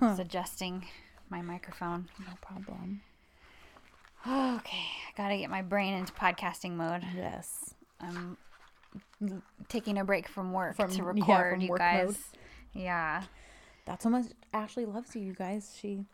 [0.08, 0.86] was adjusting
[1.28, 2.08] my microphone.
[2.20, 3.02] No problem.
[4.26, 4.84] Okay.
[5.08, 7.02] I got to get my brain into podcasting mode.
[7.16, 7.74] Yes.
[8.00, 8.36] I'm
[9.68, 12.06] taking a break from work From- to yeah, record, from you guys.
[12.06, 12.16] mode.
[12.84, 13.22] Yeah.
[13.86, 15.76] That's how much Ashley loves you, you guys.
[15.80, 16.04] She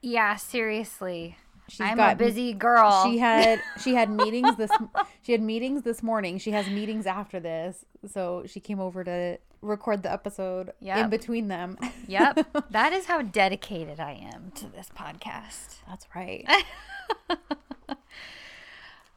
[0.00, 1.36] Yeah, seriously.
[1.68, 3.04] she's I'm got a busy girl.
[3.04, 4.70] She had she had meetings this
[5.22, 6.38] she had meetings this morning.
[6.38, 11.48] She has meetings after this, so she came over to record the episode in between
[11.48, 11.78] them.
[12.06, 12.46] yep.
[12.70, 15.76] That is how dedicated I am to this podcast.
[15.88, 16.46] That's right.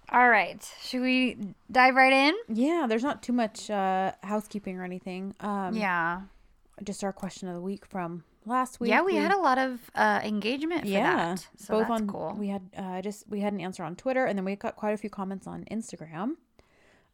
[0.10, 0.64] All right.
[0.82, 1.38] Should we
[1.72, 2.36] dive right in?
[2.48, 5.34] yeah, there's not too much uh, housekeeping or anything.
[5.40, 6.22] Um, Yeah.
[6.84, 8.92] just our question of the week from last week.
[8.92, 11.48] Yeah, we had a lot of uh, engagement for yeah, that.
[11.58, 12.36] So both that's on cool.
[12.38, 14.92] we had uh, just we had an answer on Twitter, and then we got quite
[14.94, 16.36] a few comments on Instagram.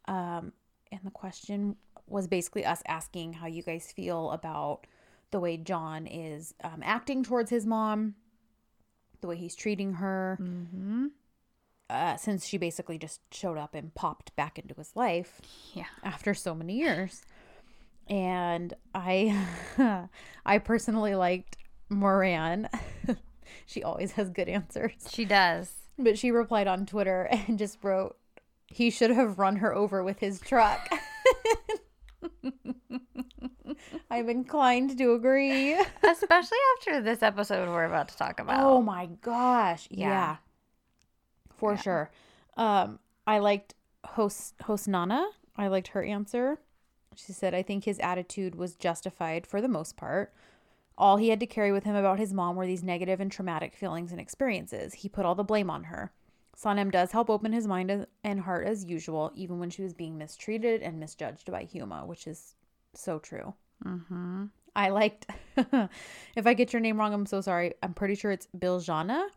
[0.06, 0.52] Um,
[0.92, 1.78] and the question
[2.12, 4.86] was basically us asking how you guys feel about
[5.32, 8.16] the way John is um, acting towards his mom,
[9.22, 11.08] the way he's treating her, mm-hmm.
[11.90, 15.40] uh, since she basically just showed up and popped back into his life
[15.74, 15.86] Yeah.
[16.04, 17.24] after so many years.
[18.08, 19.46] And I
[20.46, 21.58] I personally liked
[21.90, 22.68] Moran.
[23.66, 25.08] she always has good answers.
[25.10, 25.72] She does.
[25.98, 28.18] But she replied on Twitter and just wrote,
[28.68, 30.90] he should have run her over with his truck.
[34.12, 35.74] I'm inclined to agree.
[36.04, 38.64] Especially after this episode we're about to talk about.
[38.64, 39.88] Oh my gosh.
[39.90, 40.10] Yeah.
[40.10, 40.36] Yeah.
[41.58, 42.12] For sure.
[42.58, 45.28] Um, I liked host host Nana.
[45.56, 46.60] I liked her answer.
[47.16, 50.34] She said, I think his attitude was justified for the most part.
[50.98, 53.76] All he had to carry with him about his mom were these negative and traumatic
[53.76, 54.94] feelings and experiences.
[54.94, 56.12] He put all the blame on her.
[56.62, 60.18] Sanem does help open his mind and heart as usual, even when she was being
[60.18, 62.56] mistreated and misjudged by Huma, which is
[62.94, 63.54] so true.
[63.84, 64.46] Mm-hmm.
[64.76, 65.26] I liked,
[65.58, 67.74] if I get your name wrong, I'm so sorry.
[67.82, 69.28] I'm pretty sure it's Biljana.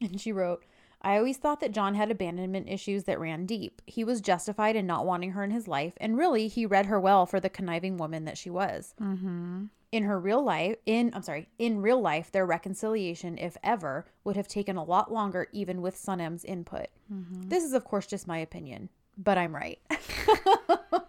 [0.00, 0.64] And she wrote,
[1.02, 3.82] I always thought that John had abandonment issues that ran deep.
[3.86, 6.98] He was justified in not wanting her in his life, and really, he read her
[6.98, 8.94] well for the conniving woman that she was.
[9.00, 9.66] Mm-hmm.
[9.96, 14.36] In her real life, in I'm sorry, in real life, their reconciliation, if ever, would
[14.36, 16.88] have taken a lot longer, even with Sanem's input.
[17.10, 17.48] Mm-hmm.
[17.48, 19.78] This is, of course, just my opinion, but I'm right.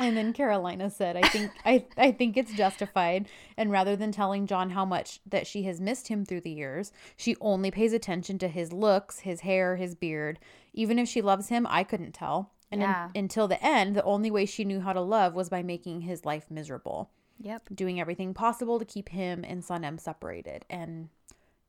[0.00, 4.46] And then Carolina said, "I think I I think it's justified, and rather than telling
[4.46, 8.38] John how much that she has missed him through the years, she only pays attention
[8.38, 10.38] to his looks, his hair, his beard.
[10.72, 12.50] Even if she loves him, I couldn't tell.
[12.72, 13.10] And Yeah.
[13.14, 16.24] until the end, the only way she knew how to love was by making his
[16.24, 17.10] life miserable,
[17.40, 17.68] Yep.
[17.74, 20.64] doing everything possible to keep him and Sanem separated.
[20.70, 21.08] And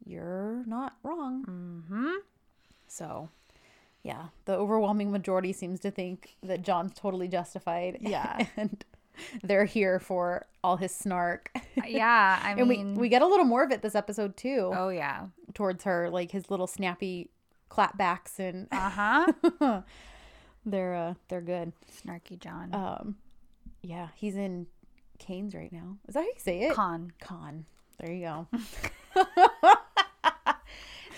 [0.05, 1.43] you're not wrong.
[1.45, 2.11] Mm-hmm.
[2.87, 3.29] So,
[4.03, 7.97] yeah, the overwhelming majority seems to think that John's totally justified.
[8.01, 8.45] Yeah.
[8.57, 8.83] and
[9.43, 11.51] they're here for all his snark.
[11.85, 12.39] Yeah.
[12.43, 14.89] I and mean, we we get a little more of it this episode too oh
[14.89, 15.27] yeah.
[15.53, 17.29] towards her, like his little snappy
[17.69, 18.89] clapbacks and Uh
[19.59, 19.81] huh.
[20.65, 21.71] they're uh they're good.
[22.05, 22.73] Snarky John.
[22.73, 23.15] Um,
[23.81, 24.67] yeah, he's in
[25.19, 25.97] Cannes right now.
[26.07, 26.73] Is that how you say it?
[26.75, 27.11] Con.
[27.21, 27.65] Con.
[27.99, 28.47] There you go.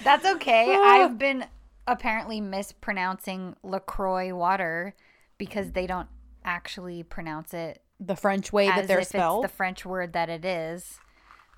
[0.03, 0.75] That's okay.
[0.75, 1.45] I've been
[1.87, 4.95] apparently mispronouncing LaCroix water
[5.37, 6.07] because they don't
[6.43, 9.45] actually pronounce it The French way that they're spelled.
[9.45, 10.99] it's the French word that it is.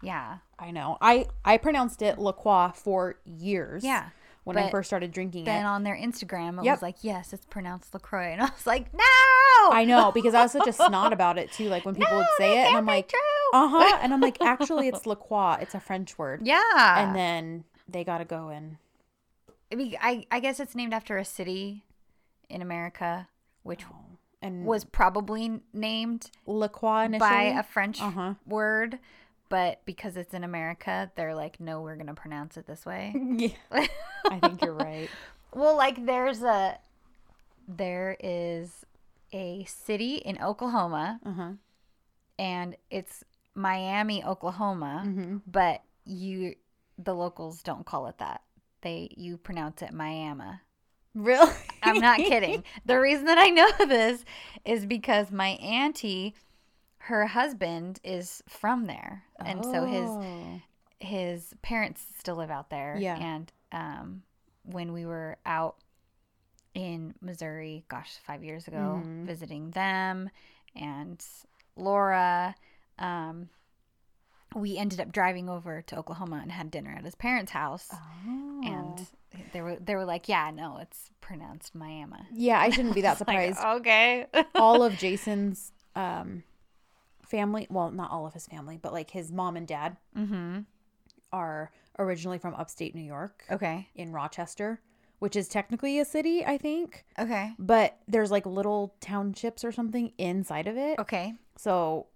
[0.04, 0.38] Yeah.
[0.60, 0.98] I know.
[1.02, 3.84] I I pronounced it LaCroix for years.
[3.84, 4.10] Yeah.
[4.46, 5.68] When I first started drinking Then it.
[5.68, 6.76] on their Instagram, it Yep.
[6.78, 8.28] was like, yes, it's pronounced LaCroix.
[8.32, 9.04] And I was like, no.
[9.72, 11.68] I know because I was such a snot about it too.
[11.68, 13.12] Like when people would say it, and I'm like,
[13.54, 15.58] uh huh, and I'm like, actually, it's La Croix.
[15.62, 16.42] It's a French word.
[16.46, 17.04] yeah.
[17.04, 18.78] And then they got to go and
[19.72, 21.84] I, mean, I, I guess it's named after a city
[22.50, 23.28] in America,
[23.64, 23.84] which
[24.42, 27.30] and was probably named La Croix initially.
[27.30, 28.36] by a French Uh-huh.
[28.46, 29.00] word,
[29.50, 33.14] but because it's in America, they're like, no, we're gonna pronounce it this way.
[33.38, 33.88] yeah,
[34.30, 35.10] I think you're right.
[35.54, 36.78] well, like there's a
[37.68, 38.86] there is
[39.34, 41.52] a city in Oklahoma, Uh huh.
[42.38, 43.24] and it's
[43.56, 45.38] Miami, Oklahoma, Mm-hmm.
[45.48, 46.56] but you
[46.98, 48.42] the locals don't call it that.
[48.82, 50.60] They you pronounce it Miami.
[51.14, 51.52] Really?
[51.82, 52.64] I'm not kidding.
[52.86, 54.24] The reason that I know this
[54.66, 56.36] is because my auntie,
[57.06, 60.62] her husband is from there, and so his Oh.
[61.00, 62.98] his parents still live out there.
[63.00, 63.18] Yeah.
[63.18, 64.24] And um,
[64.64, 65.76] when we were out
[66.74, 69.26] in Missouri, gosh, five years ago, Mhm.
[69.26, 70.30] visiting them
[70.76, 71.24] and
[71.78, 72.56] Laura,
[73.00, 73.50] um,
[74.56, 77.90] we ended up driving over to Oklahoma and had dinner at his parents' house.
[77.94, 78.62] Oh.
[78.64, 79.08] And
[79.52, 82.18] there were they were like, yeah, no, it's pronounced Miami.
[82.32, 83.80] Yeah, I shouldn't be that It's like, surprised.
[83.82, 84.26] okay.
[84.56, 86.44] all of Jason's um
[87.26, 90.60] family, well, not all of his family, but like his mom and dad mm-hmm.
[91.32, 93.88] are originally from upstate New York Okay.
[93.96, 94.82] in Rochester,
[95.20, 97.54] which is technically a city, I think, Okay.
[97.58, 101.00] but there's like little townships or something inside of it.
[101.00, 101.34] Okay.
[101.58, 102.08] So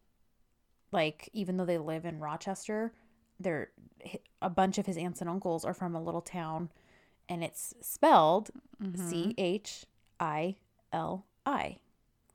[0.91, 2.93] like even though they live in Rochester,
[3.39, 3.69] they're
[4.41, 6.69] a bunch of his aunts and uncles are from a little town
[7.27, 8.49] and it's spelled
[8.81, 9.09] Mm-hmm.
[9.09, 9.85] C H
[10.21, 10.55] I
[10.93, 11.77] L I.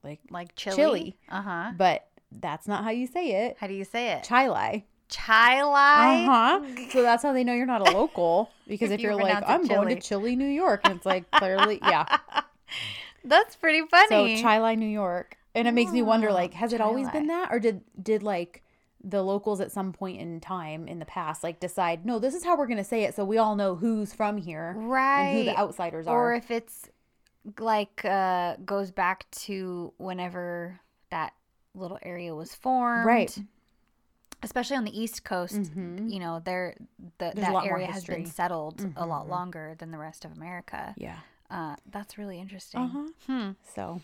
[0.02, 0.76] Like Like chili.
[0.76, 1.16] Chili.
[1.30, 1.72] Uh huh.
[1.76, 2.06] but
[2.40, 3.56] that's not how you say it.
[3.58, 4.24] How do you say it?
[4.24, 4.86] Chili.
[5.08, 5.24] Chili.
[5.72, 6.60] Uh huh.
[6.90, 9.42] So that's how they know you're not a local because If if you you're like,
[9.46, 12.18] I'm going to Chile, New York, and it's like clearly, yeah.
[13.24, 14.08] That's pretty funny.
[14.08, 14.42] So funny.
[14.42, 17.48] Chili, New York, and it makes me wonder, Oh, like, has it always been that,
[17.50, 18.62] or did did like
[19.02, 22.42] the locals at some point in time in the past like decide, no, this is
[22.42, 25.22] how we're gonna say it, so we all know who's from here right.
[25.22, 26.32] and who the outsiders or are.
[26.32, 26.88] Or if it's
[27.58, 31.34] like uh goes back to whenever that
[31.74, 33.36] little area was formed Right.
[34.42, 36.10] especially on the east coast Mhm.
[36.10, 36.74] you know there
[37.18, 39.28] the, that area has been settled a lot Mhm.
[39.30, 41.18] longer than the rest of america Yeah.
[41.50, 43.08] uh that's really interesting Uh huh.
[43.26, 44.00] hmm So,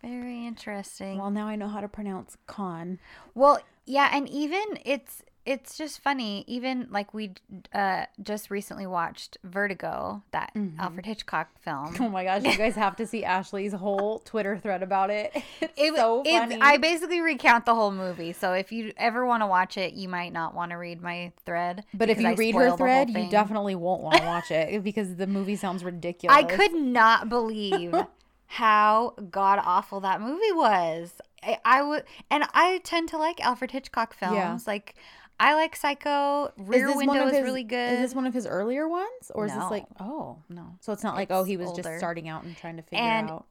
[0.00, 2.98] very interesting well, now I know how to pronounce con.
[3.34, 6.44] Well, yeah, and even it's it's just funny.
[6.46, 7.32] Even like we
[7.74, 10.78] uh, just recently watched Vertigo, that Mhm.
[10.78, 11.96] Alfred Hitchcock film.
[12.00, 15.32] Oh my gosh, you guys have to see Ashley's whole Twitter thread about it.
[15.60, 16.58] It's It, so funny.
[16.60, 18.32] I basically recount the whole movie.
[18.32, 21.32] So if you ever want to watch it, you might not want to read my
[21.44, 21.84] thread.
[21.94, 25.16] but if you I read her thread, you definitely won't want to watch it because
[25.16, 26.36] the movie sounds ridiculous.
[26.36, 27.94] I could not believe
[28.46, 31.12] how god awful that movie was.
[31.44, 34.36] I, I would, and I tend to like Alfred Hitchcock films.
[34.36, 34.58] Yeah.
[34.66, 34.94] Like
[35.40, 36.52] I like Psycho.
[36.56, 37.94] Rear one Window of is really good.
[37.94, 40.38] Is this one of his earlier ones, or is this like oh?
[40.48, 40.76] no.
[40.80, 41.82] So it's not like It's oh he was older.
[41.82, 43.46] just starting out and trying to figure And out.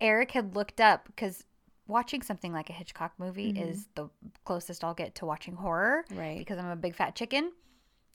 [0.00, 1.44] Eric had looked up because
[1.86, 3.70] watching something like a Hitchcock movie Mhm.
[3.70, 4.08] is the
[4.44, 6.38] closest I'll get to watching horror Right.
[6.38, 7.52] because I'm a big fat chicken.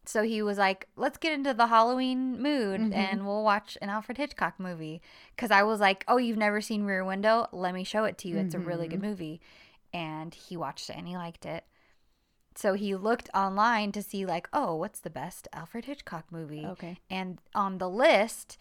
[0.05, 2.93] So he was like, let's get into the Halloween mood Mhm.
[2.93, 5.01] and we'll watch an Alfred Hitchcock movie.
[5.35, 7.47] Because I was like, oh, you've never seen Rear Window?
[7.51, 8.37] Let me show it to you.
[8.37, 9.09] It's a really good Mm-hmm.
[9.09, 9.41] movie.
[9.93, 11.63] And he watched it and he liked it.
[12.57, 16.65] So he looked online to see, like, oh, what's the best Alfred Hitchcock movie?
[16.65, 16.97] Okay.
[17.09, 18.57] And on the list,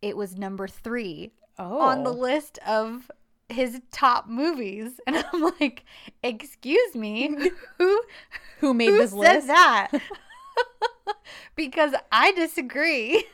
[0.00, 1.80] it was number three Oh.
[1.80, 3.10] on the list of
[3.48, 5.00] his top movies.
[5.06, 5.84] And I'm like,
[6.22, 7.36] excuse me,
[7.78, 8.02] who
[8.60, 9.46] Who made who this said list?
[9.48, 9.90] that?
[11.56, 13.24] because I disagree.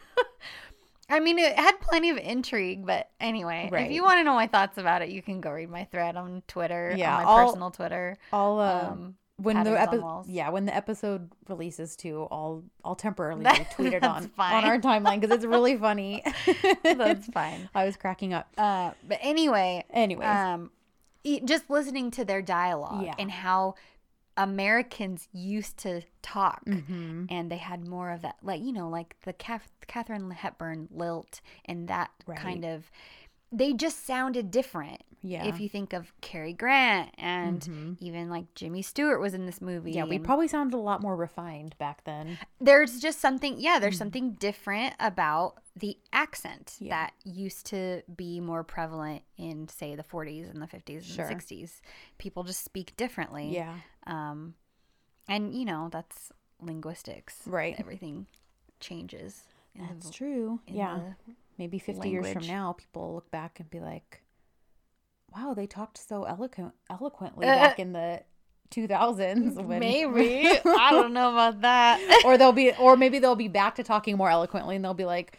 [1.11, 4.47] I mean, it had plenty of intrigue, but anyway, if you want to know my
[4.47, 7.47] thoughts about it, you can go read my thread on Twitter, Yeah, on my I'll-
[7.47, 8.17] personal Twitter.
[8.33, 13.45] I'll uh, Um, when the episode yeah when the episode releases too, I'll I'll temporarily
[13.47, 14.55] retweet it on fine.
[14.55, 16.23] on our timeline because it's really funny.
[16.83, 17.69] that's fine.
[17.75, 18.49] I was cracking up.
[18.59, 20.71] Uh, but anyway, anyway um
[21.45, 23.15] just listening to their dialogue Yeah.
[23.19, 23.75] and how
[24.37, 27.27] americans used to talk mhm.
[27.29, 31.41] and they had more of that like you know like the Kath- katharine hepburn lilt
[31.65, 32.89] and that kind of
[33.51, 37.97] they just sounded different yeah, if you think of Cary Grant and Mhm.
[38.01, 39.91] even like Jimmy Stewart was in this movie.
[39.91, 42.39] yeah, we probably sounded a lot more refined back then.
[42.61, 43.81] there's just something yeah Mm-hmm.
[43.83, 46.91] there's something different about the accent Yeah.
[46.91, 51.25] that used to be more prevalent in say the 40s and the 50s Sure.
[51.27, 51.81] and the 60s
[52.19, 54.55] people just speak differently Yeah, um
[55.29, 57.75] and you know that's linguistics Right.
[57.79, 58.27] everything
[58.81, 60.61] changes in the that's true.
[60.67, 64.23] Yeah, the- maybe 50 years from now, people look back and be like,
[65.35, 68.23] "Wow, they talked so eloquent eloquently Uh, back in the
[68.71, 69.79] 2000s." When...
[69.81, 73.83] maybe i don't know about that or they'll be, or maybe they'll be back to
[73.83, 75.39] talking more eloquently, and they'll be like,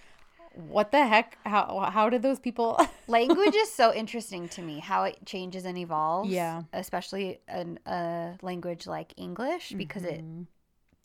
[0.53, 1.37] "What the heck?
[1.45, 5.77] How how did those people?" language is so interesting to me how it changes and
[5.77, 6.63] evolves Yeah.
[6.73, 10.45] especially an, a language like english because it Mhm.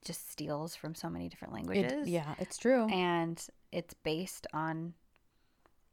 [0.05, 2.87] just steals from so many different It- languages yeah, it's true.
[2.91, 3.37] and
[3.73, 4.93] it's based on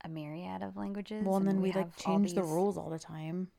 [0.04, 3.00] a myriad of languages well, and then we, have like change the rules all the
[3.00, 3.50] time.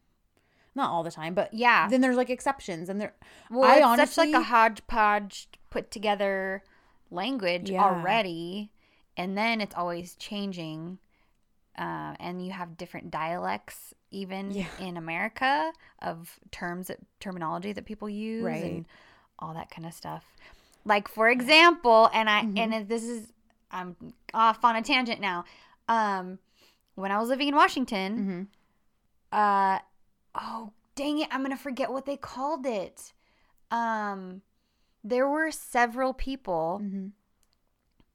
[0.75, 3.15] Not all the time, but yeah then there's like exceptions, and there.
[3.51, 6.63] well I it's such like a hodgepodge put together
[7.11, 7.85] language Yeah.
[7.85, 8.71] already
[9.17, 10.99] and then it's always changing
[11.79, 14.67] uh, and you have different dialects even Yeah.
[14.79, 18.65] in america of terms that terminology that people use Right.
[18.65, 18.87] and
[19.39, 20.25] all that kind of stuff
[20.85, 22.59] like for example and i Mhm.
[22.59, 23.33] and this is
[23.71, 23.97] i'm
[24.35, 25.45] off on a tangent now
[25.89, 26.39] um
[26.95, 28.51] when i was living in washington
[29.33, 29.37] Mhm.
[29.39, 29.79] uh
[30.35, 33.13] oh dang it i'm gonna forget what they called it
[33.71, 34.43] um
[35.05, 37.13] there were several people Mhm.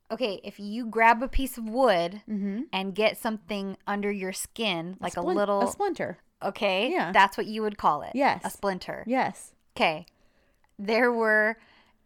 [0.10, 2.62] okay, if you grab a piece of wood Mm-hmm.
[2.72, 6.20] and get something under your skin, like a, splin- little, a splinter.
[6.42, 7.12] okay, Yeah.
[7.12, 8.12] that's what you would call it.
[8.16, 8.42] Yes.
[8.46, 9.04] a splinter.
[9.06, 9.54] Yes.
[9.76, 10.06] Okay,
[10.80, 11.58] there were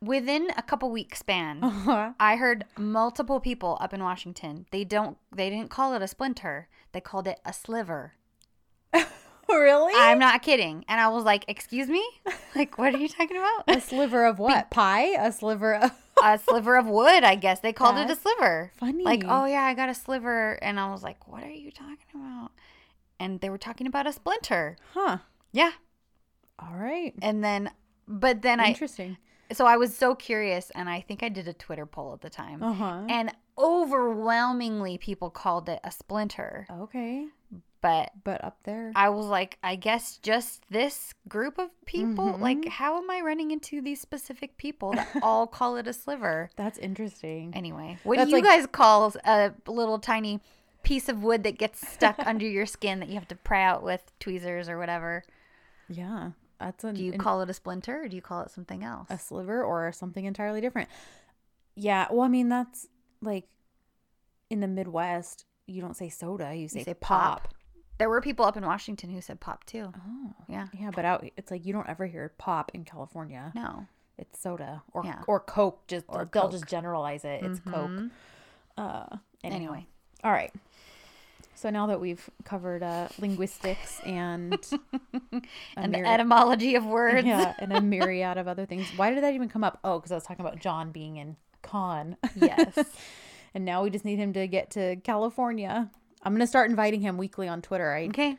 [0.02, 1.64] within a couple week span.
[1.64, 2.12] Uh-huh.
[2.20, 4.66] I heard multiple people up in Washington.
[4.72, 5.18] They don't.
[5.34, 6.68] They didn't call it a splinter.
[6.92, 8.14] They called it a sliver.
[9.50, 9.94] really?
[9.96, 10.86] I'm not kidding.
[10.88, 12.06] And I was like, "Excuse me?
[12.56, 13.64] Like, what are you talking about?
[13.68, 14.70] a sliver of what?
[14.72, 15.16] Pie?
[15.18, 15.92] A sliver of
[16.24, 17.24] a sliver of wood?
[17.24, 18.72] I guess they called it a sliver.
[18.78, 19.04] funny.
[19.04, 21.98] Like, oh yeah, I got a sliver." And I was like, "What are you talking
[22.14, 22.52] about?"
[23.20, 24.78] And they were talking about a splinter.
[24.94, 25.20] Huh.
[25.52, 25.72] Yeah.
[26.60, 27.14] All right.
[27.22, 27.72] And then,
[28.08, 28.68] but then I.
[28.68, 29.18] Interesting.
[29.54, 32.30] So I was so curious, and I think I did a Twitter poll at the
[32.30, 32.62] time.
[32.64, 33.06] Uh-huh.
[33.10, 36.66] And overwhelmingly, people called it a splinter.
[36.72, 37.28] Okay.
[37.82, 38.92] But But up there.
[38.96, 42.34] I was like, I guess just this group of people.
[42.34, 42.40] Mhm.
[42.40, 46.52] Like, how am I running into these specific people that all call it a sliver?
[46.56, 47.52] That's interesting.
[47.56, 50.42] Anyway, what That's do you like- guys call a little tiny
[50.84, 53.82] piece of wood that gets stuck under your skin that you have to pry out
[53.84, 55.24] with tweezers or whatever?
[55.90, 56.32] Yeah.
[56.62, 59.08] That's a Do you call it a splinter or do you call it something else?
[59.10, 60.90] a sliver or something entirely different.
[61.76, 62.88] Yeah, well, I mean that's
[63.22, 63.48] like
[64.50, 67.44] in the Midwest, you don't say soda, you say, say pop.
[67.44, 67.54] pop.
[67.98, 69.92] There were people up in Washington who said pop too.
[69.96, 70.68] Oh, Yeah.
[70.78, 73.52] yeah, but out it's like you don't ever hear pop in California.
[73.56, 73.88] No.
[74.18, 75.22] It's soda or Yeah.
[75.28, 75.88] or Coke.
[75.88, 76.52] Just Or they'll Coke.
[76.52, 77.44] just generalize it.
[77.44, 77.90] It's Coke.
[77.90, 78.12] Mhm.
[78.78, 79.06] Uh,
[79.44, 79.56] anyhow.
[79.58, 79.88] Anyway.
[80.24, 80.54] all right.
[81.62, 84.54] So now that we've covered uh, linguistics and
[85.78, 87.26] And the myri- etymology of words.
[87.28, 88.88] yeah, and a myriad of other things.
[88.96, 89.80] Why did that even come up?
[89.84, 92.18] Oh, because I was talking about John being in con.
[92.36, 92.76] Yes.
[93.54, 95.92] and now we just need him to get to California.
[96.24, 97.92] I'm gonna start inviting him weekly on Twitter.
[97.94, 98.38] I Okay.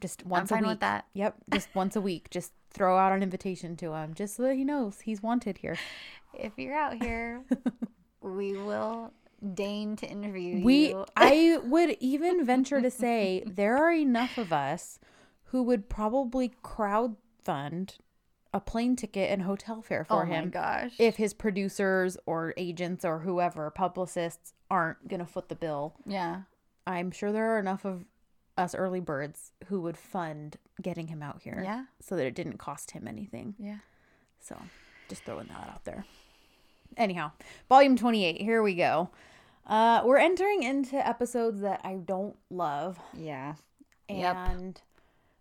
[0.00, 0.80] just once fine a with week.
[0.80, 1.04] that.
[1.12, 2.30] Yep, just once a week.
[2.30, 5.76] Just throw out an invitation to him, just so that he knows he's wanted here.
[6.32, 7.42] If you're out here,
[8.22, 9.12] we will
[9.54, 11.06] deign to interview We, you.
[11.16, 14.98] I would even venture to say there are enough of us
[15.46, 17.96] who would probably crowd fund
[18.54, 20.30] a plane ticket and hotel fare for him.
[20.30, 20.92] oh my him gosh.
[20.98, 25.94] if his producers or agents or whoever publicists aren't gonna foot the bill.
[26.06, 26.42] yeah.
[26.86, 28.04] I'm sure there are enough of
[28.58, 31.60] us early birds who would fund getting him out here.
[31.62, 31.84] Yeah.
[32.00, 33.54] So that it didn't cost him anything.
[33.58, 33.78] Yeah.
[34.40, 34.56] So
[35.08, 36.04] just throwing that out there.
[36.96, 37.30] Anyhow,
[37.68, 39.10] volume 28, here we go.
[39.66, 42.98] Uh, we're entering into episodes that I don't love.
[43.14, 43.54] Yeah.
[44.08, 44.82] And Yep.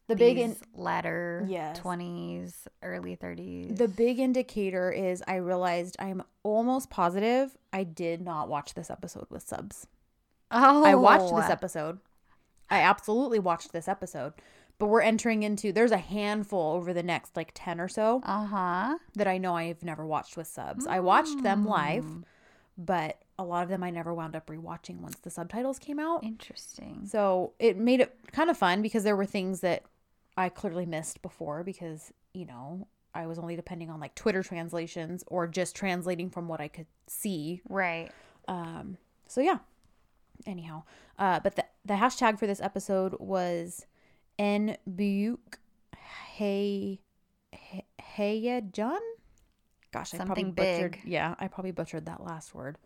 [0.08, 1.80] the big in- These latter Yes.
[1.80, 3.78] 20s, early 30s.
[3.78, 9.28] the big indicator is I realized I'm almost positive I did not watch this episode
[9.30, 9.88] with subs.
[10.52, 12.00] oh, I watched this episode.
[12.70, 14.34] I absolutely watched this episode.
[14.78, 18.46] But we're entering into there's a handful over the next like 10 or so Uh
[18.46, 18.98] huh.
[19.16, 20.88] that I know I've never watched with subs.
[20.88, 22.24] I watched them live, Mm.
[22.78, 26.24] but a lot of them I never wound up rewatching once the subtitles came out.
[26.24, 27.02] Interesting.
[27.06, 29.84] So it made it kind of fun because there were things that
[30.38, 35.24] I clearly missed before because, you know, I was only depending on like Twitter translations
[35.28, 38.10] or just translating from what I could see Right.
[38.48, 39.60] um, so yeah.
[40.48, 40.84] Anyhow,
[41.20, 43.86] uh, but the the hashtag for this episode was
[44.40, 45.38] nbuk
[46.36, 47.00] hey
[48.02, 49.00] hey John.
[49.92, 50.92] Gosh, I probably Something butchered.
[50.94, 51.02] big.
[51.06, 52.78] Yeah, I probably butchered that last word.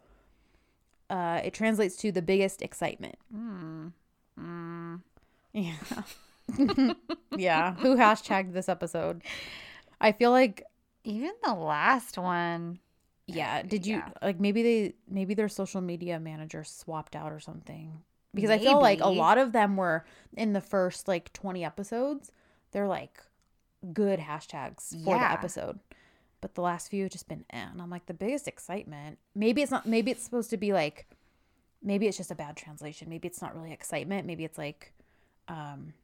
[1.10, 3.16] Uh, it translates to the biggest excitement.
[3.36, 3.92] Mm.
[4.40, 5.02] Mm.
[5.54, 5.74] Yeah.
[7.38, 7.76] yeah.
[7.76, 9.24] Who hashtagged this episode?
[10.02, 10.64] I feel like
[11.04, 12.80] Even the last one.
[13.28, 13.62] Yeah.
[13.62, 14.10] Did you Yeah.
[14.22, 18.02] like maybe they maybe their social media manager swapped out or something?
[18.34, 22.32] Because I feel like a lot of them were in the first like 20 episodes.
[22.72, 23.22] They're like
[23.94, 25.80] good hashtags for the episode.
[26.46, 27.66] But the last few have just been eh.
[27.72, 29.18] And I'm like the biggest excitement.
[29.34, 31.08] Maybe it's not maybe it's supposed to be like
[31.82, 33.10] maybe it's just a bad translation.
[33.10, 34.28] Maybe it's not really excitement.
[34.28, 34.94] Maybe it's like
[35.48, 35.96] um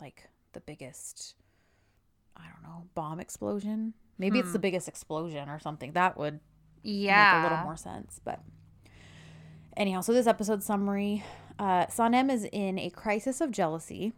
[0.00, 1.36] like the biggest
[2.36, 3.94] I don't know, bomb explosion.
[4.18, 5.92] Maybe it's the biggest explosion or something.
[5.92, 6.40] That would
[6.82, 7.34] Yeah.
[7.34, 8.20] make a little more sense.
[8.24, 8.40] But
[9.76, 11.22] anyhow, so this episode summary
[11.60, 14.14] uh, Sanem is in a crisis of jealousy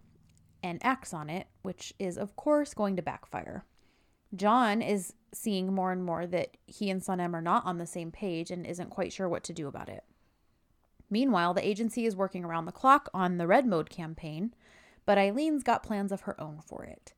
[0.63, 3.67] and acts on it, which is, of course, going to backfire.
[4.35, 8.11] John is seeing more and more that he and Sanem are not on the same
[8.11, 10.05] page and isn't quite sure what to do about it.
[11.11, 14.55] Meanwhile, the agency is working around the clock on the Red Mode campaign,
[15.07, 17.13] but Eileen's got plans of her own for it.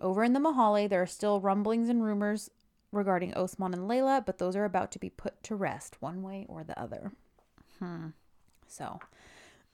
[0.00, 2.50] Over in the Mahalle, there are still rumblings and rumors
[2.92, 6.44] regarding Osman and Layla, but those are about to be put to rest one way
[6.48, 7.12] or the other.
[7.78, 8.08] Hmm.
[8.66, 9.00] So,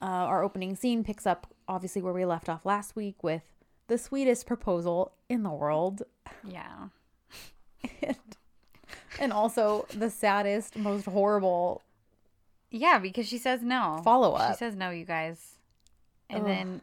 [0.03, 3.43] uh, our opening scene picks up obviously where we left off last week with
[3.89, 6.03] the sweetest proposal in the world
[6.47, 6.89] Yeah.
[9.21, 11.83] and also the saddest, most horrible
[12.71, 14.01] Yeah, because she says no.
[14.05, 14.53] Follow up.
[14.53, 15.59] She says no, you guys.
[16.29, 16.47] And Ugh.
[16.47, 16.81] then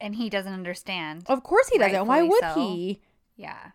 [0.00, 1.24] and he doesn't understand.
[1.28, 2.06] Of course he doesn't.
[2.06, 2.54] Why would so.
[2.54, 3.00] he?
[3.36, 3.70] Yeah.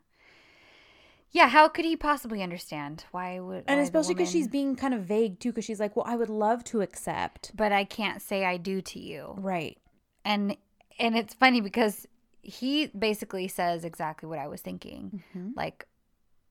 [1.31, 3.05] Yeah, how could he possibly understand?
[3.11, 5.95] Why would And why especially because she's being kind of vague too, because she's like,
[5.95, 9.35] "Well, I would love to accept." but I can't say I do to you.
[9.37, 9.77] Right.
[10.25, 10.57] And
[10.99, 12.07] and it's funny because
[12.49, 15.23] he basically says exactly what I was thinking.
[15.35, 15.55] Mhm.
[15.55, 15.87] Like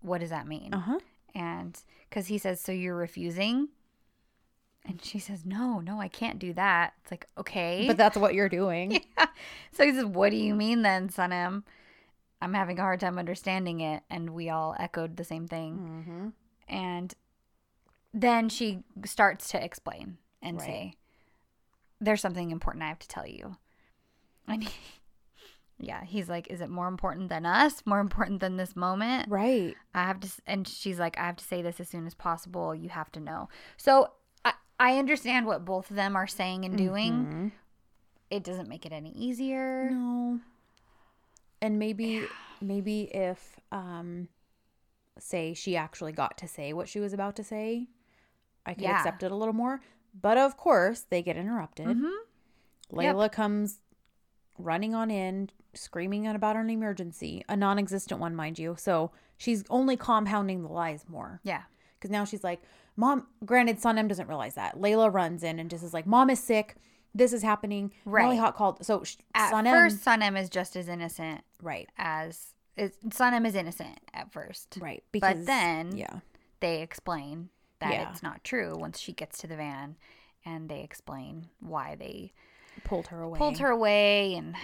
[0.00, 0.72] what does that mean?
[0.72, 0.98] Uh huh.
[1.34, 1.78] And
[2.10, 3.68] cuz he says so you're refusing?
[4.84, 8.34] And she says, "No, no, I can't do that." It's like, "Okay." But that's what
[8.34, 8.92] you're doing.
[9.18, 9.26] Yeah.
[9.72, 11.64] So he says, What do you mean then, Sanem?
[12.40, 14.02] I'm having a hard time understanding it.
[14.08, 15.76] And we all echoed the same thing.
[15.78, 16.28] Mm-hmm.
[16.74, 17.14] And
[18.14, 20.66] then she starts to explain and Right.
[20.66, 20.94] say,
[22.00, 23.56] There's something important I have to tell you.
[24.46, 24.70] And he,
[25.80, 27.82] yeah, he's like, Is it more important than us?
[27.86, 29.28] More important than this moment?
[29.28, 29.76] Right.
[29.94, 32.74] I have to, and she's like, I have to say this as soon as possible.
[32.74, 33.48] You have to know.
[33.76, 34.10] So
[34.44, 37.12] I, I understand what both of them are saying and doing.
[37.12, 37.52] Mhm.
[38.30, 39.88] It doesn't make it any easier.
[39.90, 40.40] No.
[41.62, 42.24] And maybe
[42.60, 44.28] maybe if um
[45.18, 47.88] say she actually got to say what she was about to say,
[48.66, 48.96] I could Yeah.
[48.98, 49.80] accept it a little more.
[50.20, 51.86] But of course, they get interrupted.
[51.86, 52.10] Mhm.
[52.92, 53.16] Yep.
[53.16, 53.80] Layla comes
[54.58, 58.76] running on in, screaming out about an emergency, a non-existent one, mind you.
[58.78, 61.40] So she's only compounding the lies more.
[61.44, 61.62] Yeah.
[61.98, 62.60] Because now she's like,
[62.96, 64.76] Mom, granted, Sanem doesn't realize that.
[64.78, 66.76] Layla runs in and just is like, Mom is sick.
[67.14, 67.92] This is happening.
[68.04, 68.38] Molly Right.
[68.38, 68.84] Hot called.
[68.84, 73.54] So sh- At Sanem, first, Sanem is just as innocent right, as is, Sanem is
[73.54, 74.78] innocent at first.
[74.80, 75.02] right.
[75.12, 76.20] But then yeah,
[76.60, 77.48] they explain
[77.80, 78.10] that Yeah.
[78.10, 79.96] it's not true once she gets to the van,
[80.44, 82.32] and they explain why they
[82.84, 83.38] pulled her away.
[83.38, 84.34] pulled her away.
[84.34, 84.54] And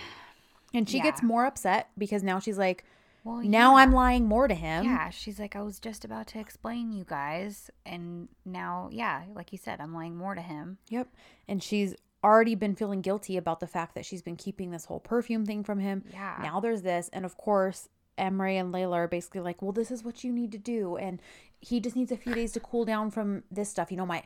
[0.74, 2.84] and she gets more upset because now she's like,
[3.24, 3.82] well, now yeah.
[3.82, 4.84] I'm lying more to him.
[4.84, 9.52] Yeah, she's like, I was just about to explain you guys, and now, yeah, like
[9.52, 10.76] you said, I'm lying more to him.
[10.90, 11.08] Yep.
[11.48, 15.00] And she's already been feeling guilty about the fact that she's been keeping this whole
[15.00, 16.04] perfume thing from him.
[16.12, 16.38] Yeah.
[16.42, 17.10] Now there's this.
[17.12, 20.50] And of course, Emery and Layla are basically like, well, this is what you need
[20.52, 20.96] to do.
[20.96, 21.20] And
[21.60, 23.90] he just needs a few days to cool down from this stuff.
[23.90, 24.22] You know, my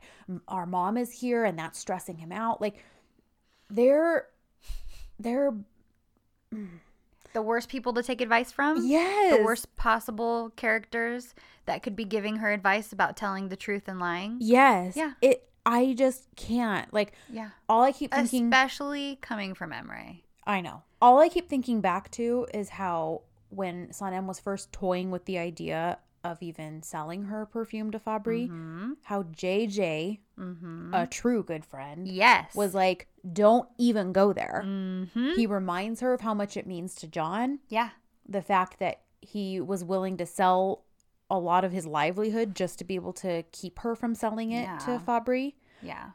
[0.47, 2.61] our mom is here and that's stressing him out.
[2.61, 2.85] Like
[3.69, 4.27] they're
[5.19, 5.55] they're
[7.35, 8.87] The worst people to take advice from.
[8.87, 9.37] yes.
[9.37, 11.35] the worst possible characters
[11.67, 14.39] that could be giving her advice about telling the truth and lying.
[14.41, 14.97] Yes.
[14.97, 15.13] Yeah.
[15.21, 16.93] It I just can't.
[16.93, 17.51] Like Yeah.
[17.69, 20.23] all I keep thinking Especially coming from Emre.
[20.47, 20.83] I know.
[21.03, 25.39] All I keep thinking back to is how when Sanem was first toying with the
[25.39, 28.93] idea of even selling her perfume to Fabri, Mm-hmm.
[29.03, 30.95] how JJ, Mm-hmm.
[30.95, 32.55] a true good friend, yes.
[32.55, 35.33] was like, "Don't even go there." Mm-hmm.
[35.37, 37.91] He reminds her of how much it means to John, Yeah.
[38.27, 40.85] the fact that he was willing to sell
[41.31, 44.63] a lot of his livelihood just to be able to keep her from selling it
[44.63, 44.79] Yeah.
[44.79, 45.55] to Fabri.
[45.83, 46.11] Yeah.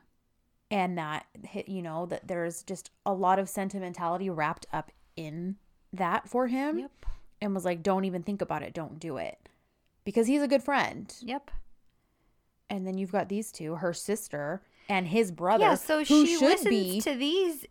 [0.72, 1.26] and that
[1.68, 5.58] you know that there's just a lot of sentimentality wrapped up in
[5.92, 7.06] that for him Yep.
[7.42, 9.38] and was like don't even think about it don't do it
[10.04, 11.52] because he's a good friend Yep.
[12.70, 15.76] and then you've got these two her sister and his brother Yeah.
[15.76, 17.66] So she should listens be to these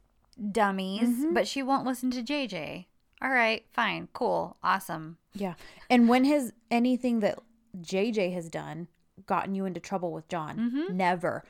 [0.51, 1.35] dummies, Mhm.
[1.35, 2.87] but she won't listen to JJ.
[3.21, 3.65] All right.
[3.73, 4.09] Fine.
[4.13, 4.57] Cool.
[4.63, 5.19] Awesome.
[5.35, 5.55] yeah
[5.89, 7.39] and when has anything that
[7.81, 8.87] jj has done
[9.25, 10.91] gotten you into trouble with john Mhm.
[10.95, 11.43] never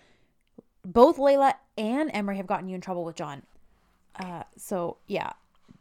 [0.84, 3.42] both layla and emery have gotten you in trouble with john
[4.20, 5.32] uh so yeah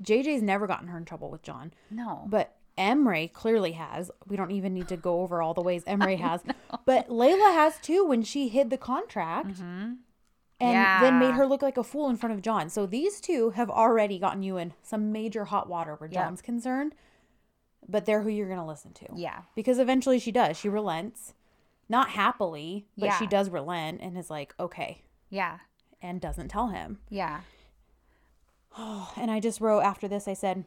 [0.02, 2.24] jj's never gotten her in trouble with john No.
[2.28, 4.10] But Emery clearly has.
[4.28, 6.42] We don't even need to go over all the ways Emery has.
[6.86, 9.94] But Layla has too when she hid the contract hmm
[10.64, 12.70] and then made her look like a fool in front of John.
[12.70, 16.14] So these two have already gotten you in some major hot water where Yep.
[16.24, 16.94] John's concerned.
[17.90, 19.08] But they're who you're going to listen to.
[19.16, 19.42] Yeah.
[19.56, 20.58] Because eventually she does.
[20.60, 21.34] She relents.
[21.90, 25.58] Not happily, but she does relent and is like, okay, Yeah.
[26.00, 27.00] and doesn't tell him.
[27.10, 27.42] Yeah.
[28.78, 30.66] Oh, And I just wrote after this, I said,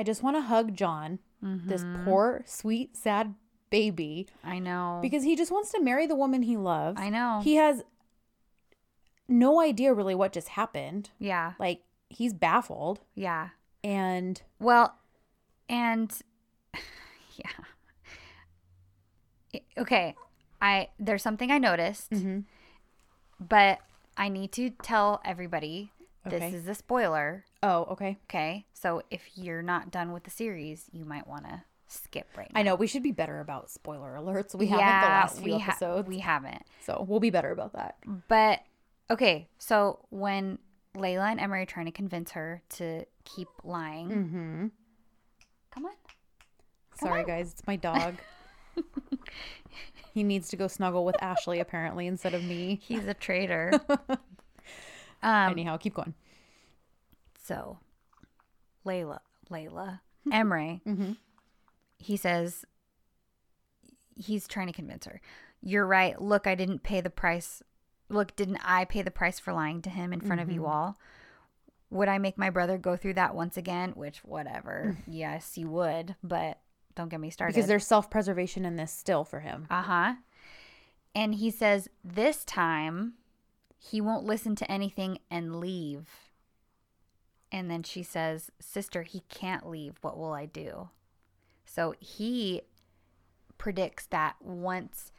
[0.00, 2.04] I just want to hug John, this Mhm.
[2.06, 3.34] poor, sweet, sad
[3.68, 4.98] baby, I know.
[5.02, 6.98] because he just wants to marry the woman he loves.
[6.98, 7.42] I know.
[7.44, 7.84] He has
[9.28, 11.10] no idea really what just happened.
[11.18, 11.52] yeah.
[11.58, 13.00] Like, he's baffled.
[13.14, 13.50] Yeah.
[13.84, 14.96] And Well,
[15.68, 16.10] and
[17.36, 17.50] yeah.
[19.76, 20.14] Okay,
[20.62, 22.40] I there's something I noticed, Mm-hmm.
[23.38, 23.80] but
[24.16, 25.92] I need to tell everybody
[26.24, 27.44] this is a spoiler.
[27.62, 28.18] Oh, okay.
[28.28, 32.52] Okay, so if you're not done with the series, you might want to skip right
[32.52, 32.60] now.
[32.60, 34.54] I know we should be better about spoiler alerts.
[34.54, 36.08] We haven't the last few we ha- episodes.
[36.08, 36.62] we haven't.
[36.84, 37.96] so we'll be better about that.
[38.28, 38.60] But
[39.10, 40.58] okay, so when
[40.96, 44.66] Layla and Emery are trying to convince her to keep lying, Mm-hmm.
[45.72, 45.92] come on.
[47.00, 47.26] Sorry, on.
[47.26, 47.52] guys.
[47.52, 48.16] It's my dog.
[50.12, 52.80] He needs to go snuggle with Ashley apparently instead of me.
[52.82, 53.70] He's a traitor.
[55.22, 56.14] um, Anyhow, keep going.
[57.50, 57.78] So,
[58.86, 59.18] Layla,
[59.50, 61.16] Layla, Emre, Mhm.
[61.98, 62.64] he says
[64.14, 65.20] he's trying to convince her.
[65.62, 66.20] You're right.
[66.20, 67.62] Look, I didn't pay the price.
[68.08, 70.98] Look, didn't I pay the price for lying to him in front of you all?
[71.90, 73.92] Would I make my brother go through that once again?
[73.96, 74.96] Which, whatever.
[75.06, 76.60] yes, you would, but
[76.94, 77.54] don't get me started.
[77.54, 79.66] Because there's self-preservation in this still for him.
[79.70, 80.14] Uh huh.
[81.14, 83.14] And he says, this time
[83.78, 86.06] he won't listen to anything and leave.
[87.52, 89.94] And then she says, Sister, he can't leave.
[90.02, 90.88] What will I do?
[91.64, 92.62] So he
[93.58, 95.12] predicts that once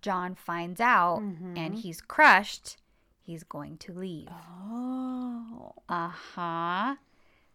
[0.00, 1.20] John finds out
[1.56, 2.76] and he's crushed,
[3.20, 4.28] he's going to leave.
[4.70, 5.72] Oh.
[5.88, 6.96] Uh huh.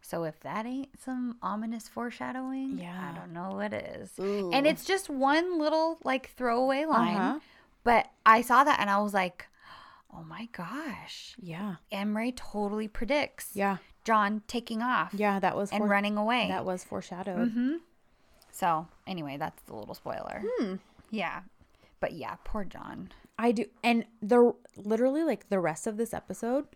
[0.02, 3.12] So if that ain't some ominous foreshadowing, Yeah.
[3.14, 4.12] I don't know what is.
[4.20, 4.50] Ooh.
[4.52, 7.40] And it's just one little like throwaway line, Uh-huh.
[7.84, 9.48] but I saw that and I was like,
[10.14, 11.76] "Oh my gosh!" Yeah.
[11.92, 13.78] Emre totally predicts Yeah.
[14.04, 16.48] John taking off Yeah, that was and fore- running away.
[16.50, 17.52] That was foreshadowed.
[17.52, 17.76] hmm
[18.52, 20.44] So anyway, that's the little spoiler.
[20.46, 20.76] Hmm.
[21.10, 21.42] Yeah,
[22.00, 23.12] but yeah, poor John.
[23.38, 26.68] I do and the literally like the rest of this episode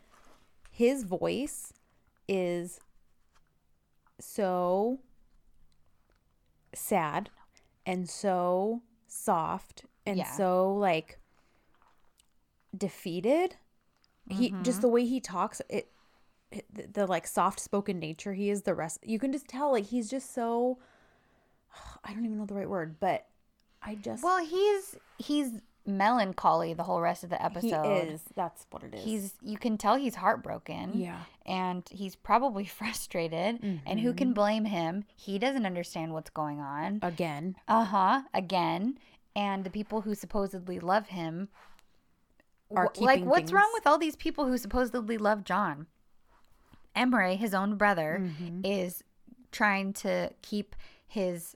[0.72, 1.72] his voice
[2.28, 2.80] is
[4.20, 5.00] so
[6.74, 7.30] sad
[7.86, 10.32] and so soft and Yeah.
[10.32, 11.20] so like
[12.78, 13.56] defeated.
[14.30, 15.92] He just the way he talks it,
[16.52, 19.72] it the, the like soft spoken nature he is the rest you can just tell
[19.72, 20.80] like he's just so
[22.04, 23.28] I don't even know the right word, but
[23.84, 25.52] I just Well, he's he's
[25.88, 28.08] melancholy the whole rest of the he episode.
[28.14, 28.22] is.
[28.36, 29.04] That's what it is.
[29.04, 30.94] He's you can tell he's heartbroken.
[30.96, 31.20] yeah.
[31.46, 33.60] and he's probably frustrated.
[33.86, 34.18] And who Mm-hmm.
[34.18, 35.04] can blame him?
[35.16, 37.00] He doesn't understand what's going on.
[37.04, 37.56] Again.
[37.68, 38.22] Uh huh.
[38.34, 38.98] Again.
[39.36, 41.50] And the people who supposedly love him
[42.76, 45.88] Are wh- like, keeping what's wrong with all these people who supposedly love John?
[46.96, 48.62] Emre, his own brother, Mm-hmm.
[48.66, 49.04] is
[49.52, 50.76] trying to keep
[51.08, 51.56] his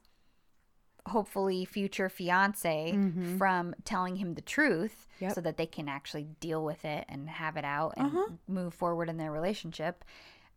[1.08, 2.98] hopefully future fiance
[3.38, 5.26] from telling him the truth Mm-hmm.
[5.26, 5.34] Yep.
[5.34, 8.28] so that they can actually deal with it and have it out and Uh-huh.
[8.48, 10.06] move forward in their relationship.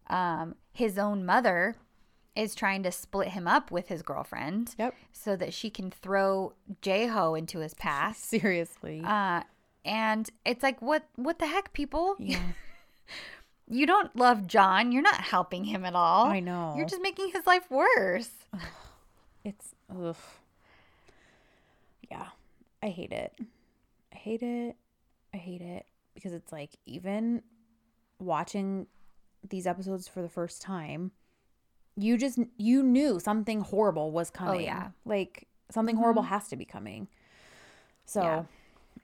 [0.08, 1.74] Um, his own mother
[2.36, 4.94] is trying to split him up with his girlfriend Yep.
[5.12, 8.24] so that she can throw J-Ho into his past.
[8.28, 9.02] Seriously.
[9.04, 9.42] Uh,
[9.84, 12.16] and it's like, what, what the heck, people?
[12.18, 12.40] yeah.
[13.68, 14.92] You don't love John.
[14.92, 16.26] You're not helping him at all.
[16.26, 16.74] I know.
[16.76, 18.28] You're just making his life worse.
[19.44, 20.16] It's ugh.
[22.10, 22.26] Yeah.
[22.82, 23.32] I hate it.
[24.12, 24.76] I hate it.
[25.32, 27.42] I hate it because it's like even
[28.18, 28.88] watching
[29.48, 31.12] these episodes for the first time,
[31.96, 34.60] you just you knew something horrible was coming.
[34.60, 34.80] Oh, yeah.
[34.80, 35.08] Mm-hmm.
[35.10, 37.08] Like something horrible has to be coming.
[38.04, 38.42] So, Yeah.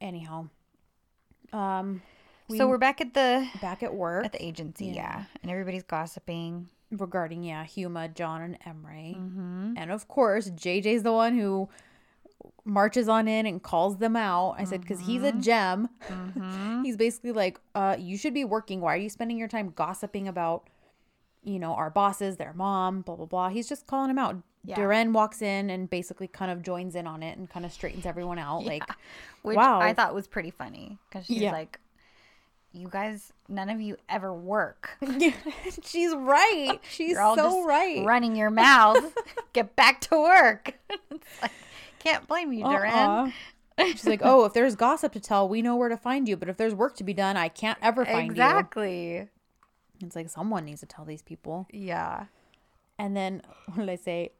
[0.00, 0.48] anyhow,
[1.52, 2.02] um
[2.48, 5.24] we so we're back at the back at work at the agency, yeah, Yeah.
[5.42, 6.68] and everybody's gossiping.
[6.90, 9.14] regarding yeah, Huma, John, and Emre.
[9.16, 9.74] Mm-hmm.
[9.76, 11.68] And of course, JJ's the one who
[12.64, 14.54] marches on in and calls them out.
[14.58, 15.88] I said, because he's a gem.
[16.08, 16.82] Mm-hmm.
[16.84, 18.80] he's basically like, uh, you should be working.
[18.80, 20.68] Why are you spending your time gossiping about,
[21.48, 23.48] you know, our bosses, their mom, blah, blah, blah.
[23.48, 24.36] He's just calling them out.
[24.64, 24.76] Yeah.
[24.76, 28.04] Duran walks in and basically kind of joins in on it and kind of straightens
[28.06, 28.64] everyone out.
[28.64, 28.82] Like,
[29.42, 29.80] Which Wow.
[29.80, 31.52] I thought was pretty funny because she's Yeah.
[31.52, 31.78] like,
[32.72, 34.90] "You guys, none of you ever work.
[35.84, 36.78] she's right.
[36.90, 38.04] She's so right.
[38.04, 39.14] running your mouth.
[39.52, 40.74] Get back to work."
[41.40, 41.52] like,
[42.00, 42.92] can't blame you, Duran.
[42.92, 43.30] Uh-uh.
[43.92, 46.36] She's like, oh, if there's gossip to tell, we know where to find you.
[46.36, 48.42] But if there's work to be done, I can't ever find you.
[48.42, 49.12] Exactly.
[49.14, 49.28] you.
[50.02, 51.66] It's like someone needs to tell these people.
[51.70, 52.26] Yeah.
[52.98, 54.32] And then what did I say?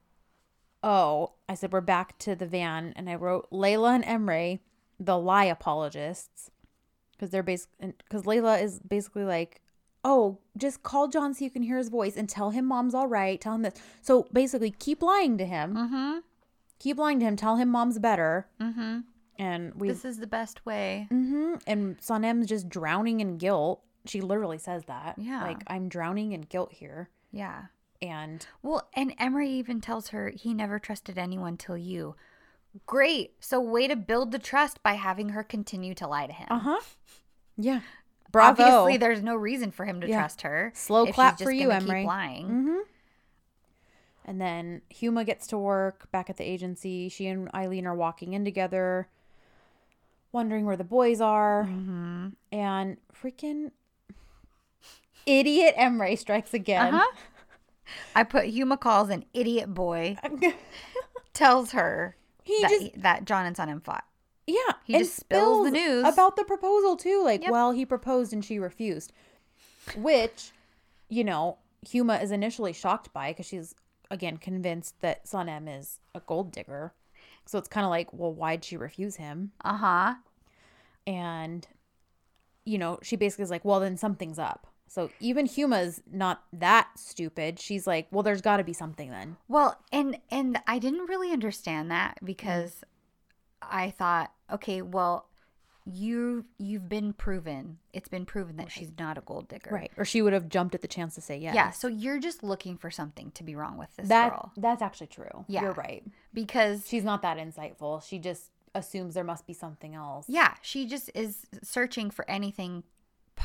[0.83, 4.61] Oh, I said we're back to the van, and I wrote Layla and Emre,
[5.01, 6.51] the lie apologists,
[7.13, 9.61] because they're basically because Layla is basically like,
[10.05, 13.09] oh, just call John so you can hear his voice and tell him mom's all
[13.09, 13.41] right.
[13.41, 13.75] Tell him this.
[14.03, 15.75] So basically, keep lying to him.
[15.75, 16.19] Mm-hmm.
[16.79, 17.37] Keep lying to him.
[17.37, 18.47] Tell him mom's better.
[18.61, 19.01] Mm-hmm.
[19.39, 21.09] And we This is the best way.
[21.13, 21.55] Mm-hmm.
[21.67, 23.83] And Sanem's just drowning in guilt.
[24.09, 25.15] She literally says that.
[25.19, 25.43] Yeah.
[25.43, 27.11] Like, I'm drowning in guilt here.
[27.33, 27.65] Yeah.
[28.01, 32.15] And Well, and Emery even tells her he never trusted anyone till you.
[32.87, 33.35] Great.
[33.41, 36.47] So way to build the trust by having her continue to lie to him.
[36.51, 36.81] uh huh.
[37.57, 37.81] Yeah.
[38.31, 38.63] Bravo.
[38.63, 40.19] Obviously, there's no reason for him to Yeah.
[40.21, 40.71] trust her.
[40.75, 42.05] Slow if clap for you, Emery.
[42.05, 42.47] Lying.
[42.47, 42.79] hmm
[44.25, 47.09] And then Huma gets to work back at the agency.
[47.09, 49.09] She and Eileen are walking in together,
[50.31, 51.65] wondering where the boys are.
[51.65, 52.29] Mm-hmm.
[52.53, 53.73] And freaking
[55.29, 56.95] idiot Emre strikes again.
[56.95, 57.17] Uh-huh.
[58.15, 60.17] I put Huma calls an idiot boy.
[61.33, 64.05] Tells her he that, just that John and Sanem fought.
[64.47, 66.07] Yeah, He and just spills the news.
[66.07, 67.23] about the proposal too.
[67.23, 67.51] Like, Yep.
[67.53, 69.13] well, he proposed and she refused,
[69.97, 70.53] which,
[71.11, 73.75] you know, Huma is initially shocked by because she's
[74.11, 76.95] again convinced that Sanem is a gold digger.
[77.47, 79.53] So it's kind of like, well, why'd she refuse him?
[79.65, 80.15] Uh huh.
[81.07, 81.67] And,
[82.65, 84.67] you know, she basically is like, well, then something's up.
[84.89, 87.59] So even Huma's not that stupid.
[87.59, 89.37] She's like, well, there's got to be something then.
[89.49, 92.83] Well, and and I didn't really understand that because
[93.63, 95.27] I thought, okay, well,
[95.85, 97.79] you you've been proven.
[97.93, 99.71] It's been proven that she's not a gold digger.
[99.73, 99.91] Right.
[99.97, 101.55] Or she would have jumped at the chance to say yes.
[101.55, 101.71] Yeah.
[101.71, 105.07] So you're just looking for something to be wrong with this That girl that's actually
[105.09, 105.45] true.
[105.49, 105.63] Yeah.
[105.63, 106.05] You're right.
[106.35, 108.03] because She's not that insightful.
[108.07, 110.27] She just assumes there must be something else.
[110.29, 112.85] yeah, she just is searching for anything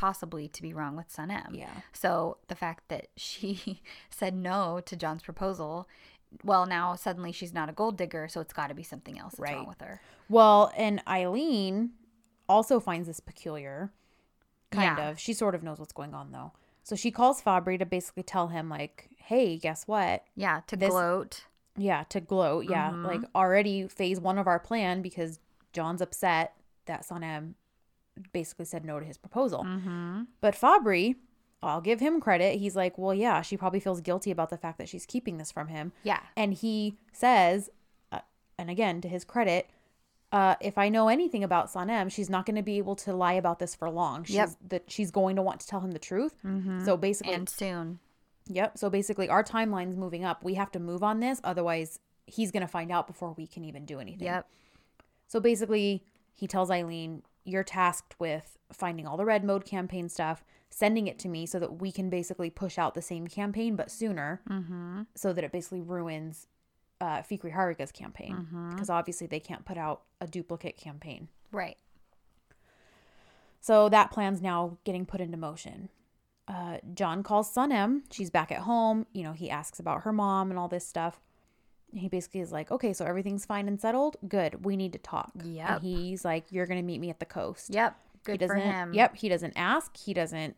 [0.07, 1.55] possibly to be wrong with Sanem.
[1.57, 1.69] Yeah.
[1.93, 5.87] So the fact that she said no to John's proposal,
[6.43, 9.35] well, now suddenly she's not a gold digger, so it's got to be something else
[9.37, 10.01] that's wrong with her.
[10.27, 11.91] Well, and Eileen
[12.49, 13.91] also finds this peculiar.
[14.71, 15.09] Kind Yeah.
[15.11, 15.19] of.
[15.19, 16.51] She sort of knows what's going on though.
[16.83, 20.25] So she calls Fabri to basically tell him like, "Hey, guess what?
[20.35, 21.45] Yeah, to This- gloat.
[21.77, 22.65] Yeah, to gloat.
[22.69, 23.05] Yeah, Mm-hmm.
[23.05, 25.39] like already phase one of our plan because
[25.71, 26.55] John's upset
[26.87, 27.53] that Sanem
[28.31, 29.63] basically said no to his proposal.
[29.63, 30.23] Mm-hmm.
[30.41, 31.15] But Fabri,
[31.61, 32.59] I'll give him credit.
[32.59, 35.51] He's like, well, yeah, she probably feels guilty about the fact that she's keeping this
[35.51, 35.91] from him.
[36.03, 36.19] Yeah.
[36.35, 37.69] And he says,
[38.11, 38.19] uh,
[38.57, 39.69] and again, to his credit,
[40.31, 43.33] uh, if I know anything about Sanem, she's not going to be able to lie
[43.33, 44.23] about this for long.
[44.23, 44.49] She's Yep.
[44.69, 46.33] that she's going to want to tell him the truth.
[46.85, 47.99] So basically, And soon.
[48.47, 48.77] Yep.
[48.77, 50.43] So basically, our timeline's moving up.
[50.43, 51.39] We have to move on this.
[51.43, 54.25] Otherwise, he's going to find out before we can even do anything.
[54.25, 54.49] Yep.
[55.27, 60.43] So basically, he tells Eileen, You're tasked with finding all the red mode campaign stuff,
[60.69, 63.91] sending it to me so that we can basically push out the same campaign but
[63.91, 65.01] sooner Mm-hmm.
[65.15, 66.47] so that it basically ruins
[67.01, 68.33] uh, Fikri Harika's campaign.
[68.35, 68.69] Mm-hmm.
[68.71, 71.27] Because obviously, they can't put out a duplicate campaign.
[71.51, 71.77] Right.
[73.61, 75.89] So that plan's now getting put into motion.
[76.47, 78.01] Uh, John calls Sanem.
[78.11, 79.05] She's back at home.
[79.13, 81.19] You know, he asks about her mom and all this stuff.
[81.95, 84.17] He basically is like, okay, so everything's fine and settled.
[84.27, 84.65] Good.
[84.65, 85.31] We need to talk.
[85.43, 85.79] Yeah.
[85.79, 87.73] He's like, you're going to meet me at the coast.
[87.73, 87.95] Yep.
[88.25, 88.93] He Good for doesn't, him.
[88.93, 89.15] Yep.
[89.17, 89.95] He doesn't ask.
[89.97, 90.55] He doesn't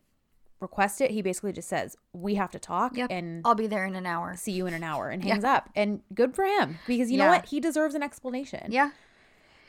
[0.60, 1.10] request it.
[1.10, 3.10] He basically just says, we have to talk Yep.
[3.10, 4.34] and I'll be there in an hour.
[4.36, 5.32] see you in an hour and Yeah.
[5.34, 5.68] hangs up.
[5.76, 7.46] And good for him because you know what?
[7.46, 8.72] He deserves an explanation.
[8.72, 8.90] Yeah.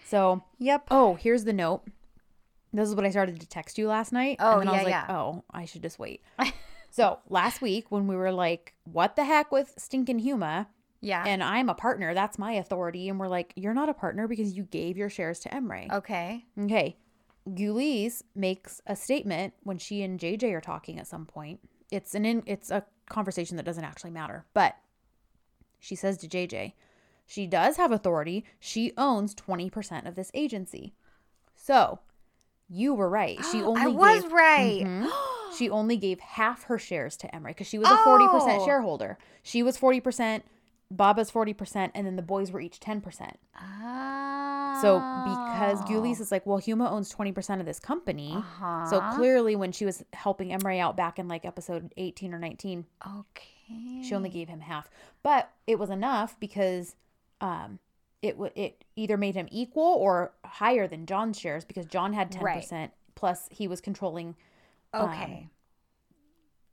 [0.06, 0.88] So Yep.
[0.92, 1.84] Oh, here's the note.
[2.74, 4.38] This is what I started to text you last night.
[4.40, 5.16] Oh, and then I yeah, was like, yeah.
[5.18, 6.22] oh, I should just wait.
[6.92, 10.68] so last week when we were like, what the heck with stinking Huma?
[11.02, 11.24] Yeah.
[11.28, 12.14] And I'm a partner.
[12.14, 13.08] That's my authority.
[13.10, 15.92] And we're like, you're not a partner because you gave your shares to Emre.
[15.92, 16.46] okay.
[16.60, 16.98] Okay.
[17.50, 21.60] Guliz makes a statement when she and JJ are talking at some point.
[21.92, 24.76] It's an in, it's a conversation that doesn't actually matter, but
[25.80, 26.74] she says to JJ,
[27.26, 28.44] she does have authority.
[28.60, 30.94] She owns 20% of this agency.
[31.56, 32.00] So,
[32.68, 33.40] you were right.
[33.52, 34.84] She only I was gave, right.
[34.86, 35.10] Mhm.
[35.58, 38.66] she only gave half her shares to Emery because she was a 40% Oh.
[38.66, 39.18] shareholder.
[39.44, 40.42] She was 40%,
[40.90, 43.32] Baba's 40%, and then the boys were each 10%.
[43.56, 44.80] Ah.
[44.82, 48.34] So because Guliz is like, well, Huma owns 20% of this company.
[48.36, 48.86] Uh-huh.
[48.90, 52.86] So clearly when she was helping Emery out back in like episode 18 or 19,
[53.20, 54.02] Okay.
[54.04, 54.90] she only gave him half.
[55.24, 56.96] But it was enough because
[57.42, 57.80] um
[58.22, 62.32] it w- it either made him equal or higher than John's shares because John had
[62.32, 62.92] 10% Right.
[63.16, 64.36] plus he was controlling
[64.94, 65.50] Okay.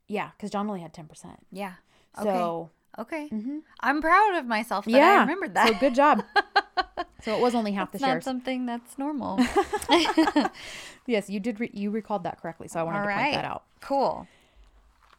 [0.07, 1.37] yeah, cuz John only had 10%.
[1.51, 1.73] yeah.
[2.21, 2.71] So okay.
[2.97, 3.59] Mhm.
[3.81, 5.17] I'm proud of myself that yeah.
[5.17, 5.67] I remembered that.
[5.67, 6.23] So good job.
[7.23, 8.23] so it was only half It's the not shares.
[8.23, 9.39] something that's normal.
[11.07, 12.67] yes, you did re- you recalled that correctly.
[12.67, 13.63] So I wanted All to point that out.
[13.81, 14.27] cool.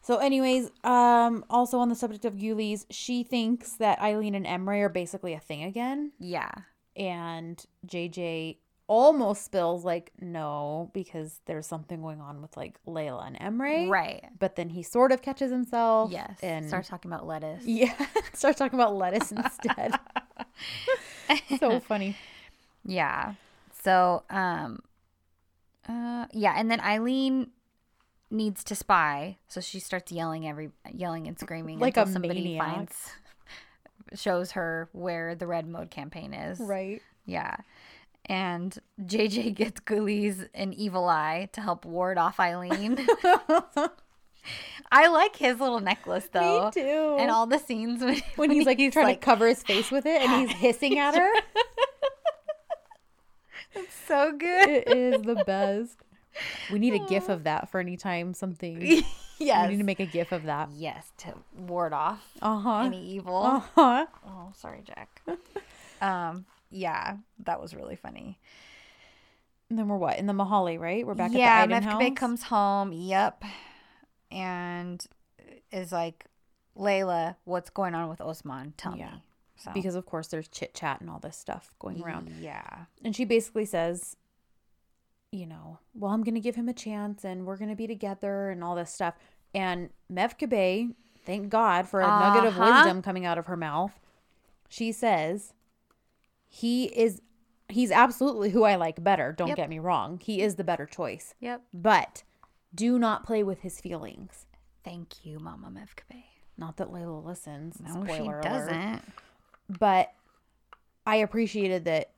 [0.01, 4.81] So, anyways, um, also on the subject of Guliz, she thinks that Eileen and Emre
[4.83, 6.49] are basically a thing again, Yeah.
[6.95, 8.57] and JJ
[8.87, 14.23] almost spills like no because there's something going on with like Layla and Emre, Right.
[14.39, 16.39] But then he sort of catches himself, Yes.
[16.41, 17.63] and starts talking about lettuce.
[17.65, 17.93] yeah,
[18.33, 19.93] starts talking about lettuce instead.
[21.59, 22.15] so funny.
[22.85, 23.33] Yeah.
[23.83, 24.79] So, um,
[25.87, 27.51] uh, yeah, and then Eileen
[28.29, 32.41] needs to spy, so she starts yelling every, yelling and screaming Like until a somebody
[32.43, 32.65] maniac.
[32.65, 32.95] finds,
[34.15, 36.59] shows her where the red mode campaign is.
[36.59, 37.01] Right.
[37.25, 37.57] Yeah.
[38.29, 42.97] And JJ gets Guliz an evil eye to help ward off Eileen.
[44.91, 46.65] I like his little necklace though.
[46.65, 47.17] Me too.
[47.19, 50.05] And all the scenes when, when he's like he's trying to cover his face with
[50.05, 51.29] it, and he's hissing at her.
[53.75, 54.69] It's so good.
[54.69, 55.97] it is the best.
[56.71, 59.03] We need a gif of that for any time something.
[59.39, 59.67] yes.
[59.67, 60.69] We need to make a gif of that.
[60.73, 62.79] yes, to ward off Uh huh.
[62.85, 63.35] any evil.
[63.43, 64.05] Uh huh.
[64.25, 65.21] Oh, sorry, Jack.
[66.01, 68.39] um, yeah, that was really funny.
[69.69, 70.17] And then we're what?
[70.17, 71.05] In the Mahalle, right?
[71.05, 72.91] We're back yeah, at the Iden Mevkibe comes home.
[72.93, 73.43] Yep,
[74.31, 75.05] and
[75.71, 76.25] is like,
[76.77, 78.73] Layla, what's going on with Osman?
[78.77, 79.11] Tell Yeah.
[79.11, 79.23] me.
[79.57, 82.29] So because of course there's chit chat and all this stuff going around.
[82.39, 82.85] Yeah.
[83.03, 84.15] And she basically says,
[85.31, 87.87] you know, well, I'm going to give him a chance and we're going to be
[87.87, 89.15] together and all this stuff.
[89.55, 90.93] And Mevkibe,
[91.25, 92.71] thank God for a nugget of Uh-huh.
[92.71, 93.93] wisdom coming out of her mouth.
[94.69, 95.53] She says,
[96.47, 97.21] he is,
[97.69, 99.33] he's absolutely who I like better.
[99.37, 99.57] Don't Yep.
[99.57, 100.19] get me wrong.
[100.23, 101.33] He is the better choice.
[101.39, 101.63] Yep.
[101.73, 102.23] But
[102.73, 104.45] do not play with his feelings.
[104.83, 106.23] Thank you, Mama Mevkibe.
[106.57, 107.79] Not that Layla listens.
[107.79, 109.01] No, spoiler she doesn't.
[109.69, 110.13] But
[111.05, 112.11] I appreciated that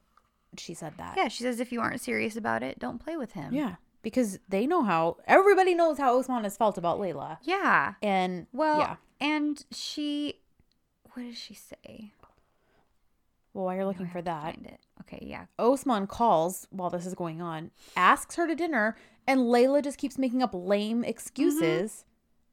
[0.58, 1.16] she said that.
[1.18, 3.54] Yeah, she says if you aren't serious about it, don't play with him.
[3.54, 7.96] Yeah, because they know how everybody knows how Osman has felt about Layla, Yeah.
[8.02, 8.96] and Well, yeah.
[9.20, 10.40] and she,
[11.14, 12.14] what does she say?
[13.54, 14.80] Well, while you're looking for that, find it.
[15.02, 15.46] Okay, yeah.
[15.58, 20.18] Osman calls while this is going on, asks her to dinner, and Layla just keeps
[20.18, 21.10] making up lame mm-hmm.
[21.10, 22.06] excuses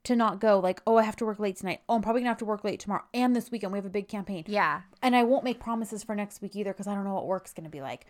[0.04, 0.58] to not go.
[0.58, 1.80] Like, oh, I have to work late tonight.
[1.88, 3.72] Oh, I'm probably gonna have to work late tomorrow and this weekend.
[3.72, 4.82] We have a big campaign, Yeah.
[5.02, 7.52] and I won't make promises for next week either because I don't know what work's
[7.52, 8.06] gonna be like.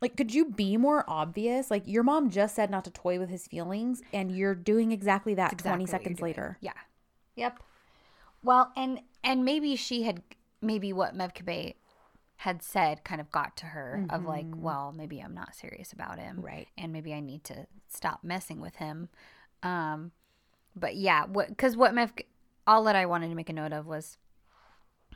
[0.00, 1.70] Like, could you be more obvious?
[1.70, 5.34] Like, your mom just said not to toy with his feelings, and you're doing exactly
[5.34, 6.58] that Exactly 20 seconds later.
[6.60, 6.72] Yeah.
[7.36, 7.62] Yep.
[8.42, 10.22] Well, and and maybe she had
[10.62, 11.74] maybe what Mevkibe
[12.36, 16.18] had said kind of got to her of like, well, maybe I'm not serious about
[16.18, 16.40] him.
[16.40, 16.68] Right.
[16.76, 19.08] And maybe I need to stop messing with him.
[19.62, 20.12] Um
[20.74, 22.10] but yeah, what cuz what Mev
[22.66, 24.18] all that I wanted to make a note of was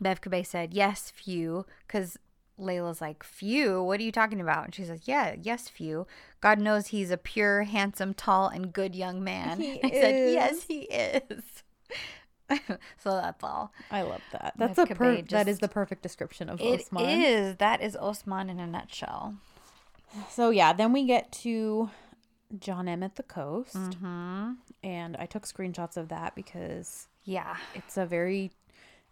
[0.02, 2.16] Mevkibe said, "Yes, few," cuz
[2.58, 3.82] Layla's like, "Few?
[3.82, 6.06] What are you talking about?" And she says, "Yeah, yes, few.
[6.40, 10.34] God knows he's a pure, handsome, tall, and good young man." He I said, is.
[10.34, 11.62] "Yes, he is."
[12.98, 13.72] so that's all.
[13.90, 14.54] I love that.
[14.56, 17.08] That's a per- that is the perfect description of It Osman.
[17.08, 17.56] is.
[17.56, 19.36] That is Osman in a nutshell.
[20.30, 21.90] So yeah, then we get to
[22.58, 24.52] John M at the coast, Mm-hmm.
[24.82, 27.56] and I took screenshots of that because Yeah.
[27.74, 28.50] it's a very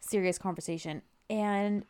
[0.00, 1.84] serious conversation, and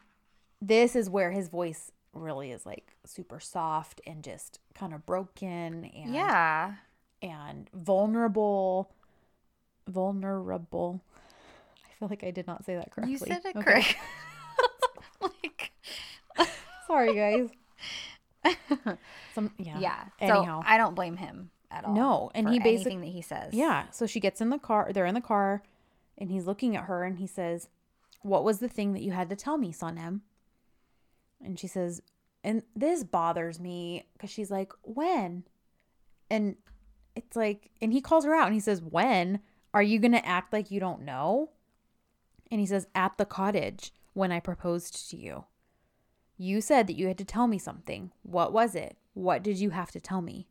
[0.60, 5.84] this is where his voice really is like super soft and just kind of broken
[5.86, 6.74] and Yeah.
[7.22, 8.90] and vulnerable,
[9.86, 11.00] vulnerable.
[11.98, 13.12] Feel like I did not say that correctly.
[13.12, 13.62] You said it Okay.
[13.62, 13.96] correct.
[15.20, 15.72] like,
[16.86, 17.50] Sorry, guys.
[19.34, 19.78] Some yeah.
[19.78, 20.04] yeah.
[20.20, 20.62] Anyhow.
[20.62, 21.94] So I don't blame him at all.
[21.94, 23.52] No, and he basic- anything that he says.
[23.52, 23.90] Yeah.
[23.90, 24.90] So she gets in the car.
[24.92, 25.62] They're in the car,
[26.16, 27.68] and he's looking at her, and he says,
[28.22, 30.20] "What was the thing that you had to tell me, Sanem?"
[31.44, 32.00] And she says,
[32.44, 35.44] "And this bothers me because she's like, when?"
[36.30, 36.56] And
[37.16, 39.40] it's like, and he calls her out, and he says, "When
[39.74, 41.50] are you gonna act like you don't know?"
[42.50, 45.44] And he says, "At the cottage when I proposed to you."
[46.36, 48.12] You said that you had to tell me something.
[48.22, 48.96] What was it?
[49.14, 50.46] What did you have to tell me?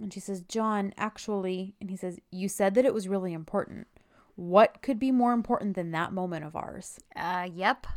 [0.00, 3.88] And she says, John, actually, and he says, You said that it was really important.
[4.36, 7.00] What could be more important than that moment of ours?
[7.16, 7.88] Uh, yep.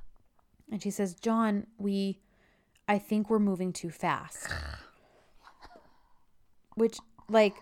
[0.71, 2.19] And she says, John, we,
[2.87, 4.47] I think we're moving too fast.
[6.75, 6.97] Which,
[7.29, 7.57] like,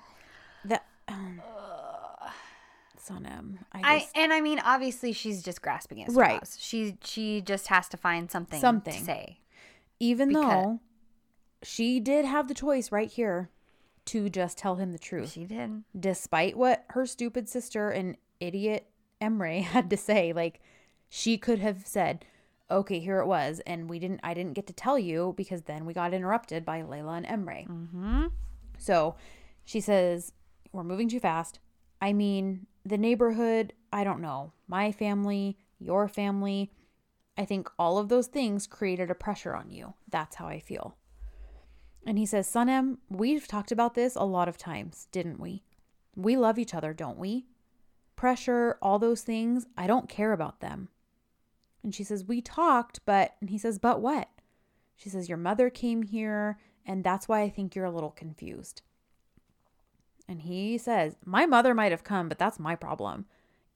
[0.64, 0.86] that.
[1.10, 1.42] Um,
[3.00, 3.60] Sanem, him.
[3.72, 6.18] I just, and I mean, obviously, she's just grasping at straws.
[6.18, 6.56] Right.
[6.58, 8.94] She she just has to find something Something.
[8.94, 9.40] to say.
[10.00, 10.80] even though
[11.64, 13.50] she did have the choice right here
[14.06, 15.32] to just tell him the truth.
[15.34, 15.84] She did.
[16.00, 18.88] despite what her stupid sister and idiot
[19.22, 20.62] Emre had to say, like
[21.10, 22.26] she could have said,
[22.72, 24.20] "Okay, here it was," and we didn't.
[24.24, 27.68] I didn't get to tell you because then we got interrupted by Layla and Emre.
[27.68, 28.28] Mm-hmm.
[28.78, 29.16] So
[29.66, 30.32] she says,
[30.72, 31.60] "We're moving too fast."
[32.02, 33.74] I mean, the neighborhood.
[33.92, 34.54] I don't know.
[34.68, 36.72] My family, your family.
[37.38, 39.94] I think all of those things created a pressure on you.
[40.10, 40.98] That's how I feel.
[42.06, 45.64] And he says, "Son Sanem, we've talked about this a lot of times, didn't we?
[46.16, 47.48] We love each other, don't we?
[48.16, 50.90] Pressure, all those things, I don't care about them.
[51.84, 54.30] And she says, We talked, but, and he says, But what?
[54.96, 58.82] She says, Your mother came here, and that's why I think you're a little confused.
[60.30, 63.26] And he says, My mother might have come, but that's my problem.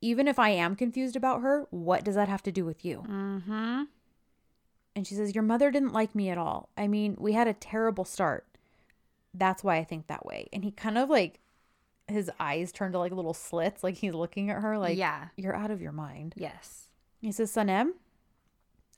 [0.01, 3.03] Even if I am confused about her, what does that have to do with you?
[3.09, 3.83] Mm-hmm.
[4.95, 6.69] And she says, Your mother didn't like me at all.
[6.77, 8.45] I mean, we had a terrible start.
[9.33, 10.47] That's why I think that way.
[10.53, 11.39] And he kind of like,
[12.07, 15.29] his eyes turn to like little slits, like he's looking at her, like, yeah.
[15.35, 16.35] You're out of your mind.
[16.37, 16.89] Yes.
[17.19, 17.93] He says, Sanem,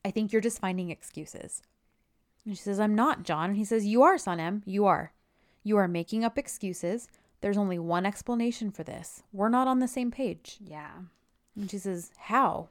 [0.03, 1.62] I think you're just finding excuses.
[2.43, 3.51] And she says, I'm not, John.
[3.51, 4.62] And he says, You are, Sanem.
[4.66, 5.14] You are.
[5.64, 7.08] You are making up excuses.
[7.46, 9.22] There's only one explanation for this.
[9.32, 10.58] We're not on the same page.
[10.66, 10.89] Yeah.
[11.56, 12.70] And she says, How?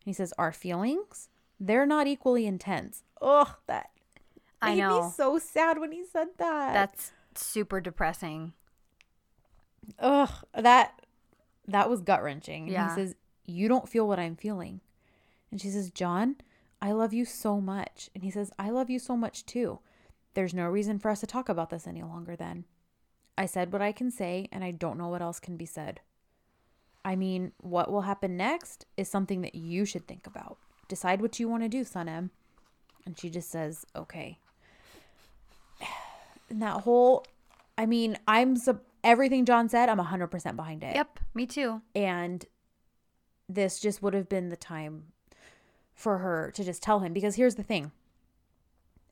[0.00, 1.28] And he says, Our feelings?
[1.60, 3.02] They're not equally intense.
[3.20, 3.90] Ugh, that
[4.62, 5.04] I made know.
[5.04, 6.72] me so sad when he said that.
[6.72, 8.54] That's super depressing.
[9.98, 11.02] ugh, that
[11.68, 12.62] that was gut wrenching.
[12.62, 12.88] And Yeah.
[12.88, 13.14] he says,
[13.44, 14.80] "You don't feel what I'm feeling,"
[15.50, 16.36] and she says, "John,
[16.80, 19.80] I love you so much," and he says, "I love you so much too.
[20.32, 22.36] There's no reason for us to talk about this any longer.
[22.36, 22.64] Then,
[23.36, 26.00] I said what I can say, and I don't know what else can be said.
[27.04, 30.58] I mean, what will happen next is something that you should think about.
[30.88, 32.30] Decide what you want to do, Sanem."
[33.04, 34.38] And she just says, "Okay."
[36.50, 37.24] And that whole,
[37.78, 39.88] I mean, I'm sub- everything John said.
[39.88, 40.94] I'm 100% behind it.
[40.94, 41.80] Yep, me too.
[41.94, 42.44] And
[43.48, 45.04] this just would have been the time
[45.94, 47.92] for her to just tell him because here's the thing.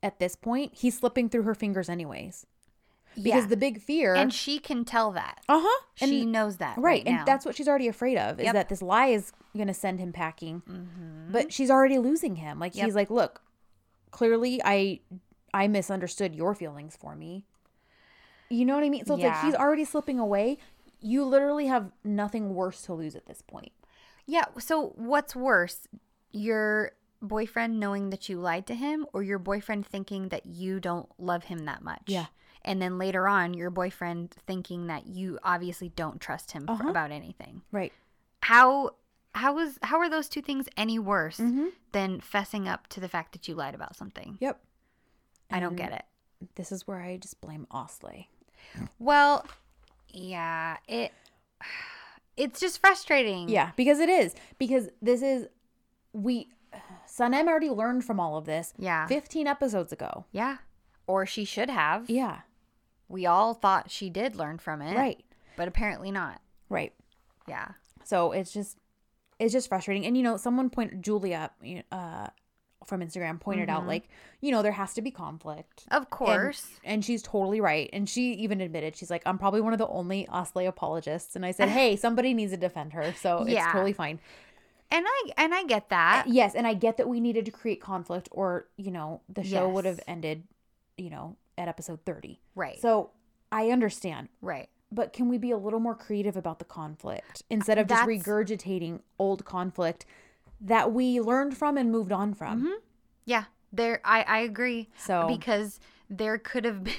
[0.02, 2.46] At this point, he's slipping through her fingers anyways.
[3.14, 3.46] Because Yeah.
[3.46, 5.40] the big fear and she can tell that.
[5.48, 5.84] Uh-huh.
[6.00, 6.76] And she knows that.
[6.78, 8.54] right, Right, and that's what she's already afraid of is Yep.
[8.54, 10.62] that this lie is going to send him packing.
[11.30, 12.58] But she's already losing him.
[12.58, 12.84] Like Yep.
[12.86, 13.42] he's like, "Look,
[14.10, 15.00] clearly I
[15.54, 17.44] I misunderstood your feelings for me."
[18.48, 19.04] You know what I mean?
[19.06, 20.58] So it's like he's already slipping away.
[21.00, 23.72] You literally have nothing worse to lose at this point.
[24.26, 24.44] Yeah.
[24.58, 25.86] So what's worse,
[26.32, 31.08] your boyfriend knowing that you lied to him, or your boyfriend thinking that you don't
[31.18, 32.02] love him that much?
[32.06, 32.26] Yeah.
[32.64, 36.88] And then later on, your boyfriend thinking that you obviously don't trust him Uh-huh.
[36.88, 37.62] about anything.
[37.72, 37.92] Right.
[38.42, 38.90] How
[39.34, 41.66] how is how are those two things any worse Mm-hmm.
[41.92, 44.36] than fessing up to the fact that you lied about something?
[44.40, 44.60] Yep.
[45.50, 46.04] I don't get it.
[46.54, 48.26] This is where I just blame Osley.
[48.98, 49.46] Well,
[50.08, 51.12] yeah, it
[52.36, 53.48] it's just frustrating.
[53.48, 54.34] Yeah, because it is.
[54.58, 55.46] Because this is
[56.12, 56.48] we
[57.06, 59.06] Sanem already learned from all of this Yeah.
[59.06, 60.24] 15 episodes ago.
[60.32, 60.58] Yeah.
[61.06, 62.08] Or she should have.
[62.08, 62.40] Yeah.
[63.12, 64.96] We all thought she did learn from it.
[64.96, 65.22] Right.
[65.56, 66.40] But apparently not.
[66.68, 66.92] Right.
[67.46, 67.68] Yeah.
[68.04, 68.78] So it's just
[69.38, 70.06] it's just frustrating.
[70.06, 71.50] And you know, someone pointed Julia
[71.92, 72.28] uh
[72.84, 74.08] from Instagram pointed out like,
[74.40, 75.84] you know, there has to be conflict.
[75.92, 76.66] Of course.
[76.82, 77.88] And, she's totally right.
[77.92, 81.36] And she even admitted, she's like, I'm probably one of the only Osley apologists.
[81.36, 83.14] And I said, hey, somebody needs to defend her.
[83.20, 83.70] So it's Yeah.
[83.70, 84.18] totally fine.
[84.90, 86.24] And I and I get that.
[86.26, 86.54] Yes.
[86.56, 89.84] And I get that we needed to create conflict or, you know, the show would
[89.84, 90.42] have ended,
[90.98, 92.40] you know, at episode 30.
[92.54, 92.80] Right.
[92.80, 93.10] So
[93.50, 94.28] I understand.
[94.40, 94.68] right.
[94.94, 98.22] But can we be a little more creative about the conflict instead of just That's-
[98.26, 100.04] regurgitating old conflict
[100.60, 102.78] that we learned from and moved on from?
[103.24, 103.44] Yeah.
[103.72, 104.90] There I I agree.
[104.98, 105.80] So- because
[106.10, 106.94] there could have been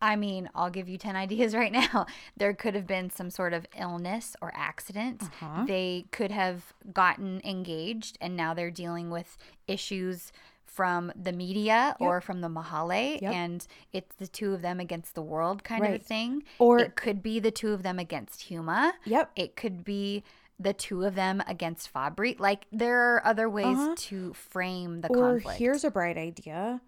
[0.00, 2.06] I mean, I'll give you 10 ideas right now.
[2.36, 5.24] There could have been some sort of illness or accident.
[5.24, 5.64] Uh-huh.
[5.66, 9.36] They could have gotten engaged and now they're dealing with
[9.66, 10.32] issues
[10.78, 13.34] from the media or from the Mahalle Yep.
[13.34, 16.44] and it's the two of them against the world kind of thing.
[16.60, 18.92] Or- it could be the two of them against Huma.
[19.04, 19.32] Yep.
[19.34, 20.22] It could be
[20.60, 22.38] the two of them against Fabri.
[22.38, 23.94] Like there are other ways Uh-huh.
[23.96, 25.58] to frame the Or conflict.
[25.58, 26.80] here's a bright idea.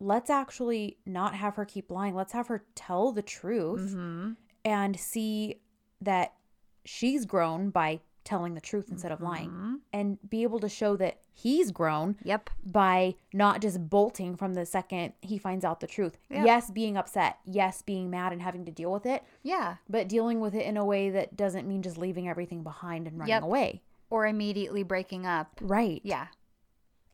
[0.00, 2.16] Let's actually not have her keep lying.
[2.16, 4.36] Let's have her tell the truth Mhm.
[4.64, 5.60] and see
[6.00, 6.32] that
[6.84, 9.80] she's grown by telling the truth instead of lying Mhm.
[9.92, 12.50] and be able to show that he's grown Yep.
[12.62, 16.18] by not just bolting from the second he finds out the truth.
[16.28, 16.44] Yeah.
[16.44, 17.38] Yes, being upset.
[17.46, 19.76] Yes, being mad and having to deal with it, Yeah.
[19.88, 23.18] but dealing with it in a way that doesn't mean just leaving everything behind and
[23.18, 23.42] running Yep.
[23.42, 23.82] away.
[24.10, 25.58] Or immediately breaking up.
[25.62, 26.02] Right.
[26.04, 26.26] Yeah.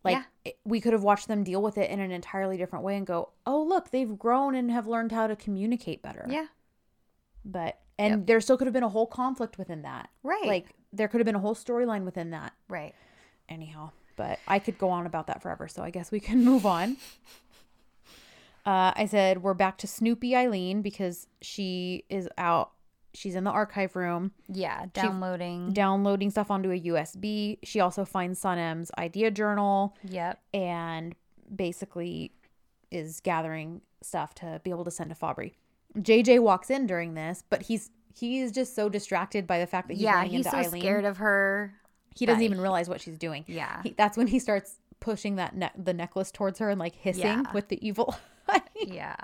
[0.03, 0.25] Like Yeah.
[0.45, 3.07] it- we could have watched them deal with it in an entirely different way and
[3.07, 6.49] go, "Oh, look, they've grown and have learned how to communicate better." Yeah.
[7.45, 10.09] But and there still could have been a whole conflict within that.
[10.23, 10.47] Right.
[10.47, 12.53] Like there could have been a whole storyline within that.
[12.69, 12.95] Right.
[13.49, 16.65] anyhow but i could go on about that forever so i guess we can move
[16.65, 16.97] on
[18.65, 22.71] uh, i said we're back to snoopy eileen because she is out
[23.13, 24.87] she's in the archive room Yeah.
[24.93, 25.73] Downloading.
[25.73, 30.41] downloading stuff onto a usb she also finds Sanem's idea journal yep.
[30.53, 31.15] and
[31.55, 32.33] basically
[32.91, 35.53] is gathering stuff to be able to send to fabri
[35.99, 39.89] jj walks in during this but he's he is just so distracted by the fact
[39.89, 40.25] that he's yeah.
[40.25, 41.75] He's into so eileen scared of her.
[42.15, 43.83] he doesn't even realize what she's doing Yeah.
[43.83, 47.23] he, that's when he starts pushing that ne- the necklace towards her and like hissing
[47.25, 47.53] Yeah.
[47.53, 48.17] with the evil
[48.49, 48.63] eye.
[48.87, 49.17] yeah.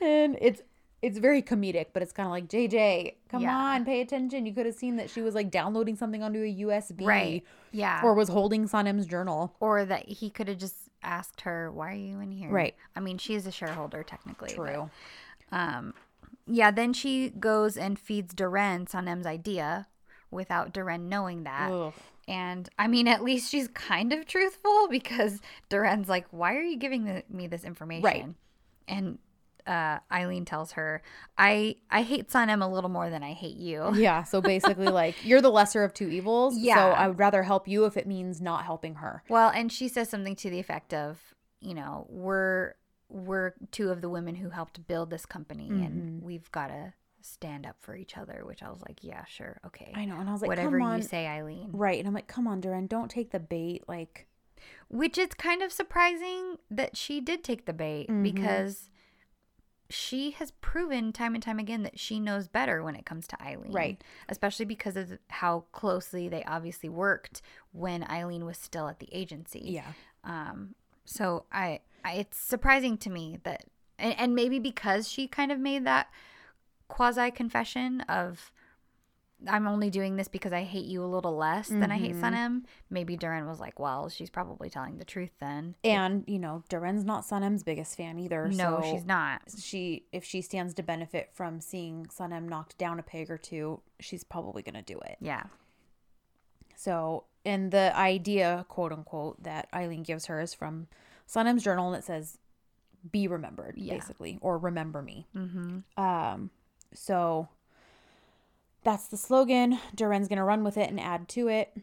[0.00, 0.60] and it's
[1.02, 3.56] it's very comedic but it's kind of like jj come Yeah.
[3.56, 6.54] on pay attention you could have seen that she was like downloading something onto a
[6.66, 7.44] usb Right.
[7.72, 8.00] Yeah.
[8.02, 11.94] or was holding sanem's journal or that he could have just asked her, "Why are
[11.94, 12.74] you in here?" Right.
[12.96, 14.48] I mean, she is a shareholder technically.
[14.56, 14.90] but, true
[15.52, 15.94] um,
[16.46, 16.70] yeah.
[16.70, 19.86] Then she goes and feeds Deren Sanem's idea
[20.30, 21.70] without Deren knowing that.
[21.70, 21.92] Ugh.
[22.28, 25.40] And I mean, at least she's kind of truthful because
[25.70, 28.26] Deren's like, "Why are you giving me this information?" Right.
[28.88, 29.18] And
[29.66, 31.02] uh, Eileen tells her,
[31.38, 35.14] "I I hate Sanem a little more than I hate you." yeah so basically like
[35.24, 36.74] you're the lesser of two evils Yeah.
[36.76, 39.88] so i would rather help you if it means not helping her Well, and she
[39.88, 41.18] says something to the effect of,
[41.60, 42.74] you know, we're
[43.08, 45.82] we're two of the women who helped build this company Mm-hmm.
[45.84, 49.58] and we've got to stand up for each other, which I was like, yeah, sure.
[49.66, 49.92] Okay.
[49.94, 50.18] I know.
[50.20, 50.96] And I was like, Whatever come on.
[50.98, 51.70] you say, Eileen.
[51.72, 51.98] Right.
[51.98, 53.82] And I'm like, come on, Deren, don't take the bait.
[53.88, 54.28] Like,
[54.88, 58.22] Which is kind of surprising that she did take the bait Mhm.
[58.22, 58.90] because
[59.88, 63.40] she has proven time and time again that she knows better when it comes to
[63.42, 63.72] Eileen.
[63.72, 64.02] Right.
[64.28, 67.40] Especially because of how closely they obviously worked
[67.72, 69.60] when Eileen was still at the agency.
[69.64, 69.92] yeah.
[70.24, 71.80] Um, so I
[72.14, 73.64] it's surprising to me that,
[73.98, 76.08] and, and maybe because she kind of made that
[76.88, 78.52] quasi confession of,
[79.46, 82.20] I'm only doing this because I hate you a little less than I hate Mhm.
[82.22, 82.62] Sanem.
[82.88, 85.74] Maybe Deren was like, well, she's probably telling the truth then.
[85.84, 88.48] And, you know, Deren's not Sanem's biggest fan either.
[88.48, 89.42] no, so she's not.
[89.58, 93.82] She, if she stands to benefit from seeing Sanem knocked down a peg or two,
[94.00, 95.18] she's probably going to do it.
[95.20, 95.42] Yeah.
[96.74, 100.88] So, and the idea, quote unquote, that Eileen gives her is from
[101.28, 102.38] Sanem's journal, and it says,
[103.10, 103.94] "Be remembered," Yeah.
[103.94, 106.00] basically, or "Remember me." Mm-hmm.
[106.02, 106.50] Um,
[106.94, 107.48] so
[108.84, 109.78] that's the slogan.
[109.94, 111.76] Deren's gonna run with it and add to it.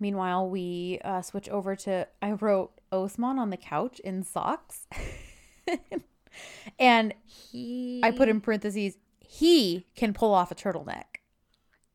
[0.00, 4.86] Meanwhile, we uh, switch over to I wrote Osman on the couch in socks,
[6.78, 8.00] and He.
[8.04, 11.04] I put in parentheses he can pull off a turtleneck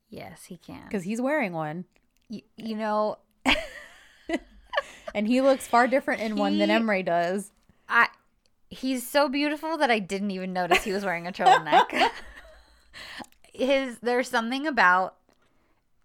[0.09, 0.83] Yes, he can.
[0.83, 1.85] because he's wearing one.
[2.29, 3.17] you, you know,
[5.13, 7.51] And he looks far different in one than He- Emre does.
[7.87, 8.07] I.
[8.69, 12.09] He's so beautiful that I didn't even notice he was wearing a turtleneck.
[13.53, 15.15] his there's something about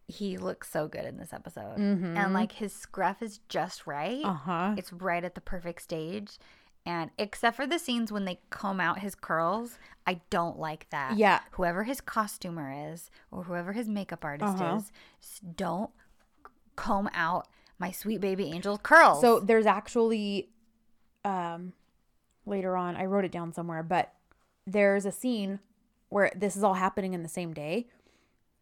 [0.07, 4.25] he looks so good in this episode, and like his scruff is just right.
[4.25, 4.75] Uh huh.
[4.77, 6.39] It's right at the perfect stage.
[6.87, 11.19] And except for the scenes when they comb out his curls, I don't like that.
[11.19, 11.41] Yeah.
[11.53, 14.77] Whoever his costumer is or whoever his makeup artist Uh-huh.
[14.79, 14.91] is,
[15.55, 15.91] don't
[16.77, 17.47] comb out
[17.79, 19.21] my sweet baby angel curls.
[19.21, 20.49] So there's actually,
[21.25, 21.73] um,
[22.47, 24.13] later on, I wrote it down somewhere, but
[24.67, 25.61] there's a scene
[26.09, 27.87] where this is all happening in the same day,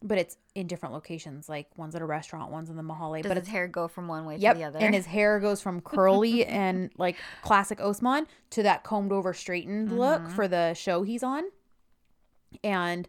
[0.02, 1.48] but it's in different locations.
[1.48, 3.22] Like one's at a restaurant, one's in the Mahalle.
[3.22, 4.78] does but his hair go from one way yep, to the other?
[4.78, 9.96] and his hair goes from curly and like classic Osman to that combed over straightened
[9.96, 11.44] look for the show he's on.
[12.62, 13.08] And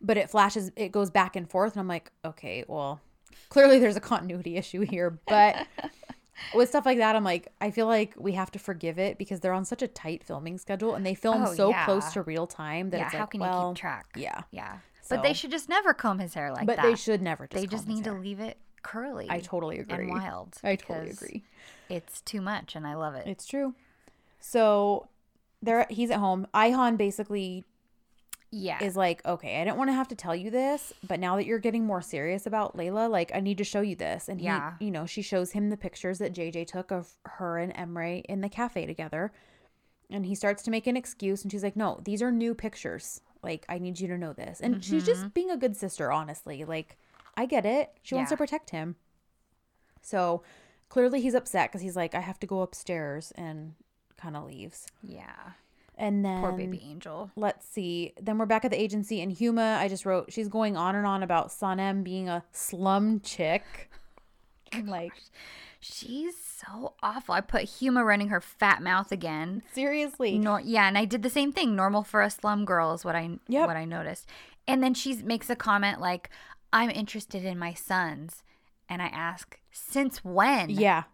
[0.00, 3.00] but it flashes, it goes back and forth, and I'm like, okay, well,
[3.48, 5.66] clearly there's a continuity issue here, but.
[6.54, 9.40] with stuff like that, I'm like, I feel like we have to forgive it because
[9.40, 11.86] they're on such a tight filming schedule and they film Oh, so yeah.
[11.86, 14.06] close to real time that yeah, it's how can well, you keep track?
[14.16, 14.42] yeah.
[14.50, 14.78] Yeah.
[15.08, 16.82] But they should just never comb his hair like but that.
[16.82, 17.46] But they should never.
[17.46, 19.26] Just They just need to leave it curly.
[19.30, 20.04] I totally agree.
[20.04, 20.56] and wild.
[20.64, 21.44] I totally agree.
[21.88, 23.26] It's too much, and I love it.
[23.26, 23.74] It's true.
[24.40, 25.08] So
[25.62, 26.46] there, he's at home.
[26.54, 27.64] Ayhan basically
[28.50, 28.82] yeah.
[28.82, 31.46] is like, okay, I don't want to have to tell you this, but now that
[31.46, 34.28] you're getting more serious about Layla, like I need to show you this.
[34.28, 34.74] And he, Yeah.
[34.80, 38.40] you know, she shows him the pictures that JJ took of her and Emre in
[38.40, 39.32] the cafe together.
[40.10, 43.20] And he starts to make an excuse and she's like, "No, these are new pictures.
[43.42, 45.06] Like I need you to know this." And she's Mm-hmm.
[45.22, 46.64] just being a good sister, honestly.
[46.64, 46.96] Like
[47.36, 47.90] I get it.
[48.02, 48.94] She wants to protect him.
[50.02, 50.42] So,
[50.88, 53.74] clearly he's upset cuz he's like, "I have to go upstairs." And
[54.16, 54.86] kind of leaves.
[55.02, 55.52] yeah.
[55.98, 57.30] And then Poor baby angel.
[57.36, 58.12] let's see.
[58.20, 61.06] Then we're back at the agency, and Huma, I just wrote, she's going on and
[61.06, 63.90] on about Sanem being a slum chick.
[64.74, 65.12] Oh and like,
[65.78, 67.34] She's so awful.
[67.36, 69.62] I put Huma running her fat mouth again.
[69.72, 70.38] seriously.
[70.38, 71.76] Nor- yeah, and I did the same thing.
[71.76, 73.68] Normal for a slum girl is what I Yep.
[73.68, 74.26] what I noticed.
[74.66, 76.30] And then she makes a comment like,
[76.72, 78.42] "I'm interested in my sons,"
[78.88, 80.68] and I ask, "Since when?
[80.70, 81.04] Yeah.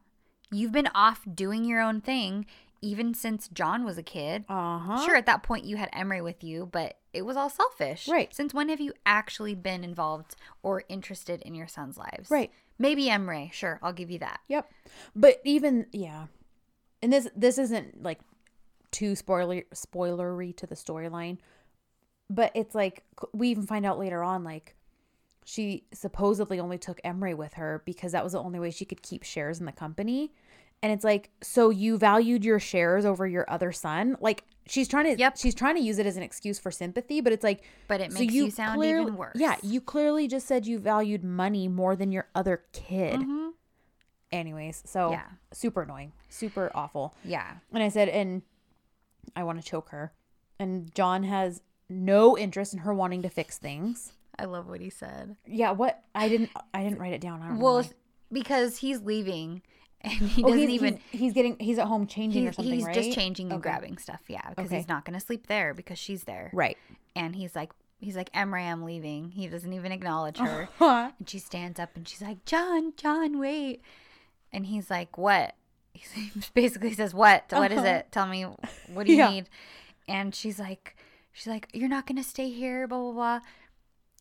[0.50, 2.46] You've been off doing your own thing."
[2.82, 4.44] Even since John was a kid.
[4.48, 5.04] Uh huh.
[5.06, 8.08] Sure, at that point you had Emre with you, but it was all selfish.
[8.08, 8.34] Right.
[8.34, 12.30] Since when have you actually been involved or interested in your son's lives?
[12.30, 12.50] Right.
[12.78, 13.52] Maybe Emre.
[13.52, 14.40] Sure, I'll give you that.
[14.48, 14.70] Yep.
[15.14, 16.26] But even, yeah.
[17.02, 18.20] And this this isn't like
[18.90, 21.38] too spoiler spoilery to the storyline,
[22.30, 23.02] but it's like
[23.32, 24.76] we even find out later on like
[25.44, 29.02] she supposedly only took Emre with her because that was the only way she could
[29.02, 30.32] keep shares in the company.
[30.82, 34.16] And it's like, so you valued your shares over your other son?
[34.20, 35.36] Like she's trying to Yep.
[35.38, 38.12] she's trying to use it as an excuse for sympathy, but it's like But it
[38.12, 39.36] so makes you, sound clearly- even worse.
[39.36, 43.20] Yeah, you clearly just said you valued money more than your other kid.
[43.20, 43.50] Mhm.
[44.32, 45.26] Anyways, so Yeah.
[45.52, 47.14] super annoying, super awful.
[47.24, 47.58] Yeah.
[47.72, 48.42] And I said, and
[49.36, 50.12] I want to choke her.
[50.58, 54.14] And John has no interest in her wanting to fix things.
[54.38, 55.36] I love what he said.
[55.46, 57.58] Yeah, what I didn't I didn't write it down.
[57.58, 57.84] Well,
[58.32, 59.60] because he's leaving
[60.20, 62.56] and he Oh, doesn't he's, even he's, he's getting he's at home changing or he's,
[62.56, 62.94] something, he's right?
[62.94, 63.70] just changing and Okay.
[63.70, 64.76] grabbing stuff, yeah, because Okay.
[64.76, 66.50] he's not going to sleep there because she's there.
[66.52, 66.76] Right.
[67.16, 69.30] And he's like he's like Emre, I'm leaving.
[69.30, 70.68] He doesn't even acknowledge her.
[70.78, 71.12] Huh.
[71.18, 73.80] And she stands up and she's like, John, John, wait.
[74.52, 75.54] And he's like, What?
[75.94, 77.44] he basically says, "What?
[77.50, 77.86] What is Uh-huh.
[77.88, 78.10] it?
[78.12, 78.44] Tell me.
[78.86, 79.30] What do you Yeah.
[79.30, 79.48] need?"
[80.08, 80.96] And she's like,
[81.32, 83.40] "She's like, you're not gonna stay here." Blah blah blah.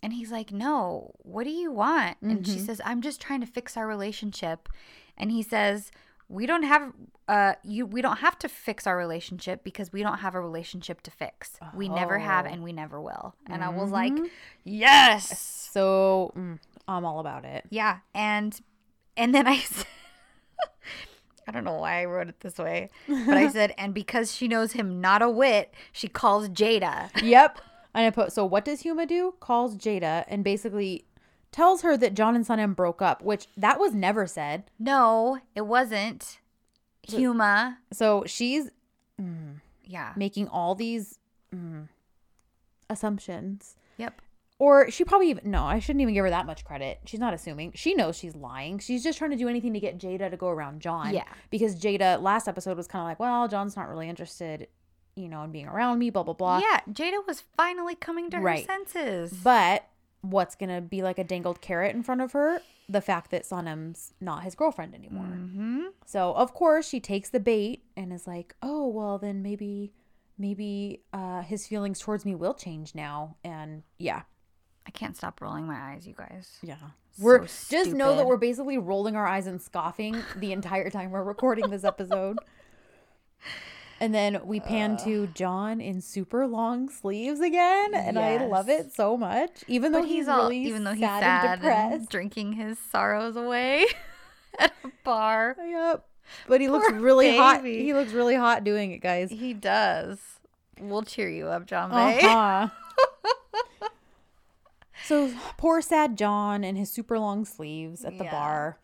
[0.04, 1.14] And he's like, "No.
[1.20, 2.66] What do you want?" And she Mhm.
[2.66, 4.68] says, "I'm just trying to fix our relationship."
[5.22, 5.91] And he says,
[6.28, 6.91] "We don't have
[7.30, 11.01] uh you we don't have to fix our relationship because we don't have a relationship
[11.03, 11.57] to fix.
[11.76, 12.49] We never have Oh.
[12.49, 14.30] and we never will." And I was like, Mhm.
[14.65, 15.39] "Yes."
[15.72, 17.65] So mm, I'm all about it.
[17.69, 18.59] Yeah, and
[19.15, 19.86] and then I said,
[21.47, 24.47] I don't know why I wrote it this way, but I said, and because she
[24.47, 27.09] knows him not a whit, she calls Jada.
[27.22, 27.59] yep.
[27.93, 29.34] And I put, so what does Huma do?
[29.41, 31.03] Calls Jada and basically
[31.52, 34.64] tells her that John and Sanem broke up, which that was never said.
[34.80, 36.39] No, it wasn't.
[37.08, 37.78] Huma.
[37.91, 38.70] So she's
[39.22, 40.14] mm, Yeah.
[40.16, 41.20] making all these
[41.54, 41.88] mm,
[42.89, 43.76] assumptions.
[43.97, 44.22] Yep.
[44.60, 46.99] Or she probably even, no, I shouldn't even give her that much credit.
[47.06, 47.72] She's not assuming.
[47.74, 48.78] She knows she's lying.
[48.78, 51.14] She's just trying to do anything to get Jada to go around John.
[51.14, 51.24] Yeah.
[51.49, 54.68] Because Jada last episode was kind of like, well, John's not really interested,
[55.16, 56.60] you know, in being around me, blah, blah, blah.
[56.60, 58.60] Yeah, Jada was finally coming to Right.
[58.60, 59.34] her senses.
[59.43, 59.88] But
[60.22, 62.61] what's to be like a dangled carrot in front of her?
[62.88, 65.24] The fact that Sanem's not his girlfriend anymore.
[65.24, 69.93] hmm So, of course, she takes the bait and is like, oh, well, then maybe,
[70.38, 73.36] maybe uh, his feelings towards me will change now.
[73.43, 74.24] And yeah.
[74.86, 76.57] I can't stop rolling my eyes, you guys.
[76.61, 76.76] Yeah.
[77.19, 81.11] We're So just know that we're basically rolling our eyes and scoffing the entire time
[81.11, 82.38] we're recording this episode.
[84.02, 88.91] And then we pan to John in super long sleeves again, and I love it
[88.91, 89.64] so much.
[89.68, 92.10] Even though he's, he's, all, really even though he's sad, sad, and and depressed.
[92.10, 93.86] drinking his sorrows away
[94.60, 95.56] at a bar.
[95.64, 96.04] Yep.
[96.47, 97.64] But he looks Poor really hot.
[97.64, 99.30] He looks really hot doing it, guys.
[99.30, 100.18] He does.
[100.80, 102.22] We'll cheer you up, John Bay.
[102.24, 102.70] Uh-huh.
[105.06, 108.32] so poor sad John in his super long sleeves at the Yeah.
[108.32, 108.80] bar.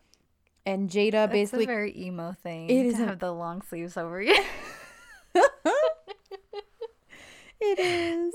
[0.64, 2.70] And Jada That's basically a very emo thing.
[2.70, 4.36] It to is a- have the long sleeves over you.
[7.60, 8.34] It is.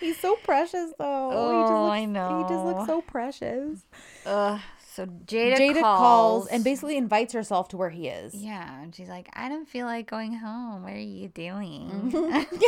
[0.00, 1.30] He's so precious, though.
[1.32, 2.42] Oh, looks, I know.
[2.42, 3.84] He just looks so precious.
[4.26, 4.60] Ugh.
[4.94, 8.34] So Jada, Jada calls, calls and basically invites herself to where he is.
[8.34, 10.82] yeah, and she's like, "I don't feel like going home.
[10.82, 12.66] What are you doing?" Mm-hmm.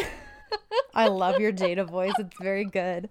[0.95, 2.14] I love your Jada voice.
[2.20, 3.09] It's very good.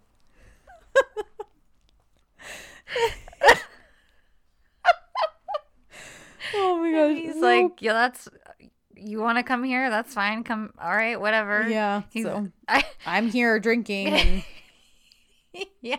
[6.54, 7.18] oh my gosh.
[7.22, 8.28] He's so- like, "Yeah, that's
[8.98, 9.90] you want to come here?
[9.90, 10.44] That's fine.
[10.44, 10.74] Come.
[10.80, 12.04] All right, whatever." yeah.
[12.12, 14.44] He's, So I, I'm here drinking, and
[15.82, 15.98] yeah,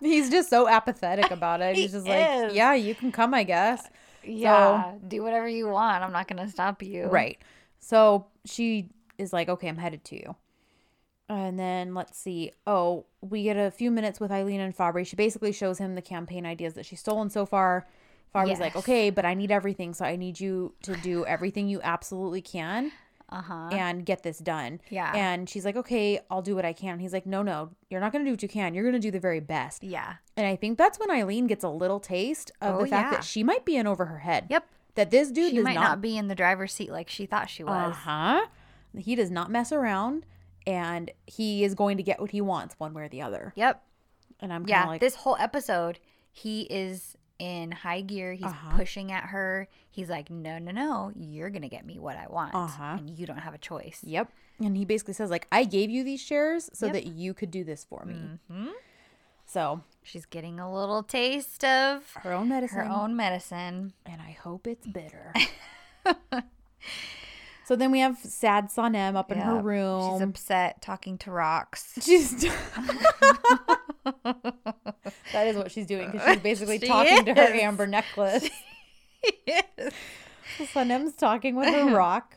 [0.00, 1.76] he's just so apathetic about it.
[1.76, 2.54] He's just like, is.
[2.54, 3.86] yeah, you can come, I guess.
[4.24, 4.94] yeah.
[5.06, 6.02] Do whatever you want.
[6.02, 7.04] I'm not gonna stop you.
[7.06, 7.38] Right.
[7.80, 10.36] So she is like, okay, I'm headed to you.
[11.28, 12.52] And then let's see.
[12.66, 15.06] Oh, we get a few minutes with Eileen and Fabri.
[15.06, 17.86] She basically shows him the campaign ideas that she's stolen so far.
[18.32, 19.94] Fabri's like, okay, but I need everything.
[19.94, 22.92] So I need you to do everything you absolutely can
[23.30, 23.68] Uh huh.
[23.72, 24.80] and get this done.
[24.90, 25.12] Yeah.
[25.14, 26.92] And she's like, okay, I'll do what I can.
[26.92, 28.74] And He's like, no, no, you're not going to do what you can.
[28.74, 29.82] You're going to do the very best.
[29.82, 30.14] Yeah.
[30.36, 33.18] And I think that's when Eileen gets a little taste of Oh, the fact yeah.
[33.18, 34.46] that she might be in over her head.
[34.50, 34.66] Yep.
[34.94, 37.48] That this dude She might not not be in the driver's seat like she thought
[37.50, 37.92] she was.
[37.92, 38.46] uh huh.
[38.96, 40.24] He does not mess around,
[40.66, 43.52] and he is going to get what he wants one way or the other.
[43.54, 43.82] Yep.
[44.40, 44.86] And I'm kind of Yeah.
[44.86, 45.98] like, this whole episode,
[46.32, 48.32] he is in high gear.
[48.34, 48.76] He's Uh-huh.
[48.76, 49.68] pushing at her.
[49.90, 51.12] He's like, no, no, no.
[51.16, 52.54] You're going to get me what I want.
[52.54, 52.96] Uh-huh.
[52.98, 54.00] And you don't have a choice.
[54.02, 54.30] yep.
[54.60, 56.92] And he basically says like, I gave you these shares so Yep.
[56.94, 58.16] that you could do this for me.
[58.50, 58.68] hmm
[59.46, 63.92] So She's getting a little taste of her own medicine, her own medicine.
[64.06, 65.32] and I hope it's bitter.
[67.66, 69.60] so then we have sad Sanem up in her Yep.
[69.60, 70.22] She's room.
[70.30, 71.92] upset talking to rocks.
[72.02, 72.44] She's.
[75.32, 78.48] that is what she's doing because she's basically She talking to her amber necklace.
[80.58, 82.36] Sanem's talking with her rock.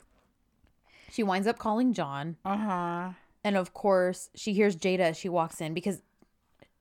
[1.11, 2.37] She winds up calling John.
[2.45, 3.09] Uh huh.
[3.43, 6.01] And of course, she hears Jada as she walks in because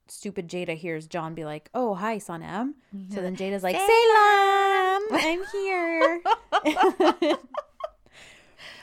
[0.08, 2.74] stupid Jada hears John be like, Oh, hi, Sanem.
[3.12, 6.20] So then Jada's like, Salam, I'm here.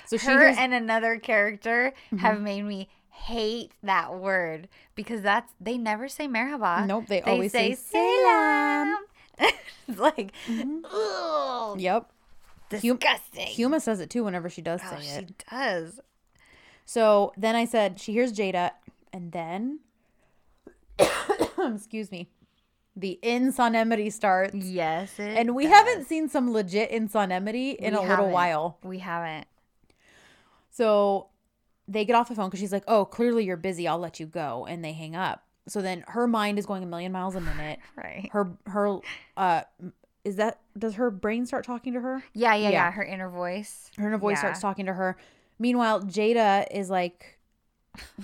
[0.07, 2.17] so she Her hears, and another character Mm-hmm.
[2.17, 2.89] have made me
[3.25, 6.85] hate that word because that's they never say merhaba.
[6.87, 8.97] Nope, they They always say say salam.
[9.87, 11.79] it's like, Mm-hmm.
[11.79, 12.11] Yep.
[12.69, 13.47] disgusting.
[13.47, 15.27] Huma says it too whenever she does oh, say she it.
[15.29, 15.99] She does.
[16.85, 18.71] So then I said, she hears Jada,
[19.11, 19.79] and then,
[21.59, 22.29] excuse me,
[22.95, 24.55] the Insanemity starts.
[24.55, 25.73] Yes, it And we does.
[25.73, 28.31] haven't seen some legit Insanemity in We a little haven't.
[28.31, 28.77] while.
[28.83, 29.47] We haven't.
[30.71, 31.27] So
[31.87, 33.87] they get off the phone because she's like, "Oh, clearly you're busy.
[33.87, 35.43] I'll let you go," and they hang up.
[35.67, 37.79] So then her mind is going a million miles a minute.
[37.95, 38.29] Right.
[38.31, 38.99] Her her
[39.35, 39.61] uh
[40.23, 42.23] is that does her brain start talking to her?
[42.33, 42.91] Yeah, yeah, yeah, Yeah.
[42.91, 43.89] Her inner voice.
[43.97, 44.39] Her inner voice Yeah.
[44.41, 45.17] starts talking to her.
[45.59, 47.39] Meanwhile, Jada is like,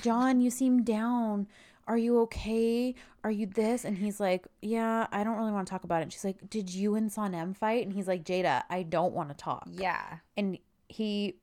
[0.01, 1.47] John, you seem down.
[1.87, 2.95] Are you okay?
[3.23, 3.83] Are you this?
[3.85, 6.03] And he's like, Yeah, I don't really want to talk about it.
[6.03, 7.85] And she's like, Did you and Sanem fight?
[7.85, 9.67] And he's like, Jada, I don't want to talk.
[9.71, 10.17] Yeah.
[10.37, 10.57] And
[10.87, 11.35] he,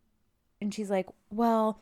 [0.60, 1.80] and she's like, Well,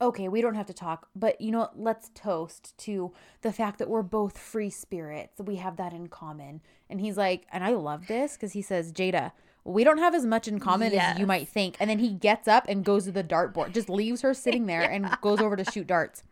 [0.00, 1.78] okay, we don't have to talk, but you know what?
[1.78, 5.40] Let's toast to the fact that we're both free spirits.
[5.40, 6.62] We have that in common.
[6.88, 9.32] And he's like, and I love this because he says, Jada,
[9.62, 11.76] we don't have as much in common as you might think.
[11.78, 14.82] And then he gets up and goes to the dartboard, just leaves her sitting there
[14.90, 16.22] and goes over to shoot darts.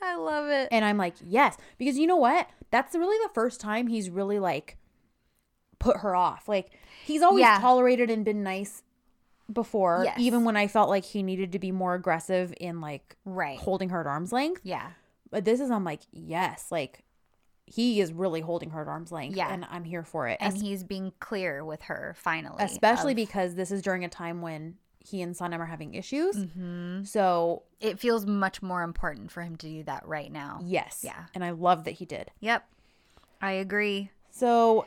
[0.00, 0.68] I love it.
[0.70, 2.48] And I'm like, yes, because you know what?
[2.70, 4.76] That's really the first time he's really like
[5.80, 6.48] put her off.
[6.48, 6.70] Like
[7.04, 7.58] he's always Yeah.
[7.60, 8.83] tolerated and been nice
[9.52, 10.18] before, Yes.
[10.18, 13.58] even when I felt like he needed to be more aggressive in like Right.
[13.58, 14.60] holding her at arm's length.
[14.64, 14.90] Yeah.
[15.30, 17.04] But this is I'm like, yes, like
[17.66, 19.36] he is really holding her at arm's length.
[19.36, 19.52] Yeah.
[19.52, 20.38] And I'm here for it.
[20.40, 22.62] And Es- he's being clear with her finally.
[22.62, 26.36] especially of- because this is during a time when he and Sanem are having issues.
[26.36, 27.06] Mhm.
[27.06, 30.60] So it feels much more important for him to do that right now.
[30.62, 31.02] yes.
[31.04, 31.26] Yeah.
[31.34, 32.30] And I love that he did.
[32.40, 32.66] Yep.
[33.42, 34.10] I agree.
[34.30, 34.86] So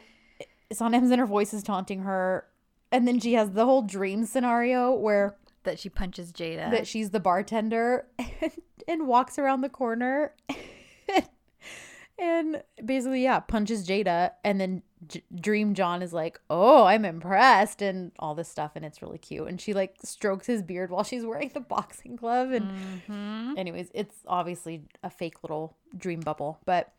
[0.72, 2.46] Sanem's inner voice is taunting her.
[2.92, 6.72] And then she has the whole dream scenario where That she punches Jada.
[6.72, 8.52] that she's the bartender and,
[8.88, 10.34] and walks around the corner
[12.20, 14.32] and basically, yeah, punches Jada.
[14.44, 18.72] And then J- Dream John is like, oh, I'm impressed and all this stuff.
[18.76, 19.48] And it's really cute.
[19.48, 22.52] And she like strokes his beard while she's wearing the boxing glove.
[22.52, 22.72] And
[23.08, 23.58] Mhm.
[23.58, 26.58] anyways, it's obviously a fake little dream bubble.
[26.66, 26.92] But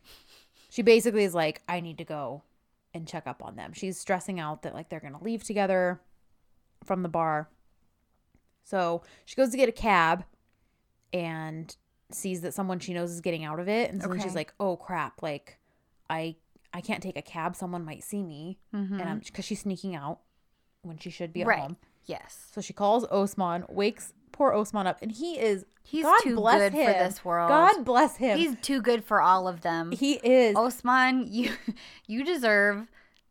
[0.70, 2.43] she basically is like, I need to go
[2.95, 3.72] and check up on them.
[3.72, 6.01] She's stressing out that like they're going to leave together
[6.84, 7.49] from the bar.
[8.64, 10.24] So she goes to get a cab
[11.12, 11.74] and
[12.11, 13.91] sees that someone she knows is getting out of it.
[13.91, 15.59] And so then she's like, oh crap, like
[16.09, 16.36] I
[16.72, 17.57] I can't take a cab.
[17.57, 18.59] Someone might see me.
[18.74, 18.93] Mhm.
[19.01, 20.20] And I'm because she's sneaking out
[20.82, 21.59] when she should be at Right.
[21.61, 21.76] home.
[22.05, 22.49] Yes.
[22.53, 26.59] So she calls Osman, wakes poor Osman up, and he is He's God too bless
[26.59, 27.49] good for this world.
[27.49, 28.37] God bless him.
[28.39, 29.91] He's too good for all of them.
[29.93, 30.55] he is.
[30.55, 31.53] Osman, you
[32.07, 32.89] you deserve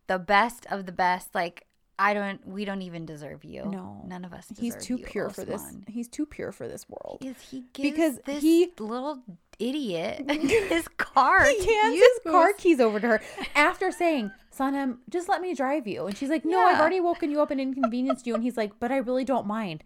[0.08, 1.36] the best of the best.
[1.36, 1.68] Like
[2.00, 3.66] I don't we don't even deserve you.
[3.66, 4.02] No.
[4.08, 5.64] None of us deserve He's too you, pure for this.
[5.88, 7.20] He's too pure for this world.
[7.24, 9.24] Is he gives Because this he- little
[9.60, 13.22] idiot his car He hands his car keys over to her
[13.56, 16.08] after saying, Sanem, just let me drive you.
[16.08, 18.34] And she's like, No, I've already woken you up and inconvenienced you.
[18.34, 19.84] And he's like, But I really don't mind.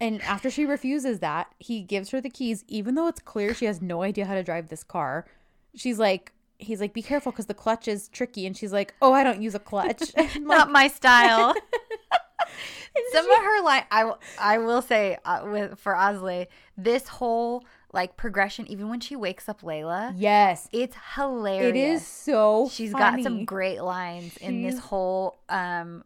[0.00, 3.64] And after she refuses that, he gives her the keys, even though it's clear she
[3.64, 5.26] has no idea how to drive this car.
[5.74, 8.46] She's like, He's like, Be careful because the clutch is tricky.
[8.46, 10.02] And she's like, Oh, I don't use a clutch.
[10.16, 11.54] I'm like, Not my style.
[13.12, 16.46] Some of her like I will say uh, with for Osley,
[16.76, 20.68] this whole like progression, even when she wakes up Layla, yes.
[20.72, 21.68] it's hilarious.
[21.70, 23.22] It is so She's funny.
[23.22, 26.04] got some great lines in this whole um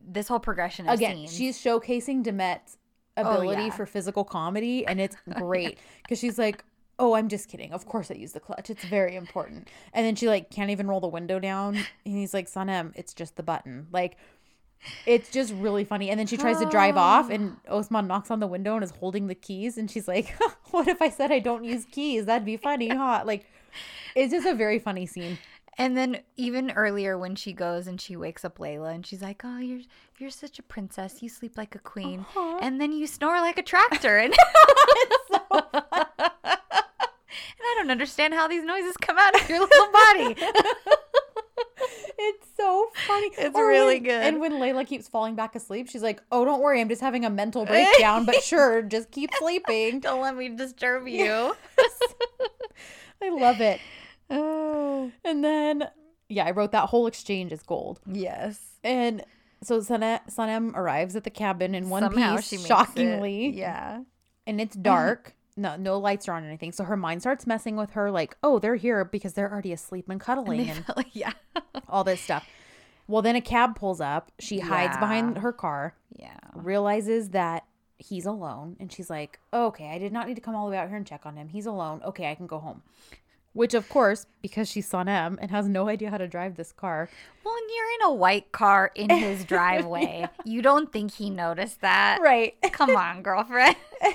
[0.00, 1.36] this whole progression of again scenes.
[1.36, 2.76] she's showcasing demet's
[3.16, 3.70] Oh, ability yeah.
[3.70, 6.64] for physical comedy and it's great because she's like
[6.98, 7.72] oh i'm just kidding.
[7.72, 8.70] Of course i use the clutch.
[8.70, 9.68] It's very important.
[9.92, 13.14] And then she like can't even roll the window down and he's like sanem it's
[13.14, 13.88] just the button.
[13.92, 14.16] Like
[15.06, 16.10] it's just really funny.
[16.10, 18.92] And then she tries to drive off and osman knocks on the window and is
[18.92, 20.34] holding the keys and she's like
[20.70, 22.26] what if i said i don't use keys?
[22.26, 23.22] That'd be funny huh?
[23.26, 23.46] Like
[24.14, 25.38] it's just a very funny scene
[25.80, 29.40] And then even earlier when she goes and she wakes up Layla and she's like,
[29.44, 29.80] "Oh, you're
[30.18, 31.22] you're such a princess.
[31.22, 32.58] You sleep like a queen." Aw.
[32.60, 34.18] And then you snore like a tractor.
[34.18, 34.34] And
[35.50, 35.64] and
[36.52, 40.36] I don't understand how these noises come out of your little body.
[42.22, 43.30] It's so funny.
[43.38, 44.10] It's Or really when- good.
[44.22, 47.24] And when Layla keeps falling back asleep, she's like, "Oh, don't worry, I'm just having
[47.24, 51.54] a mental breakdown, but sure, just keep sleeping." don't let me disturb you.
[53.22, 53.80] I love it.
[54.30, 55.10] Oh.
[55.24, 55.88] And then,
[56.28, 58.00] yeah, I wrote that whole exchange as gold.
[58.06, 58.60] Yes.
[58.84, 59.24] And
[59.62, 63.54] so Sana- Sanem arrives at the cabin in one Somehow piece, shockingly, It.
[63.54, 64.02] Yeah.
[64.46, 65.34] and it's dark.
[65.56, 66.72] No, no lights are on or anything.
[66.72, 70.08] So her mind starts messing with her, like, "Oh, they're here because they're already asleep
[70.08, 71.32] and cuddling and yeah.
[71.88, 72.46] all this stuff."
[73.08, 74.30] Well, then a cab pulls up.
[74.38, 75.94] She hides behind her car.
[76.16, 76.36] Yeah.
[76.54, 77.64] realizes that
[77.98, 80.78] he's alone and she's like okay i did not need to come all the way
[80.78, 82.82] out here and check on him he's alone okay i can go home
[83.52, 87.08] which of course because she's Sanem and has no idea how to drive this car
[87.44, 90.28] Well, and you're in a white car in his driveway.
[90.44, 92.18] You don't think he noticed that?
[92.22, 93.76] right Come on, girlfriend.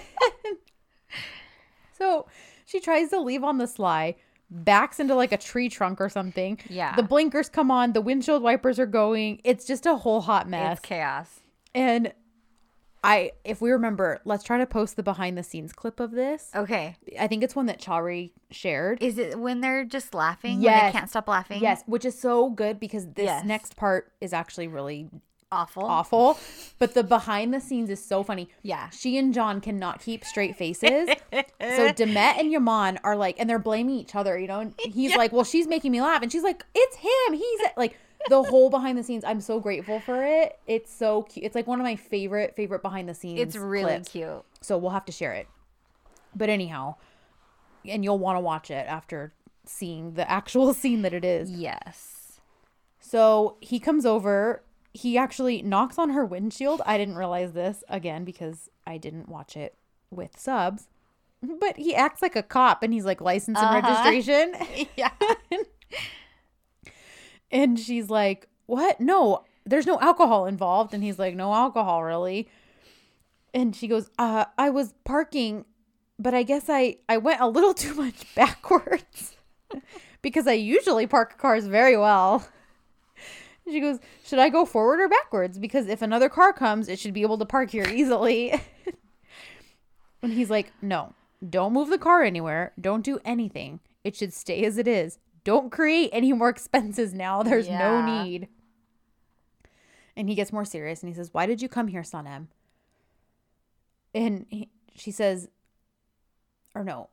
[1.97, 2.27] so
[2.65, 4.15] she tries to leave on the sly
[4.49, 6.95] backs into like a tree trunk or something Yeah.
[6.95, 10.77] the blinkers come on the windshield wipers are going it's just a whole hot mess
[10.79, 11.39] It's chaos.
[11.73, 12.13] And
[13.05, 16.49] I if we remember, let's try to post the behind the scenes clip of this.
[16.55, 16.95] Okay.
[17.19, 19.01] I think it's one that Chari shared.
[19.01, 20.61] Is it when they're just laughing?
[20.61, 20.91] Yes.
[20.93, 21.61] they can't stop laughing?
[21.61, 23.45] Yes, which is so good because this Yes.
[23.45, 25.09] next part is actually really
[25.51, 25.83] Awful.
[25.85, 26.37] awful.
[26.79, 28.49] But the behind the scenes is so funny.
[28.63, 28.89] Yeah.
[28.89, 31.07] She and John cannot keep straight faces.
[31.31, 34.59] so Demet and Yaman are like, and they're blaming each other, you know?
[34.61, 36.21] And he's like, well, she's making me laugh.
[36.23, 37.33] And she's like, it's him.
[37.39, 37.97] He's like,
[38.29, 39.23] the whole behind the scenes.
[39.23, 40.57] I'm so grateful for it.
[40.67, 41.45] It's so cute.
[41.45, 43.39] It's like one of my favorite, favorite behind the scenes.
[43.39, 44.09] It's really clips.
[44.09, 44.43] cute.
[44.61, 45.47] So we'll have to share it.
[46.35, 46.95] But anyhow,
[47.85, 49.33] and you'll want to watch it after
[49.65, 51.49] seeing the actual scene that it is.
[51.51, 52.39] Yes.
[52.99, 54.63] So he comes over.
[54.93, 56.81] He actually knocks on her windshield.
[56.85, 59.75] I didn't realize this again because I didn't watch it
[60.09, 60.87] with subs.
[61.43, 64.09] But he acts like a cop and he's like license and Uh-huh.
[64.09, 64.87] registration.
[64.97, 65.11] Yeah.
[67.51, 68.99] And she's like, What?
[68.99, 70.93] No, there's no alcohol involved.
[70.93, 72.49] And he's like, No alcohol, really.
[73.53, 75.63] And she goes, uh, I was parking,
[76.19, 79.37] but I guess I, I went a little too much backwards
[80.21, 82.47] because I usually park cars very well.
[83.65, 85.57] And She goes, Should I go forward or backwards?
[85.57, 88.59] Because if another car comes, it should be able to park here easily.
[90.21, 91.13] and he's like, No,
[91.47, 92.73] don't move the car anywhere.
[92.79, 93.79] Don't do anything.
[94.03, 95.17] It should stay as it is.
[95.45, 97.41] Don't create any more expenses now.
[97.43, 98.49] There's no need.
[100.17, 102.47] And he gets more serious and he says, Why did you come here, Sanem?
[104.13, 105.47] And he, she says,
[106.73, 107.09] Or no.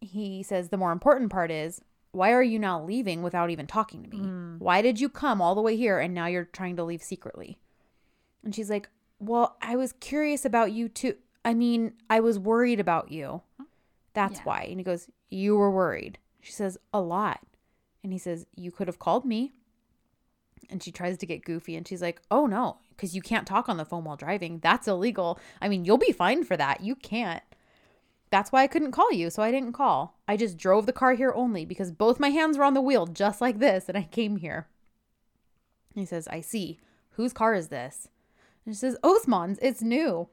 [0.00, 4.02] He says, The more important part is, why are you now leaving without even talking
[4.02, 4.18] to me?
[4.18, 4.56] Hmm.
[4.58, 7.58] Why did you come all the way here and now you're trying to leave secretly?
[8.44, 11.16] And she's like, Well, I was curious about you too.
[11.44, 13.42] I mean, I was worried about you.
[14.14, 14.44] That's Yeah.
[14.44, 14.62] why.
[14.70, 16.18] And he goes, You were worried.
[16.46, 17.40] She says, A lot.
[18.04, 19.52] And he says, You could have called me.
[20.70, 23.68] And she tries to get goofy and she's like, Oh no, because you can't talk
[23.68, 24.60] on the phone while driving.
[24.60, 25.40] That's illegal.
[25.60, 26.82] I mean, you'll be fined for that.
[26.82, 27.42] You can't.
[28.30, 30.20] That's why I couldn't call you, so I didn't call.
[30.28, 33.08] I just drove the car here only because both my hands were on the wheel
[33.08, 34.68] just like this and I came here.
[35.96, 36.78] He says, I see.
[37.10, 38.08] Whose car is this?
[38.64, 39.58] And she says, Osman's.
[39.60, 40.28] It's new.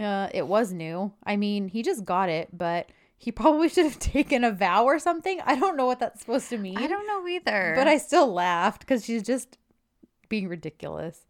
[0.00, 1.12] Uh, it was new.
[1.22, 2.88] I mean, he just got it, but
[3.20, 5.40] he probably should have taken a vow or something.
[5.44, 6.78] I don't know what that's supposed to mean.
[6.78, 7.74] I don't know either.
[7.76, 9.58] But I still laughed because she's just
[10.28, 11.26] being ridiculous.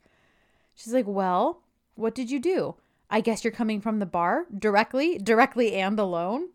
[0.75, 1.63] She's like, Well,
[1.97, 2.77] what did you do?
[3.11, 6.51] I guess you're coming from the bar directly, directly and alone.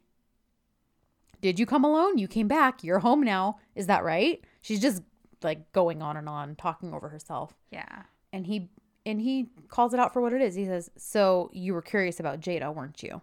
[1.42, 2.18] Did you come alone?
[2.18, 2.82] You came back.
[2.82, 3.60] You're home now.
[3.76, 4.42] Is that right?
[4.62, 5.04] She's just
[5.44, 7.54] like going on and on, talking over herself.
[7.72, 8.04] Yeah.
[8.32, 8.70] And he
[9.06, 10.56] and he calls it out for what it is.
[10.56, 13.22] He says, "So you were curious about Jada, weren't you?"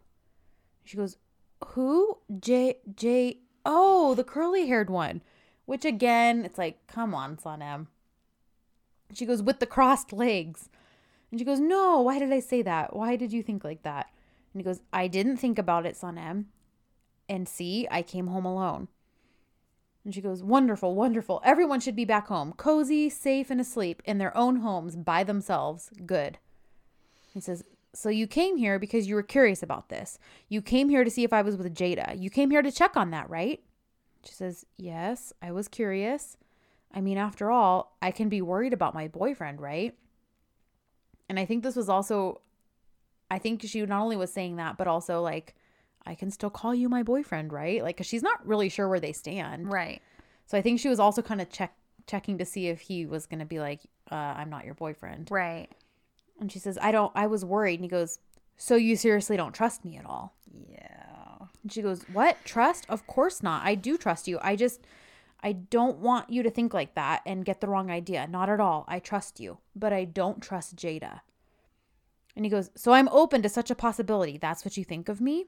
[0.84, 1.16] She goes,
[1.68, 2.18] "Who?
[2.38, 5.22] J J Oh, the curly-haired one."
[5.64, 7.86] Which again, it's like, "Come on, Sanem."
[9.12, 10.68] She goes, "With the crossed legs."
[11.30, 12.94] And she goes, "No, why did I say that?
[12.94, 14.10] Why did you think like that?"
[14.52, 16.46] And he goes, "I didn't think about it, Sanem.
[17.28, 18.88] And see, I came home alone."
[20.04, 21.40] And she goes, Wonderful, wonderful.
[21.44, 25.90] Everyone should be back home, cozy, safe, and asleep in their own homes by themselves.
[26.04, 26.38] Good.
[27.32, 27.64] He says,
[27.94, 30.18] So you came here because you were curious about this.
[30.48, 32.20] You came here to see if I was with Jada.
[32.20, 33.60] You came here to check on that, right?
[34.24, 36.36] She says, Yes, I was curious.
[36.94, 39.94] I mean, after all, I can be worried about my boyfriend, right?
[41.28, 42.40] And I think this was also,
[43.30, 45.54] I think she not only was saying that, but also like,
[46.04, 47.82] I can still call you my boyfriend, right?
[47.82, 49.70] Like, cause she's not really sure where they stand.
[49.72, 50.02] Right.
[50.46, 51.74] So I think she was also kind of check
[52.06, 53.80] checking to see if he was going to be like,
[54.10, 55.70] uh, "I'm not your boyfriend." Right.
[56.42, 57.12] And she says, "I don't.
[57.14, 58.18] I was worried." And he goes,
[58.56, 60.34] "So you seriously don't trust me at all?"
[60.68, 61.46] Yeah.
[61.62, 62.36] And she goes, "What?
[62.44, 62.84] Trust?
[62.88, 63.64] Of course not.
[63.64, 64.40] I do trust you.
[64.42, 64.80] I just
[65.40, 68.26] I don't want you to think like that and get the wrong idea.
[68.26, 68.84] Not at all.
[68.88, 71.20] I trust you, but I don't trust Jada."
[72.34, 74.36] And he goes, "So I'm open to such a possibility.
[74.36, 75.46] That's what you think of me?"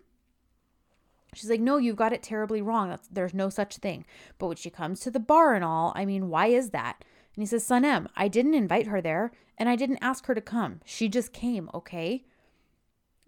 [1.35, 2.89] She's like, no, you've got it terribly wrong.
[2.91, 4.07] That's, there's no such thing.
[4.39, 7.05] But when she comes to the bar and all, I mean, why is that?
[7.35, 10.41] And he says, Sanem, I didn't invite her there and I didn't ask her to
[10.41, 10.81] come.
[10.85, 12.25] She just came, okay?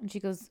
[0.00, 0.50] And she goes,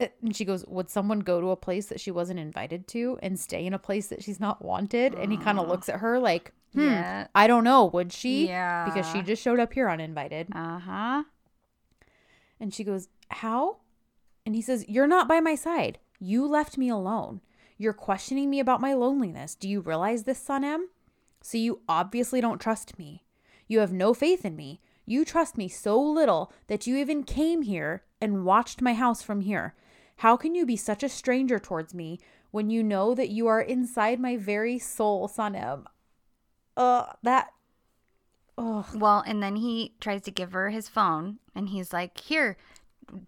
[0.00, 3.18] eh, and she goes, would someone go to a place that she wasn't invited to
[3.22, 5.14] and stay in a place that she's not wanted?
[5.14, 7.26] And he kind of looks at her like, hmm, Yeah.
[7.34, 8.46] I don't know, would she?
[8.48, 8.84] Yeah.
[8.84, 10.48] Because she just showed up here uninvited.
[10.54, 11.22] Uh huh.
[12.60, 13.78] And she goes, How?
[14.46, 15.98] And he says, You're not by my side.
[16.20, 17.40] You left me alone.
[17.78, 19.56] You're questioning me about my loneliness.
[19.56, 20.84] Do you realize this, Sanem?
[21.42, 23.24] So you obviously don't trust me.
[23.66, 24.80] You have no faith in me.
[25.04, 29.40] You trust me so little that you even came here and watched my house from
[29.40, 29.74] here.
[30.18, 32.20] How can you be such a stranger towards me
[32.52, 35.84] when you know that you are inside my very soul, Sanem?
[36.76, 37.52] Uh, that
[38.58, 38.86] Ugh.
[38.94, 42.56] Well, and then he tries to give her his phone and he's like, Here,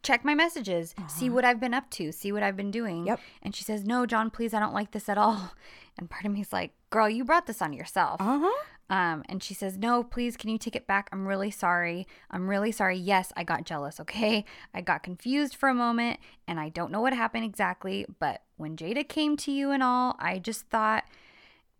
[0.02, 0.94] check my messages.
[1.08, 2.12] See what I've been up to.
[2.12, 3.02] See what I've been doing.
[3.02, 3.12] Uh-huh.
[3.12, 3.20] Yep.
[3.42, 5.52] And she says, No, John, please, I don't like this at all.
[5.96, 8.20] And part of me's like, Girl, you brought this on yourself.
[8.20, 8.64] Uh huh.
[8.90, 11.08] Um, and she says, No, please, can you take it back?
[11.12, 12.06] I'm really sorry.
[12.32, 12.96] I'm really sorry.
[12.96, 14.44] Yes, I got jealous, okay?
[14.74, 16.18] I got confused for a moment
[16.48, 18.06] and I don't know what happened exactly.
[18.18, 21.04] But when Jada came to you and all, I just thought,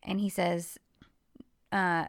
[0.02, 0.78] and he says,
[1.72, 2.06] uh,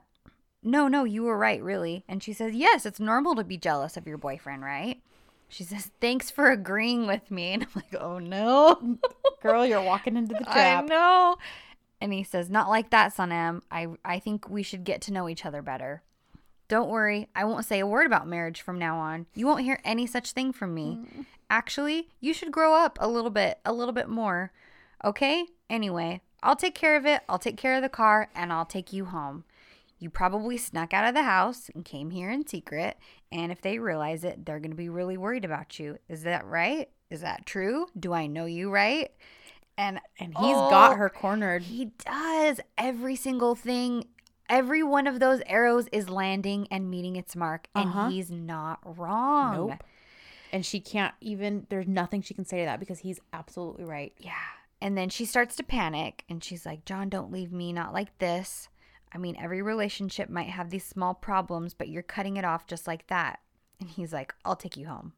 [0.62, 2.04] no, no, you were right, really.
[2.08, 5.02] And she says, Yes, it's normal to be jealous of your boyfriend, right?
[5.56, 7.54] She says, Thanks for agreeing with me.
[7.54, 8.98] And I'm like, Oh no.
[9.42, 10.84] Girl, you're walking into the trap.
[10.84, 11.38] I know.
[12.02, 13.62] And he says, Not like that, Sanem.
[13.72, 16.04] I, I think we should get to know each other better.
[16.68, 19.28] Don't worry, I won't say a word about marriage from now on.
[19.34, 21.00] You won't hear any such thing from me.
[21.16, 21.26] Mm.
[21.50, 24.52] Actually, you should grow up a little bit, a little bit more.
[25.06, 25.46] Okay?
[25.70, 27.22] Anyway, I'll take care of it.
[27.30, 29.46] I'll take care of the car and I'll take you home.
[30.00, 32.98] You probably snuck out of the house and came here in secret.
[33.32, 35.98] And if they realize it, they're going to be really worried about you.
[36.10, 36.90] Is that right?
[37.10, 37.88] Is that true?
[37.98, 39.12] Do I know you right?
[39.78, 41.64] And And he's Oh, got her cornered.
[41.64, 44.06] he does every single thing.
[44.50, 48.10] Every one of those arrows is landing and meeting its mark, and Uh-huh.
[48.10, 49.70] he's not wrong.
[49.70, 49.84] Nope.
[50.54, 54.14] And she can't even, there's nothing she can say to that because he's absolutely right.
[54.20, 54.34] Yeah.
[54.82, 58.18] And then she starts to panic and she's like, John, don't leave me, not like
[58.20, 58.70] this.
[59.16, 62.86] I mean, every relationship might have these small problems, but you're cutting it off just
[62.86, 63.40] like that.
[63.80, 65.14] And he's like, I'll take you home.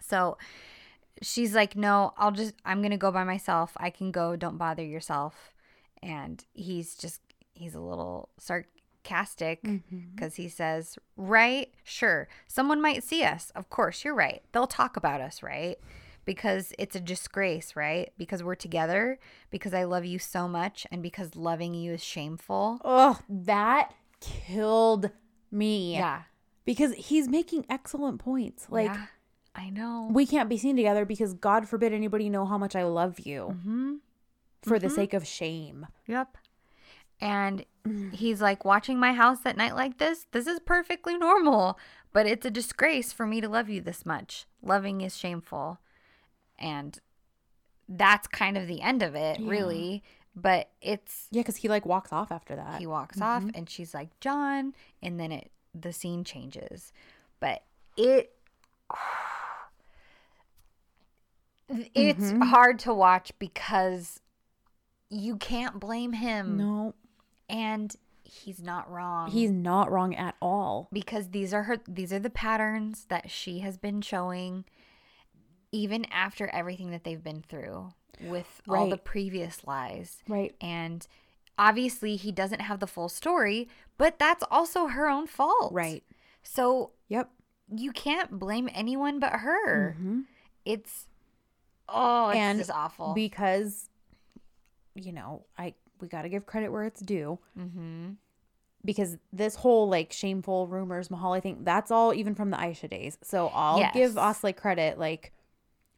[0.00, 0.38] So
[1.22, 3.72] she's like, No, I'll just, I'm going to go by myself.
[3.76, 4.36] I can go.
[4.36, 5.54] Don't bother yourself.
[6.02, 7.20] And he's just,
[7.54, 9.98] he's a little sarcastic mm-hmm.
[10.14, 11.72] because he says, Right?
[11.84, 12.28] Sure.
[12.46, 13.52] Someone might see us.
[13.54, 14.42] Of course, you're right.
[14.52, 15.78] They'll talk about us, right?
[16.28, 18.12] Because it's a disgrace, right?
[18.18, 19.18] Because we're together,
[19.50, 22.80] because I love you so much, and because loving you is shameful.
[22.84, 25.10] Oh, that killed
[25.50, 25.94] me.
[25.94, 26.22] Yeah.
[26.66, 28.66] Because he's making excellent points.
[28.68, 29.06] Like, Yeah.
[29.54, 30.10] I know.
[30.12, 33.56] we can't be seen together because God forbid anybody know how much I love you
[33.58, 33.94] Mm-hmm.
[34.62, 35.86] for the sake of shame.
[36.06, 36.36] Yep.
[37.20, 37.64] And
[38.12, 41.78] he's like, watching my house at night like this, this is perfectly normal,
[42.12, 44.44] but it's a disgrace for me to love you this much.
[44.62, 45.78] Loving is shameful.
[46.58, 46.98] And
[47.88, 49.50] that's kind of the end of it, Yeah.
[49.50, 50.02] really.
[50.34, 52.78] But it's Yeah, because he like walks off after that.
[52.80, 53.56] he walks off mm-hmm.
[53.56, 56.92] and she's like, John, and then it the scene changes.
[57.40, 57.62] But
[57.96, 58.32] it
[61.68, 62.42] it's mm-hmm.
[62.42, 64.20] hard to watch because
[65.10, 66.94] you can't blame him no,
[67.48, 67.94] and
[68.24, 70.88] he's not wrong he's not wrong at all.
[70.92, 74.64] because these are her these are the patterns that she has been showing
[75.72, 77.90] even after everything that they've been through
[78.20, 80.54] with all the previous lies Right.
[80.60, 81.06] and
[81.58, 86.02] obviously he doesn't have the full story but that's also her own fault Right.
[86.42, 87.30] so Yep.
[87.76, 90.24] you can't blame anyone but her Mhm.
[90.64, 91.06] it's
[91.88, 93.88] oh it's And just awful Because,
[94.94, 97.38] you know, I we got to give credit where it's due.
[97.58, 98.10] mm-hmm.
[98.84, 103.18] Because this whole like shameful rumors, Mahalle thing, that's all even from the Aisha days.
[103.22, 103.92] So I'll Yes.
[103.94, 104.98] give Osley credit.
[104.98, 105.32] Like,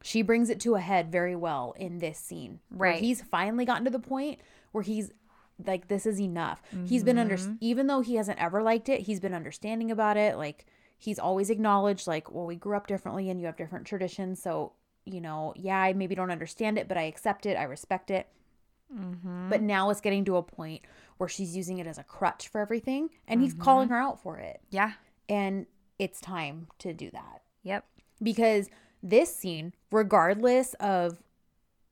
[0.03, 2.59] she brings it to a head very well in this scene.
[2.69, 2.99] Right.
[2.99, 4.39] he's finally gotten to the point
[4.71, 5.11] where he's
[5.65, 6.61] like, this is enough.
[6.85, 7.53] He's been under, Mm-hmm.
[7.61, 10.37] even though he hasn't ever liked it, he's been understanding about it.
[10.37, 10.65] Like,
[10.97, 14.41] he's always acknowledged, like, well, we grew up differently and you have different traditions.
[14.41, 14.73] So,
[15.05, 17.55] you know, yeah, I maybe don't understand it, but I accept it.
[17.57, 18.27] I respect it.
[18.95, 19.49] Mm-hmm.
[19.49, 20.81] But now it's getting to a point
[21.17, 24.37] where she's using it as a crutch for everything and he's calling her out for
[24.39, 24.59] it.
[24.69, 24.93] yeah
[25.29, 25.65] And
[25.99, 27.85] it's time to do that yep
[28.21, 28.69] because
[29.03, 31.17] this scene, regardless of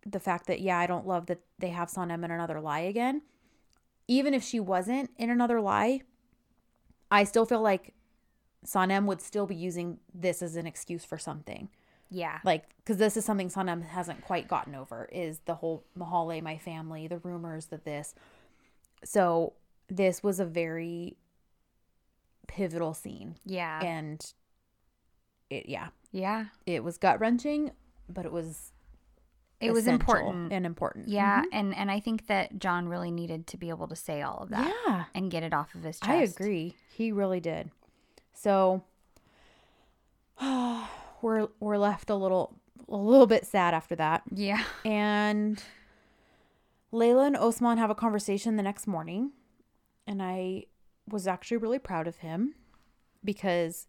[0.05, 3.21] the fact that, yeah, I don't love that they have Sanem in another lie again,
[4.07, 6.01] even if she wasn't in another lie,
[7.11, 7.93] I still feel like
[8.65, 11.69] Sanem would still be using this as an excuse for something.
[12.09, 16.41] yeah Like, because this is something Sanem hasn't quite gotten over is the whole Mahalle,
[16.41, 18.15] my family, the rumors that this.
[19.03, 19.53] So,
[19.87, 21.17] this was a very
[22.47, 23.35] pivotal scene.
[23.45, 24.33] yeah And
[25.49, 26.45] it, yeah, yeah.
[26.65, 27.71] It was gut wrenching,
[28.07, 28.71] but it was
[29.59, 30.53] it was important.
[30.53, 31.09] and important.
[31.09, 31.49] yeah mm-hmm.
[31.51, 34.49] and and i think that john really needed to be able to say all of
[34.49, 36.09] that yeah, and get it off of his chest.
[36.09, 36.75] I agree.
[36.95, 37.69] He really did.
[38.33, 38.83] So
[41.21, 42.55] we're we're left a little
[42.87, 44.63] a little bit sad after that, yeah.
[44.85, 45.61] And
[46.91, 49.31] Layla and Osman have a conversation the next morning,
[50.07, 50.65] and I
[51.07, 52.55] was actually really proud of him
[53.23, 53.87] because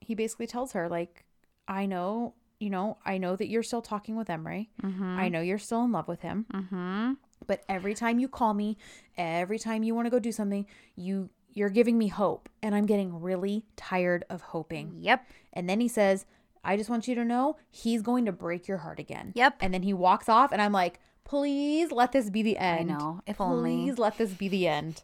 [0.00, 1.24] he basically tells her like,
[1.68, 2.34] I know.
[2.60, 4.68] You know, I know that you're still talking with Emre.
[4.82, 6.46] mm-hmm I know you're still in love with him.
[6.52, 7.12] mm-hmm
[7.44, 8.76] but every time you call me
[9.18, 12.86] every time you want to go do something you You're giving me hope, and I'm
[12.86, 14.94] getting really tired of hoping.
[15.00, 15.26] Yep.
[15.52, 16.24] And then he says,
[16.64, 19.32] I just want you to know he's going to break your heart again.
[19.34, 19.56] Yep.
[19.60, 22.90] And then he walks off, and I'm like, please let this be the end.
[22.90, 23.20] I know.
[23.26, 23.92] If please only.
[23.92, 25.02] let this be the end.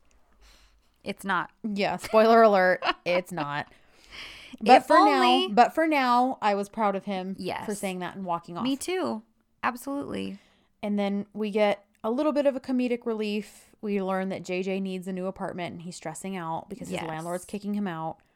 [1.05, 1.51] It's not.
[1.63, 3.67] Yeah, spoiler alert, it's not.
[4.61, 5.49] But If for only.
[5.49, 8.65] now, but for now, I was proud of him for saying that and walking off.
[8.65, 9.23] Me too.
[9.63, 10.39] Absolutely.
[10.83, 13.67] And then we get a little bit of a comedic relief.
[13.81, 17.45] We learn that JJ needs a new apartment and he's stressing out because his landlord's
[17.45, 18.19] kicking him out.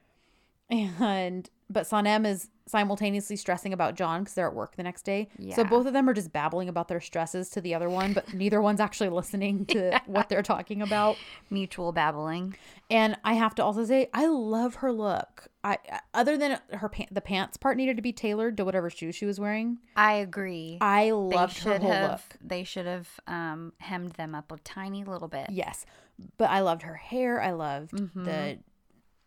[0.70, 5.28] And but Sanem is simultaneously stressing about John because they're at work the next day.
[5.54, 8.32] So both of them are just babbling about their stresses to the other one, but
[8.34, 11.16] neither one's actually listening to what they're talking about.
[11.50, 12.56] Mutual babbling.
[12.90, 15.48] And I have to also say, I love her look.
[15.64, 15.78] I
[16.12, 19.26] other than her pa- the pants part needed to be tailored to whatever shoes she
[19.26, 19.78] was wearing.
[19.96, 20.78] I agree.
[20.80, 22.10] I loved her whole have.
[22.10, 22.20] look.
[22.42, 25.46] They should have um, hemmed them up a tiny little bit.
[25.50, 25.86] Yes,
[26.36, 27.40] but I loved her hair.
[27.40, 28.58] I loved the,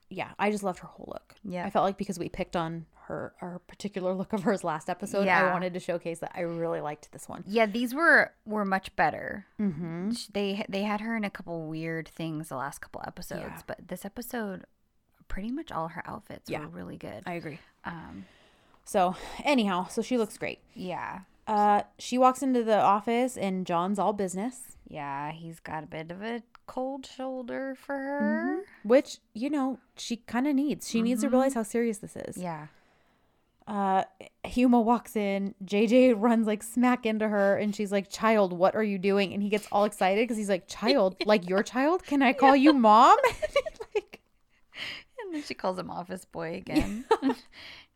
[0.09, 1.35] yeah, I just loved her whole look.
[1.39, 1.53] Mm-hmm.
[1.53, 1.65] Yeah.
[1.65, 5.27] I felt like because we picked on her our particular look of hers last episode,
[5.27, 7.43] I wanted to showcase that I really liked this one.
[7.47, 9.45] Yeah, these were were much better.
[9.59, 10.11] Mm-hmm.
[10.33, 13.61] They they had her in a couple weird things the last couple episodes, Yeah.
[13.67, 14.65] but this episode,
[15.27, 16.61] pretty much all her outfits Yeah.
[16.61, 17.23] were really good.
[17.25, 17.59] I agree.
[17.83, 18.25] Um,
[18.83, 20.59] So anyhow, so she looks great.
[20.75, 25.87] yeah, Uh, she walks into the office and John's all business, yeah, he's got a
[25.87, 28.61] bit of a cold shoulder for her.
[28.83, 30.89] which you know she kind of needs.
[30.89, 32.37] She needs to realize how serious this is.
[32.37, 32.67] Yeah,
[33.67, 34.03] uh
[34.45, 38.83] Huma walks in, JJ runs like smack into her and she's like, "Child, what are
[38.83, 42.03] you doing?" And he gets all excited cuz he's like, "Child, like your child?
[42.03, 43.17] Can I call you mom?"
[43.95, 44.21] like
[45.19, 47.05] and then she calls him office boy again.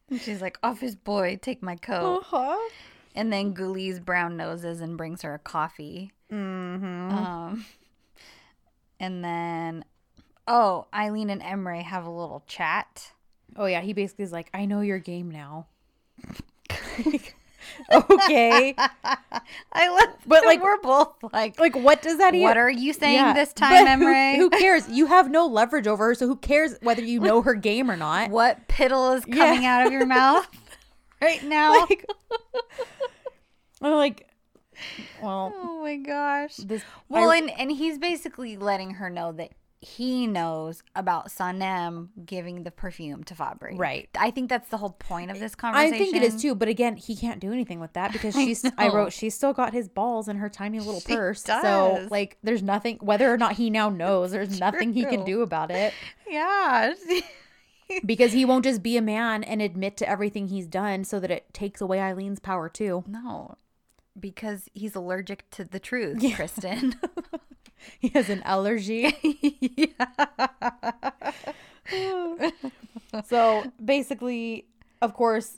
[0.10, 2.70] and she's like, "Office boy, take my coat." uh-huh.
[3.16, 6.12] And then Guliz brown noses and brings her a coffee.
[6.32, 7.12] Mhm.
[7.12, 7.66] Um,
[9.00, 9.86] and then,
[10.48, 13.12] oh, Eileen and Emre have a little chat.
[13.56, 15.68] Oh yeah, he basically is like, "I know your game now."
[17.92, 18.76] okay.
[19.74, 22.94] I love, But, like- we're both like, Like what does that even what are you
[22.94, 24.90] saying Yeah, this time, but who- Who, cares?
[24.90, 27.98] You have no leverage over her, so who cares whether you know her game or
[27.98, 28.30] not?
[28.32, 29.36] what piddle is Yeah.
[29.36, 30.48] coming out of your mouth
[31.22, 31.72] right now?
[31.82, 32.06] Like,
[33.82, 34.28] I'm like,
[35.22, 36.58] well, oh my gosh.
[36.58, 36.84] this.
[37.08, 42.64] Well, I- and and he's basically letting her know that he knows about Sanem giving
[42.64, 43.78] the perfume to Fabri.
[43.78, 44.10] Right.
[44.20, 45.94] I think that's the whole point of this conversation.
[45.94, 48.66] I think it is too, but again, he can't do anything with that because she's.
[48.78, 48.94] I, know.
[48.96, 51.44] wrote she's still got his balls in her tiny little She purse.
[51.44, 52.98] So like, there's nothing.
[53.02, 55.94] Whether or not he now knows, there's nothing he can do about it
[56.30, 56.94] Yeah.
[58.06, 61.32] because he won't just be a man and admit to everything he's done, so that
[61.32, 63.04] it takes away Eileen's power too.
[63.08, 63.56] no.
[64.20, 66.36] Because he's allergic to the truth, Yeah.
[66.36, 66.96] Kristen.
[68.00, 69.16] He has an allergy.
[73.28, 74.66] so basically,
[75.02, 75.58] of course,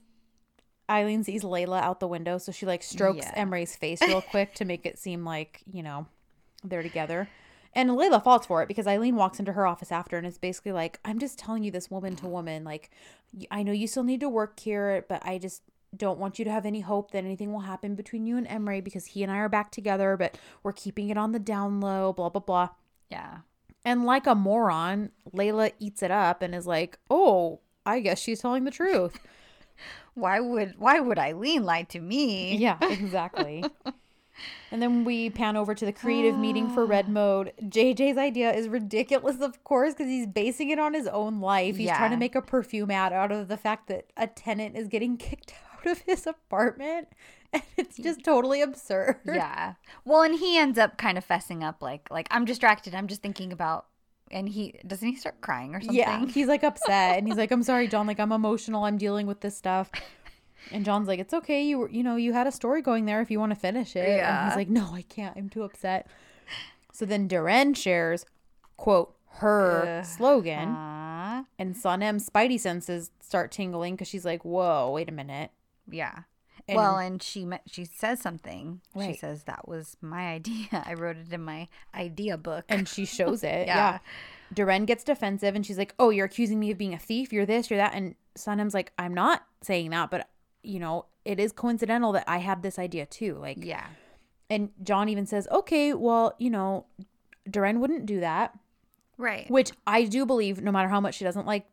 [0.89, 3.45] Eileen sees Layla out the window, so she like strokes Yeah.
[3.45, 6.07] Emre's face real quick to make it seem like you know
[6.63, 7.29] they're together.
[7.73, 10.73] And Layla falls for it because Eileen walks into her office after and is basically
[10.73, 12.65] like, "I'm just telling you this woman to woman.
[12.65, 12.89] Like,
[13.49, 15.61] I know you still need to work here, but I just
[15.95, 18.83] don't want you to have any hope that anything will happen between you and Emre
[18.83, 22.13] because he and I are back together, but we're keeping it on the down low.
[22.13, 22.69] Blah blah blah."
[23.09, 23.39] yeah.
[23.83, 28.39] And like a moron, Layla eats it up and is like, "Oh, I guess she's
[28.39, 29.17] telling the truth."
[30.13, 32.57] Why would why would Eileen lie to me?
[32.57, 33.63] yeah, exactly.
[34.69, 37.53] and then we pan over to the creative meeting for Red Mode.
[37.63, 41.77] JJ's idea is ridiculous, of course, because he's basing it on his own life.
[41.77, 44.89] He's trying to make a perfume ad out of the fact that a tenant is
[44.89, 47.07] getting kicked out of his apartment.
[47.53, 49.19] And it's just totally absurd.
[49.25, 49.73] Yeah.
[50.05, 52.95] Well, and he ends up kind of fessing up like like I'm distracted.
[52.95, 53.87] I'm just thinking about
[54.31, 55.97] and he doesn't he start crying or something?
[55.97, 58.07] Yeah, he's like upset and he's like, "I'm sorry, John.
[58.07, 58.85] Like I'm emotional.
[58.85, 59.91] I'm dealing with this stuff."
[60.71, 61.65] And John's like, "It's okay.
[61.65, 63.95] You were, you know, you had a story going there if you want to finish
[63.97, 64.45] it." And Yeah.
[64.45, 65.35] he's like, "No, I can't.
[65.35, 66.07] I'm too upset."
[66.93, 68.25] So then Deren shares,
[68.77, 70.05] quote, her Ugh.
[70.05, 70.69] slogan,
[71.59, 75.51] and Sanem's spidey senses start tingling because she's like, "Whoa, wait a minute."
[75.91, 76.19] Yeah.
[76.67, 78.81] And- well, and she she says something.
[78.99, 80.67] She says that was my idea.
[80.85, 82.65] I wrote it in my idea book.
[82.69, 83.67] And she shows it.
[83.67, 83.75] yeah.
[83.75, 83.99] Yeah.
[84.53, 87.31] Deren gets defensive and she's like, "Oh, you're accusing me of being a thief.
[87.33, 87.69] You're this.
[87.69, 90.27] You're that." And Sanem's like, "I'm not saying that, but
[90.63, 93.35] you know, it is coincidental that I had this idea too.
[93.35, 93.87] Like, yeah.
[94.49, 96.85] And John even says, okay, well, you know,
[97.49, 98.53] Deren wouldn't do that,
[99.17, 99.49] Right.
[99.49, 101.65] which I do believe no matter how much she doesn't like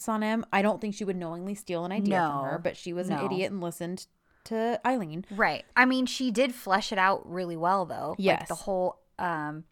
[0.00, 3.08] Sanem, I don't think she would knowingly steal an idea from her, but she was
[3.08, 4.06] an idiot and listened
[4.44, 5.24] to Eileen.
[5.30, 5.64] Right.
[5.76, 8.10] I mean, she did flesh it out really well though.
[8.10, 8.48] Like Yes.
[8.48, 9.64] the whole um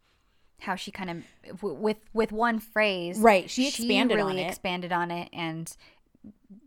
[0.61, 4.49] how she kind of with with one phrase, Right, she expanded on really it.
[4.49, 5.75] expanded on it and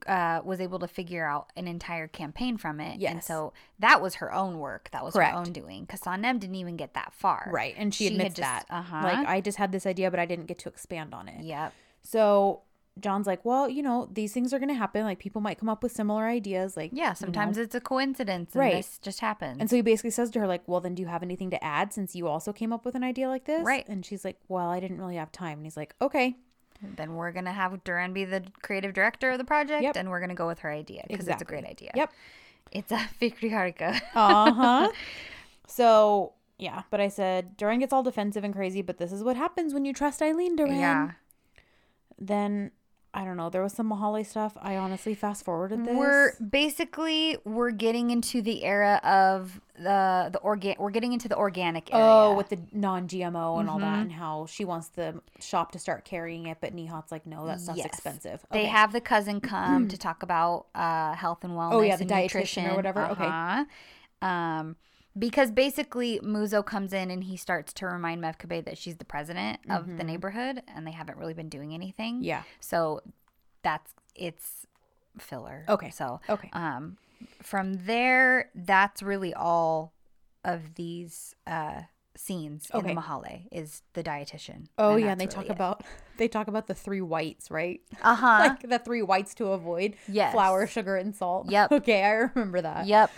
[0.08, 3.00] uh, was able to figure out an entire campaign from it.
[3.00, 3.12] Yes.
[3.12, 4.90] and so that was her own work.
[4.92, 5.32] That was Correct.
[5.34, 7.50] her own doing because Sanem didn't even get that far.
[7.54, 7.76] Right.
[7.78, 8.66] And she, She admits just- that.
[8.70, 9.02] uh-huh.
[9.04, 11.44] Like, I just had this idea, but I didn't get to expand on it.
[11.44, 11.74] Yep.
[12.02, 12.62] So
[13.00, 15.04] John's like, well, you know, these things are going to happen.
[15.04, 16.78] Like, people might come up with similar ideas.
[16.78, 17.10] Like, Yeah.
[17.10, 17.64] you Sometimes know.
[17.64, 18.76] it's a coincidence, and Right.
[18.76, 19.58] this just happens.
[19.60, 21.64] And so he basically says to her, like, well, then do you have anything to
[21.64, 23.64] add since you also came up with an idea like this?
[23.66, 23.88] Right.
[23.90, 25.58] And she's like, well, I didn't really have time.
[25.60, 26.36] And he's like, okay.
[26.98, 29.96] then we're gonna have Deren be the creative director of the project, Yep.
[29.96, 31.92] and we're gonna go with her idea because it's a great idea.
[31.96, 32.12] Yep.
[32.74, 34.02] It's a patriarcha.
[34.14, 34.92] Uh huh.
[35.68, 36.82] so, yeah.
[36.90, 39.86] But I said, Deren gets all defensive and crazy, but this is what happens when
[39.86, 40.76] you trust Eileen Duran.
[40.76, 41.12] yeah.
[42.20, 42.72] Then,
[43.16, 43.52] I don't know.
[43.52, 44.58] There was some Mahalle stuff.
[44.60, 45.96] I honestly fast forwarded this.
[45.96, 50.76] We're basically we're getting into the era of the the organ.
[50.80, 52.04] We're getting into the organic area.
[52.04, 53.80] Oh, with the non-GMO and all Mm-hmm.
[53.82, 57.46] that, and how she wants the shop to start carrying it, but Nihat's like, no,
[57.46, 57.86] that stuff's Yes.
[57.88, 58.44] expensive.
[58.52, 61.74] They have the cousin come to talk about uh, health and wellness.
[61.74, 63.06] Oh, yeah, the and dietitian or whatever.
[63.10, 63.26] Okay.
[63.26, 63.66] Uh-huh.
[64.28, 64.76] Um,
[65.18, 69.60] because basically Muzo comes in and he starts to remind Mevkibe that she's the president
[69.70, 72.16] of the neighborhood, and they haven't really been doing anything.
[72.16, 72.24] Mm-hmm.
[72.24, 72.44] Yeah.
[72.60, 73.02] So
[73.62, 74.66] that's it's
[75.20, 75.66] filler.
[75.70, 75.90] Okay.
[75.90, 76.50] So Okay.
[76.54, 76.98] um,
[77.42, 79.94] from there, that's really all
[80.44, 81.82] of these uh
[82.16, 84.68] scenes in the Mahalle is the dietitian.
[84.78, 85.84] Oh yeah, and they talk about
[86.18, 87.82] they talk about the three whites, right?
[88.02, 88.38] uh huh.
[88.62, 89.96] like the three whites to avoid.
[90.08, 90.34] Yes.
[90.34, 91.50] Flour, sugar, and salt.
[91.50, 91.72] Yep.
[91.84, 92.86] Okay, I remember that.
[92.88, 93.10] Yep.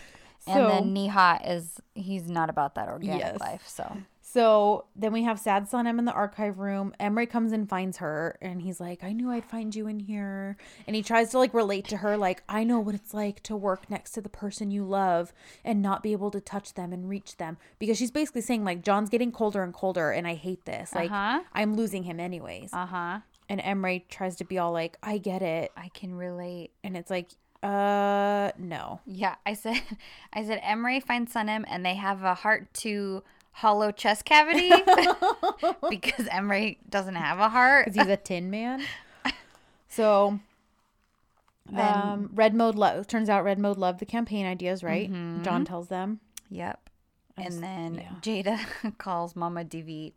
[0.47, 3.39] And So- then Nihat is he's not about that organic Yes.
[3.39, 3.67] life.
[3.67, 6.93] So So then we have Sad Sanem in the archive room.
[6.99, 10.57] Emre comes and finds her, and he's like, "I knew I'd find you in here."
[10.85, 13.55] And he tries to like relate to her, like, "I know what it's like to
[13.55, 15.31] work next to the person you love
[15.63, 18.81] and not be able to touch them and reach them," because she's basically saying like,
[18.81, 20.93] "John's getting colder and colder, and I hate this.
[20.93, 21.41] Like, Uh-huh.
[21.53, 23.19] I'm losing him anyways." uh huh.
[23.47, 26.71] And Emre tries to be all like, "I get it," I can relate.
[26.83, 27.29] and it's like,
[27.65, 29.81] "Uh, no." Yeah, I said
[30.33, 34.69] I said Emre finds Sanem and they have a heart to hollow chest cavity
[35.89, 37.85] because Emre doesn't have a heart.
[37.85, 38.81] because he's a tin man.
[39.87, 40.39] So
[41.71, 45.09] Then- um, Red Mode love turns out Red Mode loved the campaign ideas, right?
[45.09, 45.43] Mm-hmm.
[45.43, 46.19] John tells them.
[46.49, 46.89] Yep.
[47.37, 48.11] just- And then yeah.
[48.21, 50.13] Jada calls Mama Deveet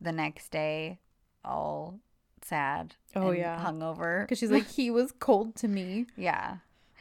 [0.00, 0.98] the next day,
[1.42, 1.98] all
[2.42, 2.96] sad.
[3.16, 3.64] Oh, and yeah.
[3.64, 4.24] hungover.
[4.24, 6.04] Because she's like, he was cold to me.
[6.18, 6.56] Yeah.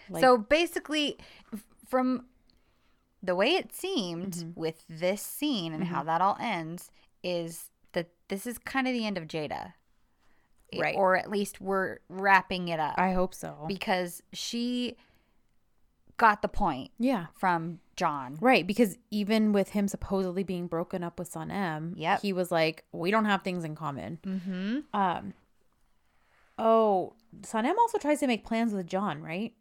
[0.09, 1.17] Like- so basically,
[1.87, 2.25] from
[3.21, 4.59] the way it seemed Mm-hmm.
[4.59, 6.91] with this scene and how that all ends,
[7.23, 9.73] is that this is kind of the end of Jada.
[10.77, 10.95] Right.
[10.95, 13.65] Or at least we're wrapping it up I hope so.
[13.67, 14.97] because she
[16.17, 17.27] got the point yeah.
[17.35, 18.37] from John.
[18.41, 22.21] Right, because even with him supposedly being broken up with Sanem, Yep.
[22.21, 24.79] he was like, "We don't have things in common." Mm-hmm.
[24.99, 25.33] Um.
[26.57, 29.53] Oh, Sanem also tries to make plans with John, right?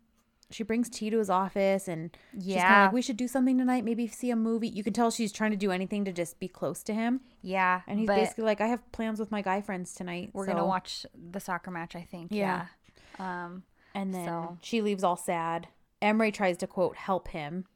[0.53, 2.85] She brings tea to his office, and she's kind of Yeah.
[2.85, 3.85] like, "We should do something tonight.
[3.85, 6.49] Maybe see a movie." You can tell she's trying to do anything to just be
[6.49, 7.83] close to him, Yeah.
[7.87, 10.67] and he's basically like, "I have plans with my guy friends tonight." we're so-" gonna
[10.67, 11.97] watch the soccer match.
[11.97, 12.33] I think.
[12.33, 12.67] Yeah.
[13.19, 13.45] Yeah.
[13.45, 13.63] Um.
[13.95, 15.69] And then so- she leaves all sad.
[16.01, 17.67] Emre tries to quote help him,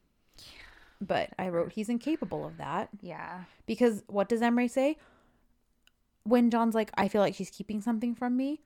[0.99, 2.89] but I wrote he's incapable of that.
[3.01, 3.43] Yeah.
[3.65, 4.97] Because what does Emre say?
[6.23, 8.61] When John's like, I feel like she's keeping something from me.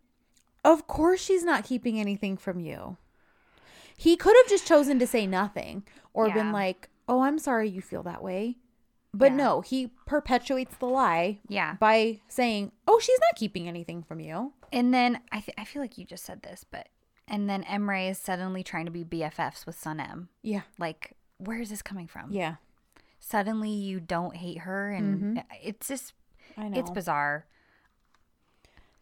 [0.63, 2.97] Of course she's not keeping anything from you.
[4.01, 7.81] He could have just chosen to say nothing or been like, Oh, I'm sorry you
[7.83, 8.57] feel that way.
[9.13, 9.37] But Yeah.
[9.37, 11.75] no, he perpetuates the lie Yeah.
[11.75, 14.53] by saying, Oh, she's not keeping anything from you.
[14.73, 16.87] And then I th- I feel like you just said this, but
[17.27, 20.29] and then Emre is suddenly trying to be BFFs with Sanem.
[20.41, 20.61] Yeah.
[20.79, 22.31] Like, where is this coming from?
[22.31, 22.55] Yeah.
[23.19, 25.39] Suddenly you don't hate her, and mm-hmm.
[25.61, 26.13] it's just
[26.57, 26.79] I know.
[26.79, 27.45] it's bizarre.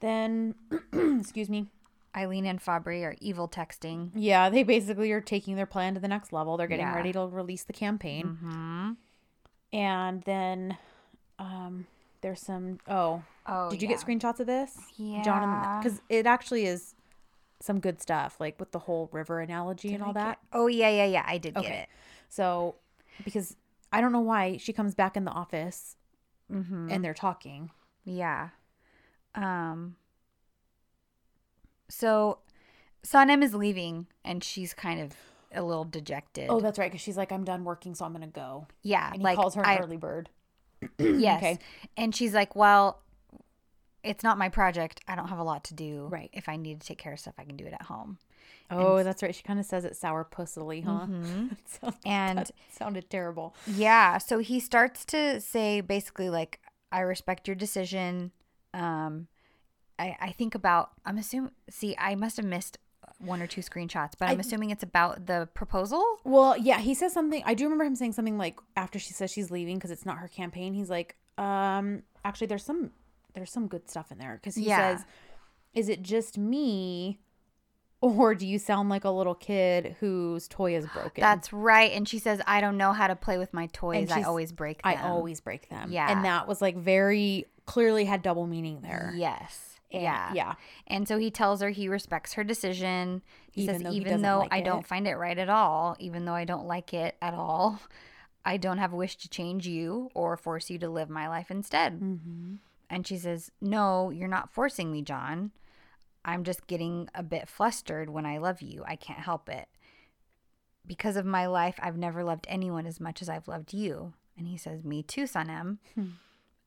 [0.02, 0.56] then,
[1.22, 1.68] excuse me.
[2.16, 4.12] Eileen and Fabri are evil texting.
[4.16, 6.58] Yeah, they basically are taking their plan to the next level.
[6.58, 6.96] They're getting Yeah.
[6.96, 8.26] ready to release the campaign.
[8.42, 8.92] Mm-hmm.
[9.78, 10.78] And then
[11.38, 11.86] um
[12.22, 13.96] there's some oh, Oh, did you yeah.
[13.96, 14.78] get screenshots of this?
[14.98, 15.22] Yeah.
[15.24, 16.96] John cuz it actually is
[17.62, 20.40] some good stuff like with the whole river analogy and all that.
[20.54, 21.24] Oh yeah, yeah, yeah.
[21.28, 21.90] I did get it.
[22.28, 22.76] So
[23.24, 23.56] because
[23.92, 25.96] I don't know why she comes back in the office
[26.52, 26.90] Mm-hmm.
[26.90, 27.70] and they're talking.
[28.06, 28.50] Yeah.
[29.36, 29.96] Um.
[31.90, 32.40] So,
[33.04, 35.16] Sanem is leaving, and she's kind of
[35.54, 36.48] a little dejected.
[36.50, 38.68] Oh, that's right cuz she's like I'm done working so I'm going to go.
[38.84, 39.08] yeah.
[39.08, 40.30] And he like calls her I, early bird.
[41.00, 41.38] Yes.
[41.38, 41.60] Okay.
[41.98, 43.02] And she's like, well,
[44.04, 45.02] it's not my project.
[45.08, 46.08] I don't have a lot to do.
[46.10, 46.30] Right.
[46.34, 48.18] If I need to take care of stuff, I can do it at home.
[48.72, 49.34] Oh, that's right.
[49.34, 51.08] She kind of says it sourpussily, huh?
[51.66, 53.56] So- And sounded terrible.
[53.66, 56.60] yeah, so he starts to say basically like
[56.92, 58.32] I respect your decision.
[58.74, 59.28] Um,
[60.00, 62.78] I, I think about, I'm assuming, see, I must have missed
[63.20, 66.04] one or two screenshots, but I'm I- assuming it's about the proposal.
[66.24, 67.44] Well, yeah, he says something.
[67.46, 70.18] I do remember him saying something like after she says she's leaving because it's not
[70.20, 70.74] her campaign.
[70.74, 72.92] He's like, um, actually, there's some
[73.34, 74.96] there's some good stuff in there because he Yeah.
[74.96, 75.06] says,
[75.74, 77.20] "Is it just me,
[78.02, 81.92] or do you sound like a little kid whose toy is broken?" That's right.
[81.92, 84.10] And she says, I don't know how to play with my toys.
[84.12, 84.94] I always break them.
[84.98, 85.92] I always break them.
[85.92, 86.10] Yeah.
[86.12, 89.14] and that was like very clearly had double meaning there.
[89.16, 89.69] Yes.
[89.92, 90.34] And- yeah.
[90.34, 90.54] yeah.
[90.88, 93.22] And so he tells her he respects her decision.
[93.52, 96.26] He Even says, though even though like I don't find it right at all, even
[96.26, 97.80] though I don't like it at all,
[98.46, 101.52] I don't have a wish to change you or force you to live my life
[101.52, 102.00] instead.
[102.00, 102.56] Mm-hmm.
[102.90, 105.52] And she says, No, you're not forcing me, John.
[106.26, 108.84] I'm just getting a bit flustered when I love you.
[108.86, 109.68] I can't help it.
[110.86, 114.14] Because of my life, I've never loved anyone as much as I've loved you.
[114.38, 115.78] And he says, Me too, Sanem.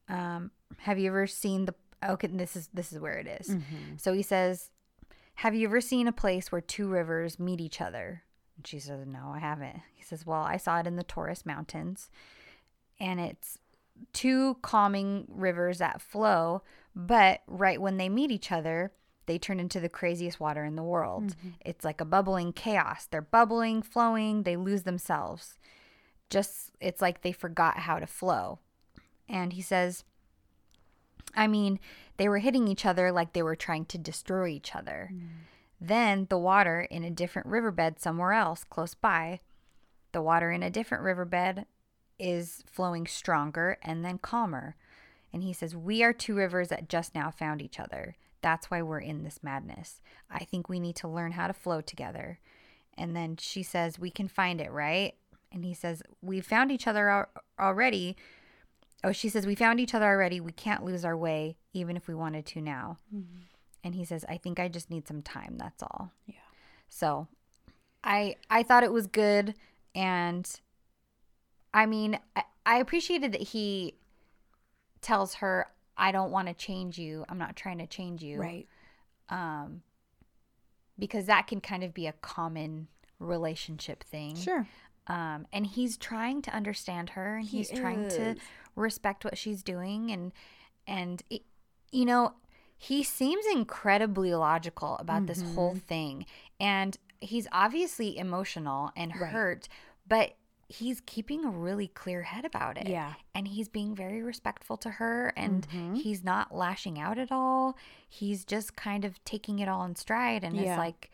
[0.08, 1.74] Um, have you ever seen the
[2.10, 3.48] okay, this is this is where it is.
[3.48, 3.96] Mm-hmm.
[3.96, 4.70] So he says,
[5.36, 8.22] Have you ever seen a place where two rivers meet each other?
[8.56, 9.80] And she says, No, I haven't.
[9.94, 12.10] He says, Well, I saw it in the Taurus Mountains.
[13.00, 13.58] And it's
[14.12, 16.62] two calming rivers that flow,
[16.94, 18.92] but right when they meet each other,
[19.26, 21.34] they turn into the craziest water in the world.
[21.64, 23.06] It's like a bubbling chaos.
[23.10, 25.58] They're bubbling, flowing, they lose themselves.
[26.28, 28.58] Just, it's like they forgot how to flow.
[29.28, 30.04] And he says,
[31.34, 31.80] I mean,
[32.16, 35.10] they were hitting each other like they were trying to destroy each other.
[35.12, 35.28] Mm.
[35.80, 39.40] Then the water in a different riverbed somewhere else close by,
[40.12, 41.66] the water in a different riverbed
[42.18, 44.76] is flowing stronger and then calmer.
[45.32, 48.16] And he says, We are two rivers that just now found each other.
[48.42, 50.00] That's why we're in this madness.
[50.30, 52.38] I think we need to learn how to flow together.
[52.96, 55.14] And then she says, We can find it, right?
[55.50, 58.16] And he says, We found each other al- already.
[59.04, 60.40] Oh, she says, We found each other already.
[60.40, 62.98] We can't lose our way, even if we wanted to now.
[63.84, 65.56] And he says, I think I just need some time.
[65.58, 66.12] That's all.
[66.26, 66.34] Yeah.
[66.88, 67.26] So
[68.04, 69.54] I I thought it was good.
[69.94, 70.48] And
[71.74, 73.94] I mean, I, I appreciated that he
[75.00, 75.66] tells her,
[75.96, 77.24] I don't want to change you.
[77.28, 78.68] I'm not trying to change you Right.
[79.30, 79.82] um,
[80.98, 82.88] because that can kind of be a common
[83.18, 84.36] relationship thing.
[84.36, 84.66] Sure.
[85.08, 88.38] Um, and he's trying to understand her, and He he's trying to is.
[88.76, 90.32] Respect what she's doing, and
[90.86, 91.42] and it,
[91.90, 92.34] you know,
[92.76, 95.54] he seems incredibly logical about this Mm-hmm.
[95.54, 96.26] whole thing,
[96.58, 99.30] and he's obviously emotional and Right.
[99.30, 99.68] hurt,
[100.08, 100.34] but
[100.68, 103.12] he's keeping a really clear head about it Yeah.
[103.34, 105.98] and he's being very respectful to her and Mhm.
[105.98, 107.76] he's not lashing out at all
[108.08, 110.62] he's just kind of taking it all in stride and Yeah.
[110.72, 111.10] it's like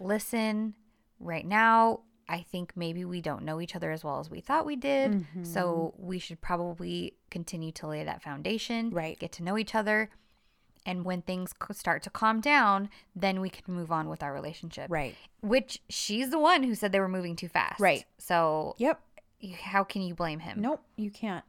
[0.00, 0.74] listen
[1.20, 4.64] right now i think maybe we don't know each other as well as we thought
[4.66, 9.18] we did so we should probably continue to lay that foundation Right.
[9.18, 10.10] get to know each other
[10.86, 14.90] and when things start to calm down then we can move on with our relationship
[14.90, 15.14] Right.
[15.42, 18.04] which she's the one who said they were moving too fast Right.
[18.18, 19.00] so Yep.
[19.62, 21.44] how can you blame him Nope, you can't.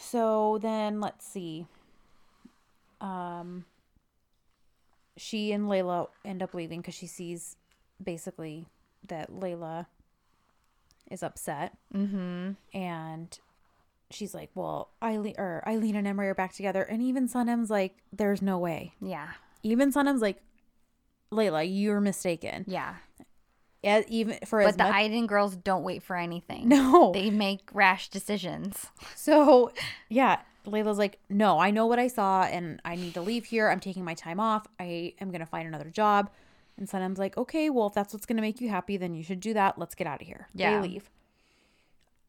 [0.00, 1.66] So then let's see.
[3.00, 3.64] Um
[5.16, 7.56] she and Layla end up leaving cuz she sees
[8.02, 8.66] basically
[9.06, 9.86] that Layla
[11.10, 13.38] is upset mm-hmm and
[14.10, 17.96] she's like, "Well, Eileen or Eileen and Emre are back together." And even Sanem's like,
[18.12, 19.28] "There's no way." yeah
[19.62, 20.40] Even Sanem's like,
[21.30, 22.96] "Layla, you're mistaken." yeah
[23.82, 26.68] Yeah, even for But the much Aydın girls don't wait for anything.
[26.68, 27.12] No.
[27.12, 28.86] They make rash decisions.
[29.14, 29.72] So,
[30.08, 33.68] yeah, Layla's like, no, I know what I saw and I need to leave here.
[33.68, 34.66] I'm taking my time off.
[34.80, 36.30] I am going to find another job.
[36.78, 39.22] And Sanem's like, okay, well, if that's what's going to make you happy, then you
[39.22, 39.78] should do that.
[39.78, 40.48] Let's get out of here.
[40.54, 40.80] Yeah.
[40.80, 41.10] They leave.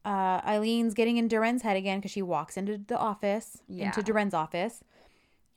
[0.03, 3.87] Uh, Eileen's getting in Deren's head again because she walks into the office, Yeah.
[3.87, 4.83] into Deren's office.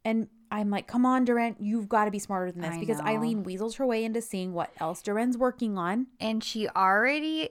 [0.05, 2.99] And I'm like, come on, Deren, you've got to be smarter than this I because
[2.99, 3.05] know.
[3.07, 6.09] Eileen weasels her way into seeing what else Deren's working on.
[6.21, 7.51] And she already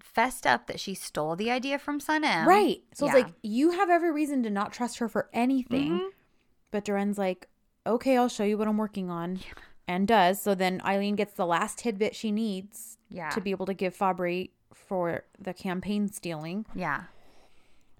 [0.00, 2.44] fessed up that she stole the idea from Sanem.
[2.44, 2.82] Right.
[2.94, 3.12] So yeah.
[3.16, 5.98] it's like you have every reason to not trust her for anything.
[5.98, 6.08] Mhm.
[6.70, 7.48] But Deren's like,
[7.86, 9.40] okay, I'll show you what I'm working on.
[9.92, 10.40] And does.
[10.40, 13.28] So then Eileen gets the last tidbit she needs Yeah.
[13.30, 16.64] to be able to give Fabri for the campaign stealing.
[16.74, 17.04] Yeah.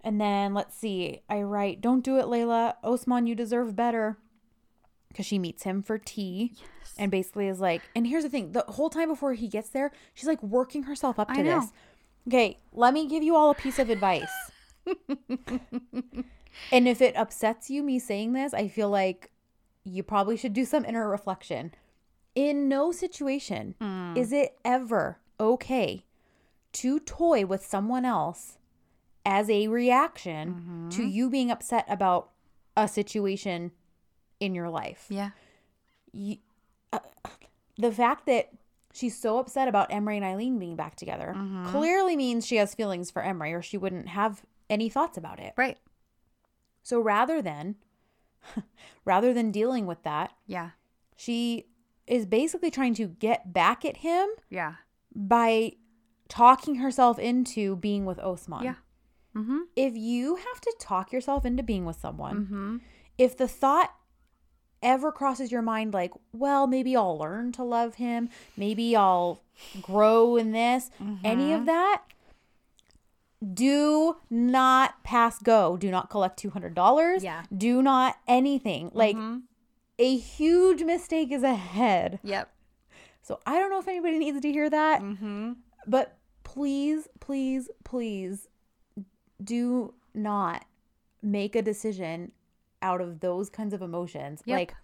[0.03, 1.21] And then let's see.
[1.29, 2.75] I write, don't do it, Layla.
[2.83, 4.17] Osman, you deserve better.
[5.09, 6.55] Because she meets him for tea.
[6.97, 9.93] And basically is like, and here's the thing the whole time before he gets there,
[10.15, 11.73] she's like working herself up to this.
[12.27, 14.33] Okay, let me give you all a piece of advice.
[16.71, 19.31] and if it upsets you, me saying this, I feel like
[19.85, 21.73] you probably should do some inner reflection.
[22.35, 24.17] In no situation Mm.
[24.17, 26.05] is it ever okay
[26.73, 28.59] to toy with someone else
[29.27, 32.31] as a reaction to you being upset about
[32.77, 33.71] a situation
[34.41, 35.07] in your life.
[35.11, 35.31] Yeah.
[36.13, 36.39] You,
[36.93, 36.99] uh,
[37.77, 38.51] the fact that
[38.93, 41.35] she's so upset about Emre and Eileen being back together
[41.67, 45.53] clearly means she has feelings for Emre or she wouldn't have any thoughts about it.
[45.57, 45.79] Right.
[46.83, 47.77] So rather than
[49.05, 50.71] rather than dealing with that, Yeah.
[51.17, 51.67] she
[52.07, 54.75] is basically trying to get back at him Yeah.
[55.15, 55.73] by
[56.29, 58.65] talking herself into being with Osman.
[58.65, 58.75] Yeah.
[59.37, 59.59] Mm-hmm.
[59.77, 62.77] If you have to talk yourself into being with someone, Mm-hmm.
[63.19, 63.93] if the thought
[64.83, 69.41] ever crosses your mind like, well, maybe I'll learn to love him, maybe I'll
[69.81, 70.91] grow in this,
[71.23, 71.53] any Mm-hmm.
[71.61, 72.03] of that,
[73.55, 75.77] do not pass go.
[75.77, 77.23] Do not collect $200.
[77.23, 77.43] Yeah.
[77.57, 78.91] Do not anything.
[78.95, 79.43] Like Mhm.
[80.03, 82.19] A huge mistake is ahead.
[82.25, 82.51] Yep.
[83.23, 85.53] So I don't know if anybody needs to hear that, Mm-hmm.
[85.87, 88.49] but please, please, please
[89.43, 90.65] do not
[91.23, 92.33] make a decision
[92.83, 94.43] out of those kinds of emotions.
[94.45, 94.59] Yep.
[94.59, 94.75] Like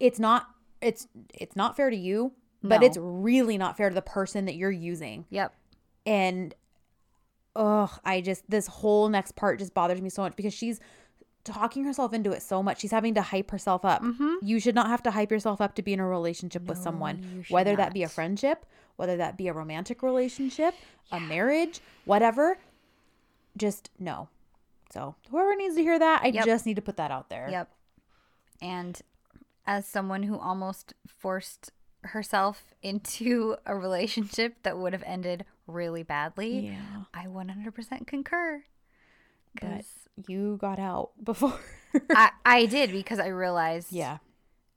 [0.00, 0.46] it's not
[0.80, 2.32] it's it's not fair to you,
[2.62, 2.86] but No.
[2.86, 5.24] it's really not fair to the person that you're using.
[5.30, 5.52] Yep.
[6.06, 6.54] And
[7.56, 10.78] ugh, I just this whole next part just bothers me so much because she's
[11.44, 12.80] talking herself into it so much.
[12.80, 14.02] She's having to hype herself up.
[14.02, 14.36] Mhm.
[14.42, 17.44] You should not have to hype yourself up to be in a relationship with someone,
[17.48, 18.64] whether that be a friendship,
[18.96, 20.74] whether that be a romantic relationship,
[21.10, 22.58] a marriage, whatever.
[23.56, 24.28] Just no.
[24.92, 26.44] So, whoever needs to hear that, I Yep.
[26.44, 27.48] just need to put that out there.
[27.50, 27.70] Yep.
[28.60, 29.00] And
[29.66, 31.70] as someone who almost forced
[32.04, 37.04] herself into a relationship that would have ended really badly, Yeah.
[37.14, 38.64] I 100% concur.
[39.54, 41.58] But 'Cause you got out before.
[42.10, 44.18] I, I did because I realized yeah.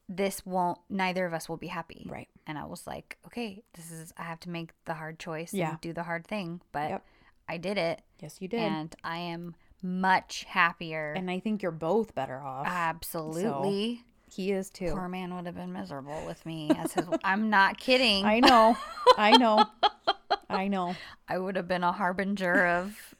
[0.09, 2.05] this won't, neither of us will be happy.
[2.09, 2.27] Right.
[2.47, 5.71] And I was like, okay, this is, I have to make the hard choice Yeah.
[5.71, 6.61] and do the hard thing.
[6.71, 7.05] But Yep.
[7.47, 8.01] I did it.
[8.19, 8.59] Yes, you did.
[8.59, 11.13] And I am much happier.
[11.15, 12.65] and I think you're both better off.
[12.67, 14.01] Absolutely.
[14.31, 14.91] he is too.
[14.91, 17.05] Poor man would have been miserable with me as his.
[17.23, 18.25] I'm not kidding.
[18.25, 18.75] I know.
[19.17, 19.65] I know.
[20.49, 20.95] I know.
[21.27, 23.15] I would have been a harbinger of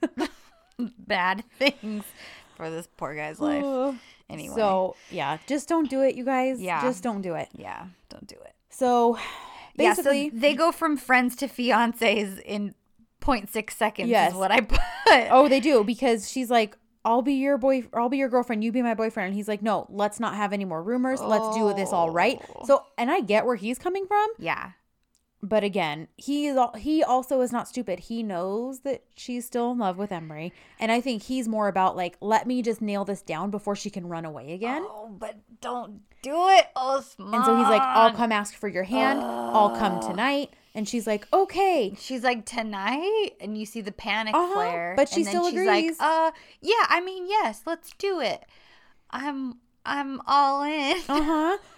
[0.99, 2.03] bad things
[2.55, 3.95] for this poor guy's life.
[4.29, 4.55] Anyway.
[4.55, 6.59] So, yeah, just don't do it, you guys.
[6.59, 6.81] Yeah.
[6.81, 7.49] Just don't do it.
[7.53, 8.55] yeah, don't do it.
[8.69, 9.19] So,
[9.77, 12.73] basically, yeah, so they go from friends to fiancés in
[13.21, 14.09] 0.6 seconds.
[14.09, 14.31] Yes.
[14.31, 14.79] is what I put.
[15.31, 18.71] oh, they do because she's like, I'll be your boy, I'll be your girlfriend, you
[18.71, 19.27] be my boyfriend.
[19.27, 21.21] And he's like, no, let's not have any more rumors.
[21.21, 22.41] Let's do this all right.
[22.65, 24.71] So, and I get where he's coming from, yeah,
[25.47, 27.99] but again, he is al- he also is not stupid.
[28.01, 31.95] He knows that she's still in love with Emre, and I think he's more about
[31.95, 34.83] like, let me just nail this down before she can run away again.
[34.85, 37.33] Oh, but don't do it, Osman.
[37.33, 39.19] And so he's like, I'll come ask for your hand.
[39.21, 40.53] I'll come tonight.
[40.73, 41.95] And she's like, okay.
[41.97, 44.93] She's like tonight, and you see the panic Uh-huh, flare.
[44.97, 45.99] but she and still she's agrees.
[45.99, 46.31] Like, uh,
[46.61, 48.43] yeah, I mean, yes, let's do it.
[49.09, 50.97] I'm, I'm all in.
[51.07, 51.21] Uh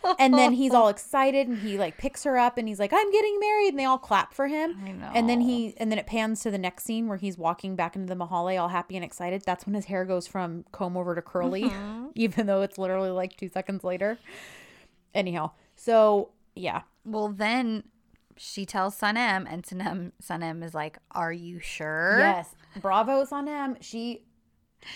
[0.04, 0.16] huh.
[0.20, 3.12] And then he's all excited and he like picks her up and he's like, I'm
[3.12, 3.70] getting married.
[3.70, 4.78] And they all clap for him.
[4.86, 5.12] I know.
[5.14, 7.96] And then he, and then it pans to the next scene where he's walking back
[7.96, 9.44] into the Mahalle all happy and excited.
[9.46, 12.08] That's when his hair goes from comb over to curly, Mm-hmm.
[12.16, 14.18] even though it's literally like two seconds later.
[15.14, 16.82] Anyhow, so yeah.
[17.06, 17.84] Well, then
[18.36, 22.54] she tells Sanem, and Sanem, Sanem is like, "Are you sure?" Yes.
[22.80, 23.78] Bravo Sanem.
[23.82, 24.24] She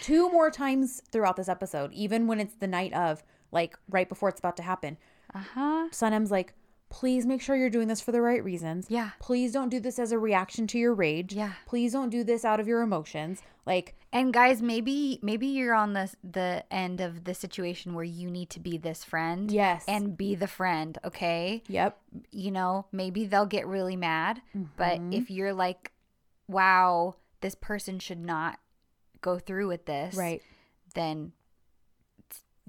[0.01, 4.29] two more times throughout this episode, even when it's the night of, like right before
[4.29, 4.97] it's about to happen.
[5.33, 5.87] Uh huh.
[5.91, 6.53] Sanem's like,
[6.89, 8.87] please make sure you're doing this for the right reasons.
[8.89, 9.11] Yeah.
[9.19, 11.33] Please don't do this as a reaction to your rage.
[11.33, 11.53] Yeah.
[11.65, 13.41] Please don't do this out of your emotions.
[13.65, 18.29] Like, And guys, maybe maybe you're on the the end of the situation where you
[18.29, 19.49] need to be this friend.
[19.51, 19.85] Yes.
[19.87, 21.63] And be the friend, okay?
[21.67, 21.97] yep.
[22.31, 24.41] You know, maybe they'll get really mad,
[24.75, 25.13] but Mm-hmm.
[25.13, 25.91] if you're like,
[26.47, 28.59] "Wow, this person should not
[29.21, 30.41] go through with this." Right.
[30.93, 31.31] Then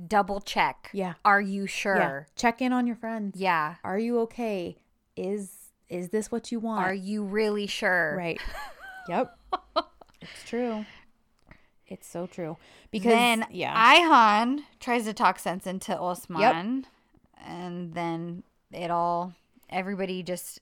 [0.07, 0.91] double check.
[0.93, 1.15] Yeah.
[1.25, 1.67] Are you Yeah.
[1.69, 2.27] sure?
[2.37, 3.39] Check in on your friends.
[3.41, 3.77] Yeah.
[3.85, 4.77] Are you okay?
[5.17, 5.59] Is
[5.89, 6.85] is this what you want?
[6.85, 8.15] Are you really sure?
[8.17, 8.41] right.
[9.09, 9.37] yep.
[10.21, 10.87] It's true.
[11.87, 12.57] It's so true.
[12.91, 13.75] Because then yeah.
[13.75, 16.87] Ayhan tries to talk sense into Osman,
[17.45, 18.43] and then
[18.73, 19.35] it all
[19.69, 20.61] everybody just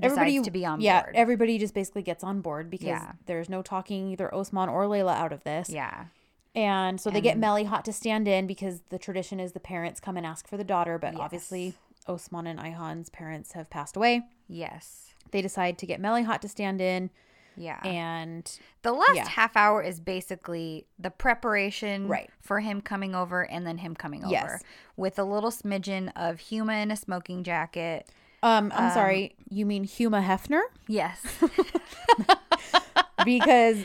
[0.00, 1.16] decides to be on yeah, board.
[1.16, 3.12] everybody just basically gets on board because Yeah.
[3.26, 5.70] there's no talking either Osman or Layla out of this.
[5.70, 6.06] yeah,
[6.54, 10.16] And so they get Melahat to stand in because the tradition is the parents come
[10.16, 11.74] and ask for the daughter, but obviously
[12.06, 14.22] Osman and Ayhan's parents have passed away.
[14.48, 17.10] yes, They decide to get Melahat to stand in
[17.56, 17.80] yeah.
[17.84, 18.50] and
[18.82, 19.28] the last yeah.
[19.28, 22.30] half hour is basically the preparation Right.
[22.40, 24.44] for him coming over and then him coming Yes.
[24.44, 24.60] over
[24.96, 28.08] with a little smidgen of human, a smoking jacket.
[28.42, 30.62] Um I'm sorry, you mean Huma Hefner?
[30.86, 31.20] Yes,
[33.24, 33.84] Because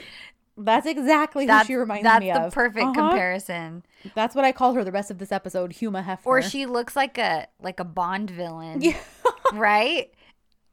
[0.56, 2.36] That's exactly That's, who she reminds me of.
[2.36, 2.94] that's the perfect Uh-huh.
[2.94, 3.84] comparison.
[4.14, 6.26] That's what I called her the rest of this episode, Huma Hefner.
[6.26, 8.98] Or she looks like a like a Bond villain, Yeah.
[9.54, 10.12] right?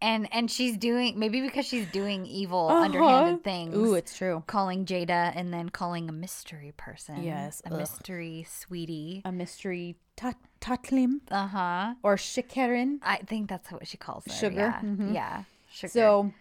[0.03, 2.83] And and she's doing maybe because she's doing evil, Uh-huh.
[2.85, 3.75] underhanded things.
[3.77, 4.45] Ooh, it's true.
[4.47, 7.23] calling Jada and then calling a mystery person.
[7.23, 7.79] Yes, a ugh.
[7.79, 9.23] mystery sweetie.
[9.25, 11.95] A mystery tat- tatlim Uh huh.
[12.03, 12.99] or shikerin.
[13.03, 14.33] I think that's what she calls it.
[14.33, 14.81] Sugar, Yeah.
[14.83, 15.15] mhm.
[15.15, 15.45] Yeah.
[15.73, 15.91] Sugar.
[15.93, 16.33] So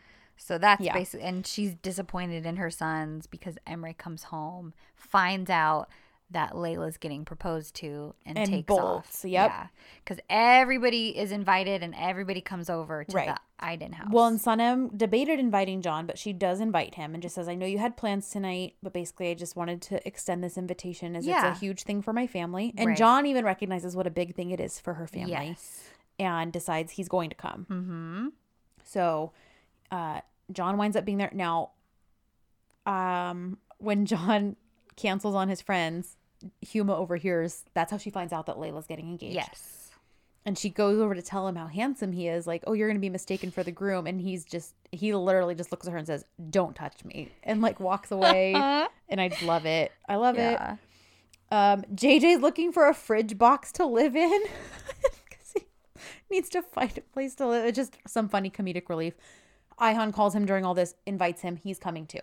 [0.42, 0.94] So that's Yeah.
[0.94, 5.90] basically, and she's disappointed in her sons because Emre comes home, finds out
[6.32, 9.30] that Layla's getting proposed to, and, And takes bolts, off.
[9.30, 9.50] yep.
[9.50, 9.68] Yeah,
[10.04, 13.36] because everybody is invited and everybody comes over to Right.
[13.36, 14.10] the Aydın house.
[14.12, 17.56] Well, and Sanem debated inviting John, but she does invite him and just says, I
[17.56, 21.26] know you had plans tonight, but basically I just wanted to extend this invitation as
[21.26, 21.50] Yeah.
[21.50, 22.74] it's a huge thing for my family.
[22.78, 22.98] And Right.
[22.98, 25.90] John even recognizes what a big thing it is for her family yes.
[26.20, 27.66] and decides he's going to come.
[27.70, 28.28] Mm-hmm.
[28.84, 29.32] So
[29.92, 31.32] uh, John winds up being there.
[31.34, 31.72] Now,
[32.86, 34.56] um, when John
[34.96, 36.18] cancels on his friends,
[36.66, 37.64] Huma overhears.
[37.74, 39.36] That's how she finds out that Layla's getting engaged.
[39.36, 39.76] Yes.
[40.46, 42.48] And she goes over to tell him how handsome he is.
[42.48, 44.08] Like, oh, you're going to be mistaken for the groom.
[44.08, 47.30] And he's just, he literally just looks at her and says, don't touch me.
[47.44, 48.54] And like walks away.
[49.10, 49.92] and I just love it.
[50.08, 50.74] I love Yeah.
[50.74, 50.80] it.
[51.52, 54.42] Um, JJ's looking for a fridge box to live in
[55.02, 55.66] because he
[56.30, 57.66] needs to find a place to live.
[57.66, 59.16] It's just some funny comedic relief.
[59.80, 61.58] Ayhan calls him during all this, invites him.
[61.58, 62.20] He's coming too.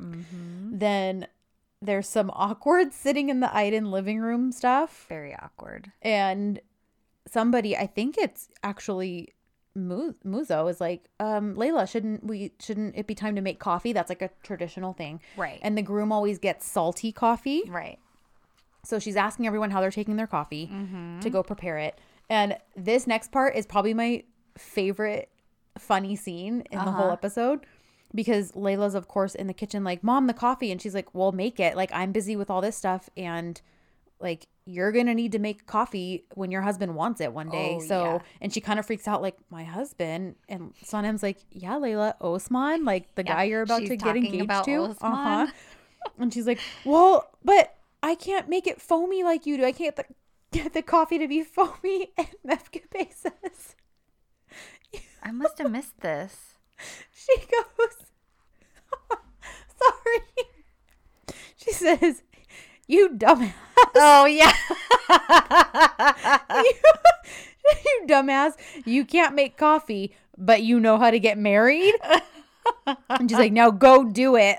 [0.00, 0.78] Mm-hmm.
[0.78, 1.26] Then
[1.80, 5.06] there's some awkward sitting in the Aydın living room stuff.
[5.08, 5.92] Very awkward.
[6.02, 6.60] And
[7.26, 9.34] somebody, I think it's actually
[9.76, 13.92] Mu- Muzo, is like, um, Layla, shouldn't we, shouldn't it be time to make coffee?
[13.92, 15.20] That's like a traditional thing.
[15.36, 15.60] Right.
[15.62, 17.62] And the groom always gets salty coffee.
[17.68, 17.98] right.
[18.84, 21.20] So she's asking everyone how they're taking their coffee Mm-hmm.
[21.20, 21.98] to go prepare it.
[22.30, 24.24] And this next part is probably my
[24.56, 25.28] favorite
[25.78, 27.12] funny scene in the whole Uh-huh.
[27.12, 27.60] episode
[28.14, 30.70] because Layla's, of course, in the kitchen, like, Mom, the coffee.
[30.72, 31.76] And she's like, Well, make it.
[31.76, 33.08] Like, I'm busy with all this stuff.
[33.16, 33.60] And
[34.20, 37.78] like, you're going to need to make coffee when your husband wants it one day.
[37.80, 38.18] Oh, so, yeah.
[38.40, 40.36] and she kind of freaks out, like, My husband.
[40.48, 44.64] And Sanem's like, Yeah, Layla, Osman, like the Yeah, guy you're about to get engaged
[44.64, 44.76] to.
[44.76, 45.12] Osman.
[45.12, 45.46] Uh-huh.
[46.18, 49.64] And she's like, Well, but I can't make it foamy like you do.
[49.64, 50.14] I can't get the,
[50.58, 52.12] get the coffee to be foamy.
[52.16, 53.76] And Mevkibe says,
[55.22, 56.57] I must have missed this.
[57.28, 57.94] She goes,
[59.78, 60.46] Sorry.
[61.56, 62.22] She says,
[62.86, 63.52] You dumbass.
[63.96, 64.52] Oh yeah.
[66.64, 66.72] you,
[67.84, 68.52] you dumbass.
[68.86, 71.94] You can't make coffee, but you know how to get married.
[72.86, 74.56] And she's like, Now go do it.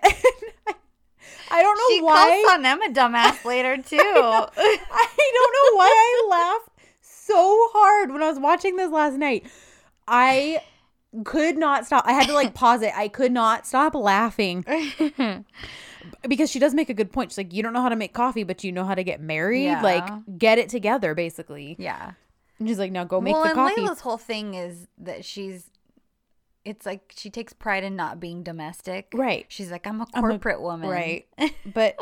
[1.51, 2.43] I don't know she why.
[2.43, 3.97] calls on them a dumbass later too.
[3.97, 6.69] I don't know why I laughed
[7.01, 9.45] so hard when I was watching this last night.
[10.07, 10.61] I
[11.25, 12.03] could not stop.
[12.07, 12.93] I had to like pause it.
[12.95, 14.63] I could not stop laughing
[16.27, 17.31] because she does make a good point.
[17.31, 19.21] She's like, you don't know how to make coffee, but you know how to get
[19.21, 19.63] married.
[19.65, 19.81] Yeah.
[19.81, 20.07] Like,
[20.37, 21.75] get it together, basically.
[21.79, 22.11] yeah.
[22.59, 23.81] And she's like, now go make well, the and coffee.
[23.81, 25.69] Layla's whole thing is that she's.
[26.65, 29.07] It's like she takes pride in not being domestic.
[29.13, 29.45] Right.
[29.47, 30.89] She's like, I'm a I'm a- corporate woman.
[30.89, 31.25] Right.
[31.73, 31.95] But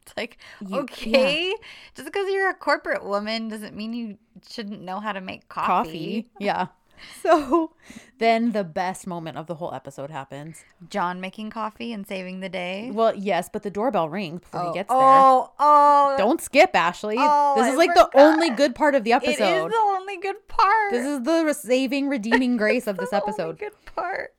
[0.00, 1.54] It's like, You- okay,
[1.94, 4.16] just because you're a corporate woman doesn't mean you
[4.48, 5.66] shouldn't know how to make coffee.
[5.68, 6.30] coffee.
[6.40, 6.68] Yeah.
[7.22, 7.72] So
[8.18, 10.64] then the best moment of the whole episode happens.
[10.90, 12.90] John making coffee and saving the day.
[12.92, 14.98] Well, yes, but the doorbell rings before oh, he gets there.
[14.98, 17.16] oh, oh, Don't skip, Ashley.
[17.18, 18.34] Oh, this I is like the forgot.
[18.34, 19.30] only good part of the episode.
[19.30, 20.92] It is the only good part.
[20.92, 23.58] This is the saving, redeeming grace of this the only episode.
[23.58, 24.34] good part.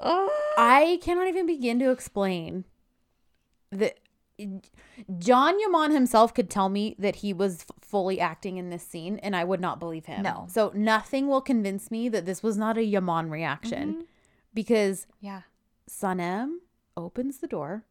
[0.00, 2.64] Oh, I cannot even begin to explain
[3.70, 3.98] that
[5.18, 9.18] John Yaman himself could tell me that he was f- fully acting in this scene,
[9.22, 10.22] and I would not believe him.
[10.22, 10.46] No.
[10.50, 14.00] So nothing will convince me that this was not a Yaman reaction Mm-hmm.
[14.54, 15.42] because yeah.
[15.90, 16.56] Sanem
[16.96, 17.84] opens the door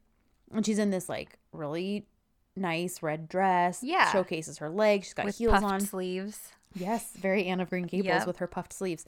[0.54, 2.08] and she's in this like really
[2.56, 3.84] nice red dress.
[3.84, 4.12] Yeah.
[4.12, 5.08] Showcases her legs.
[5.08, 5.80] She's got With heels puffed on.
[5.82, 6.40] sleeves.
[6.74, 8.28] Yes, very Anne of Green Gables Yep.
[8.28, 9.06] with her puffed sleeves,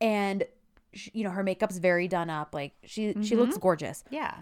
[0.00, 0.44] and
[0.94, 2.54] sh you know her makeup's very done up.
[2.54, 3.38] Like she she Mhm.
[3.38, 4.04] looks gorgeous.
[4.10, 4.34] Yeah.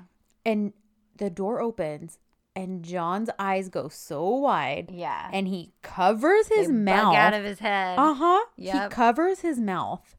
[0.44, 0.72] And
[1.16, 2.18] the door opens,
[2.56, 5.28] and John's eyes go so wide, Yeah.
[5.32, 7.14] and he covers his They mouth.
[7.14, 7.98] out of his head.
[7.98, 8.44] uh huh.
[8.56, 10.16] He covers his mouth,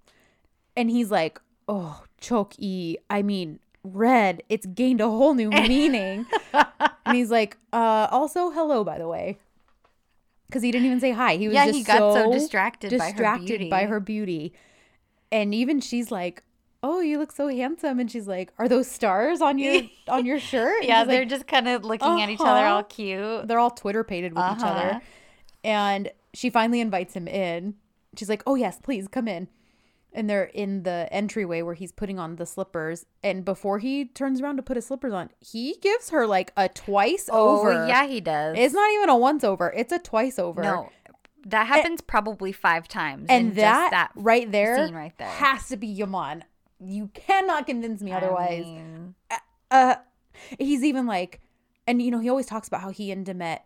[0.75, 2.97] and he's like, "Oh, choke e.
[3.09, 6.27] I mean." Red, it's gained a whole new meaning.
[6.53, 9.39] and he's like, uh, also hello, by the way.
[10.47, 11.35] Because he didn't even say hi.
[11.37, 13.69] He was yeah, just he got so, so distracted, by her beauty.
[13.71, 14.53] by her beauty.
[15.31, 16.43] And even she's like,
[16.83, 20.39] "Oh, you look so handsome." And she's like, "Are those stars on your on your
[20.39, 22.83] shirt?" And Yeah, they're like, just kind of looking at each other, all Uh-huh.
[22.83, 23.47] cute.
[23.47, 24.67] they're all Twitter pated with each Uh-huh.
[24.67, 25.01] other.
[25.63, 27.75] And she finally invites him in.
[28.17, 29.47] She's like, "Oh yes, please come in."
[30.13, 33.05] and they're in the entryway where he's putting on the slippers.
[33.23, 36.67] And before he turns around to put his slippers on, he gives her like a
[36.67, 37.71] twice over.
[37.71, 38.57] Oh, yeah, he does.
[38.59, 40.61] It's not even a once over, it's a twice over.
[40.63, 40.89] no,
[41.45, 43.27] that happens probably five times.
[43.29, 45.29] And in that, just that right there scene right there.
[45.29, 46.43] has to be Yaman.
[46.83, 48.65] You cannot convince me otherwise.
[48.65, 49.15] I mean,
[49.69, 49.95] uh
[50.57, 51.39] he's even like
[51.87, 53.59] and you know he always talks about how he and Demet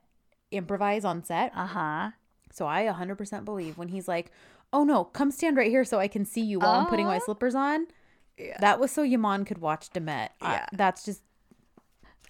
[0.51, 2.11] improvise on set uh-huh.
[2.51, 4.31] so i 100% believe when he's like
[4.71, 7.19] oh no come stand right here so i can see you while i'm putting my
[7.19, 7.87] slippers on
[8.59, 10.29] that was so yaman could watch Demet.
[10.41, 10.65] I- Yeah.
[10.73, 11.21] that's just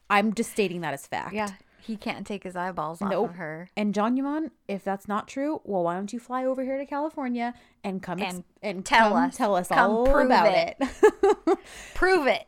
[0.10, 1.49] i'm just stating that as fact Yeah.
[1.86, 3.30] He can't take his eyeballs off Nope.
[3.32, 3.70] of her.
[3.78, 6.86] and john yaman if that's not true well why don't you fly over here to
[6.86, 7.53] california
[7.84, 9.38] and come ex- And and tell come us.
[9.38, 10.78] tell us Come all about it.
[10.80, 11.57] it.
[11.94, 12.48] Prove it.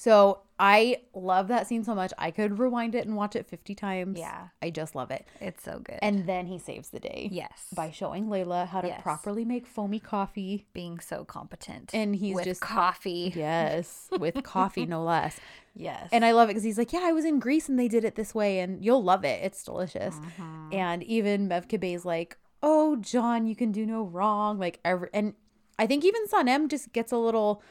[0.00, 2.10] So I love that scene so much.
[2.16, 4.18] I could rewind it and watch it 50 times.
[4.18, 4.48] Yeah.
[4.62, 5.26] I just love it.
[5.42, 5.98] It's so good.
[6.00, 7.28] And then he saves the day.
[7.30, 7.66] yes.
[7.74, 9.02] By showing Layla how to Yes.
[9.02, 10.64] properly make foamy coffee.
[10.72, 11.90] being so competent.
[11.92, 13.30] And he's with just- coffee.
[13.36, 14.08] Yes.
[14.18, 15.38] With coffee, no less.
[15.76, 16.08] Yes.
[16.12, 18.02] And I love it because he's like, Yeah, I was in Greece and they did
[18.04, 18.60] it this way.
[18.60, 19.42] And you'll love it.
[19.44, 20.14] It's delicious.
[20.14, 20.68] Mm-hmm.
[20.72, 24.58] And even Mevkibe's like, Oh, John, you can do no wrong.
[24.58, 25.34] Like, every, and
[25.78, 27.62] I think even Sanem just gets a little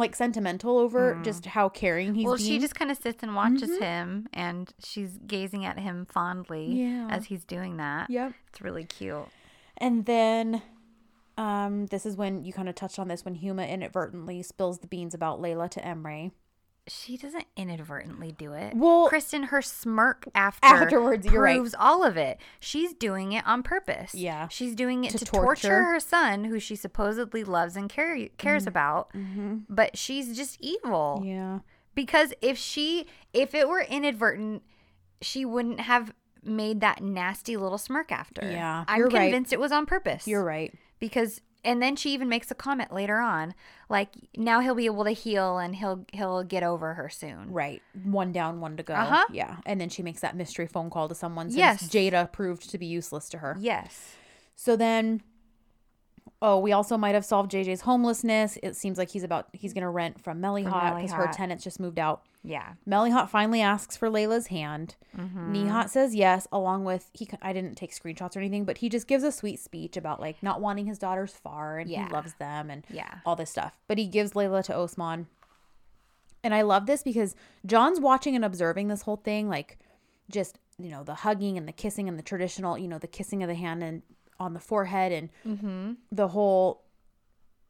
[0.00, 2.28] like sentimental over just how caring he's Mm.
[2.28, 2.48] well, being.
[2.48, 7.06] she just kind of sits and watches him, and she's gazing at him fondly Yeah.
[7.10, 8.10] as he's doing that.
[8.10, 8.32] Yep.
[8.48, 9.28] It's really cute.
[9.76, 10.62] And then
[11.38, 14.86] um, this is when you kind of touched on this when Huma inadvertently spills the
[14.86, 16.32] beans about Layla to Emre.
[16.92, 18.74] She doesn't inadvertently do it.
[18.74, 21.56] Well- Kristen, her smirk after Afterwards, you're right.
[21.56, 22.38] proves all of it.
[22.58, 24.14] She's doing it on purpose.
[24.14, 24.48] Yeah.
[24.48, 25.68] she's doing it To to, torture.
[25.68, 25.84] torture.
[25.84, 29.10] her son, who she supposedly loves and care- cares about.
[29.68, 31.18] But she's just evil.
[31.20, 31.28] Mm-hmm.
[31.28, 31.58] Yeah.
[31.94, 34.62] because if she if it were inadvertent
[35.22, 36.12] she wouldn't have
[36.42, 39.24] made that nasty little smirk after Yeah, i'm you're right.
[39.30, 40.72] convinced it was on purpose You're right.
[40.98, 43.54] because and then she even makes a comment later on
[43.88, 47.82] like now he'll be able to heal and he'll he'll get over her soon Right.
[48.04, 48.94] One down, one to go.
[48.94, 49.26] Uh-huh.
[49.32, 49.56] Yeah.
[49.66, 51.88] And then she makes that mystery phone call to someone since Yes.
[51.88, 53.56] Jada proved to be useless to her.
[53.60, 54.14] yes
[54.56, 55.22] So then
[56.42, 58.56] Oh, we also might have solved JJ's homelessness.
[58.62, 61.98] It seems like he's about he's gonna rent from Melahat because her tenants just moved
[61.98, 62.22] out.
[62.42, 64.96] yeah Melahat finally asks for Layla's hand.
[65.14, 65.52] Mm-hmm.
[65.54, 67.28] Nihat says yes, along with he.
[67.42, 70.42] I didn't take screenshots or anything, but he just gives a sweet speech about like
[70.42, 72.06] not wanting his daughters far and Yeah.
[72.06, 73.18] he loves them and Yeah.
[73.26, 73.78] all this stuff.
[73.86, 75.26] But he gives Layla to Osman,
[76.42, 77.34] and I love this because
[77.66, 79.78] John's watching and observing this whole thing, like
[80.30, 83.42] just you know the hugging and the kissing and the traditional, you know, the kissing
[83.42, 84.00] of the hand and
[84.40, 85.92] on the forehead and mm-hmm.
[86.10, 86.82] the whole,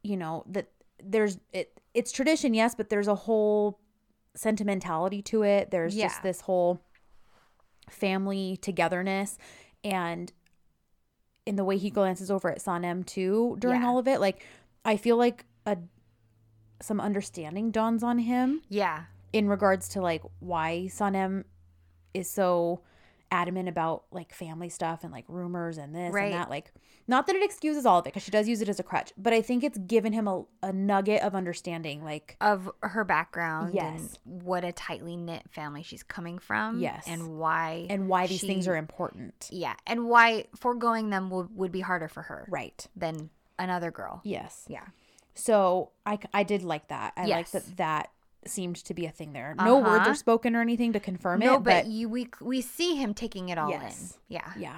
[0.03, 0.69] you know that
[1.03, 1.79] there's it.
[1.93, 3.79] It's tradition, yes, but there's a whole
[4.33, 5.69] sentimentality to it.
[5.69, 6.07] There's Yeah.
[6.07, 6.79] just this whole
[7.89, 9.37] family togetherness
[9.83, 10.31] and
[11.45, 13.87] in the way he glances over at Sanem too during Yeah.
[13.87, 14.45] all of it like
[14.85, 15.77] I feel like a
[16.81, 21.43] some understanding dawns on him yeah in regards to like why Sanem
[22.13, 22.81] is so
[23.31, 26.25] adamant about like family stuff and like rumors and this Right.
[26.25, 26.71] and that like
[27.07, 29.13] not that it excuses all of it because she does use it as a crutch
[29.17, 33.73] but I think it's given him a, a nugget of understanding like of her background
[33.73, 34.17] Yes.
[34.25, 37.05] and what a tightly knit family she's coming from Yes.
[37.07, 41.71] and why and why these things are important yeah and why foregoing them would, would
[41.71, 44.85] be harder for her right than another girl yes yeah
[45.33, 47.13] So I, I did like that.
[47.15, 48.09] I like that that
[48.45, 49.55] seemed to be a thing there.
[49.57, 50.09] No words Uh-huh.
[50.11, 53.13] are spoken or anything to confirm no, it, but, but, you we we see him
[53.13, 54.17] taking it all Yes.
[54.29, 54.35] in.
[54.35, 54.51] Yeah.
[54.57, 54.77] yeah.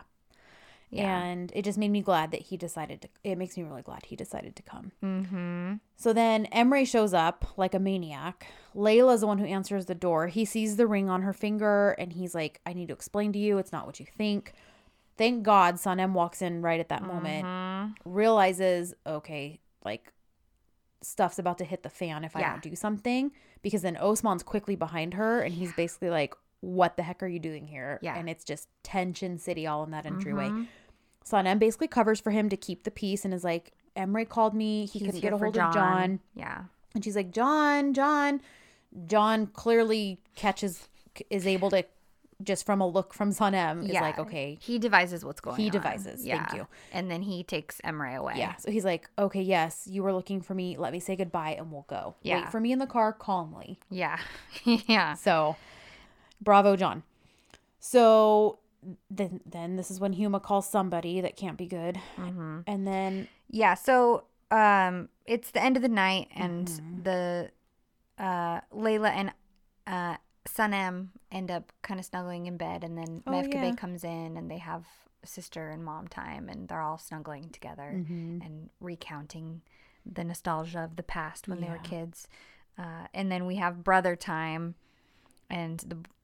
[0.89, 1.23] Yeah.
[1.23, 3.07] And it just made me glad that he decided to.
[3.23, 4.91] It makes me really glad he decided to come.
[5.03, 5.73] Mm-hmm.
[5.95, 8.45] So then Emre shows up like a maniac.
[8.75, 10.27] Layla's the one who answers the door.
[10.27, 13.39] He sees the ring on her finger and he's like, I need to explain to
[13.39, 13.57] you.
[13.57, 14.53] It's not what you think.
[15.17, 15.97] Thank God son.
[15.97, 18.11] Sanem walks in right at that moment, Mm-hmm.
[18.13, 20.11] realizes, okay, like
[21.03, 22.51] stuff's about to hit the fan if I Yeah.
[22.51, 23.31] don't do something.
[23.61, 27.39] Because then Osman's quickly behind her and he's basically like, What the heck are you
[27.39, 27.99] doing here?
[28.01, 28.15] Yeah.
[28.17, 30.47] And it's just tension city all in that entryway.
[30.47, 30.67] Mhm.
[31.25, 34.85] Sanem basically covers for him to keep the peace and is like, Emre called me.
[34.85, 36.21] He He's couldn't get a hold of John.
[36.35, 36.63] Yeah.
[36.95, 38.41] And she's like, John, John.
[39.07, 40.87] John clearly catches,
[41.29, 41.83] is able to,
[42.43, 44.01] just from a look from Sanem, is yeah.
[44.01, 44.57] like, okay.
[44.61, 45.65] He devises what's going He on.
[45.65, 46.25] He devises.
[46.25, 46.67] Thank you.
[46.91, 48.33] And then he takes Emre away.
[48.37, 48.55] Yeah.
[48.57, 50.77] So he's like, okay, yes, you were looking for me.
[50.77, 52.15] Let me say goodbye and we'll go.
[52.21, 52.41] Yeah.
[52.41, 53.79] Wait for me in the car calmly.
[53.89, 54.19] Yeah.
[54.65, 55.13] yeah.
[55.15, 55.55] So,
[56.41, 57.03] bravo, John.
[57.79, 58.59] So
[59.09, 62.59] then, then this is when Huma calls somebody that can't be good, Mm-hmm.
[62.67, 63.75] and then Yeah.
[63.75, 67.03] So um it's the end of the night and Mm-hmm.
[67.03, 67.51] the
[68.19, 69.31] uh Layla and
[69.87, 73.75] uh Sanem end up kind of snuggling in bed, and then Oh, Mevkibe yeah.
[73.75, 74.85] comes in, and they have
[75.23, 78.39] sister and mom time, and they're all snuggling together Mm-hmm.
[78.41, 79.61] and recounting
[80.05, 82.27] the nostalgia of the past when they were kids.
[82.77, 84.75] Uh, and then we have brother time,
[85.49, 85.79] and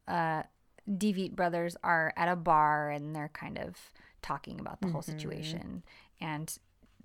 [0.08, 0.44] the uh,
[0.90, 3.78] Divit brothers are at a bar, and they're kind of
[4.22, 5.12] talking about the whole Mm-hmm.
[5.18, 5.84] situation.
[6.20, 6.58] And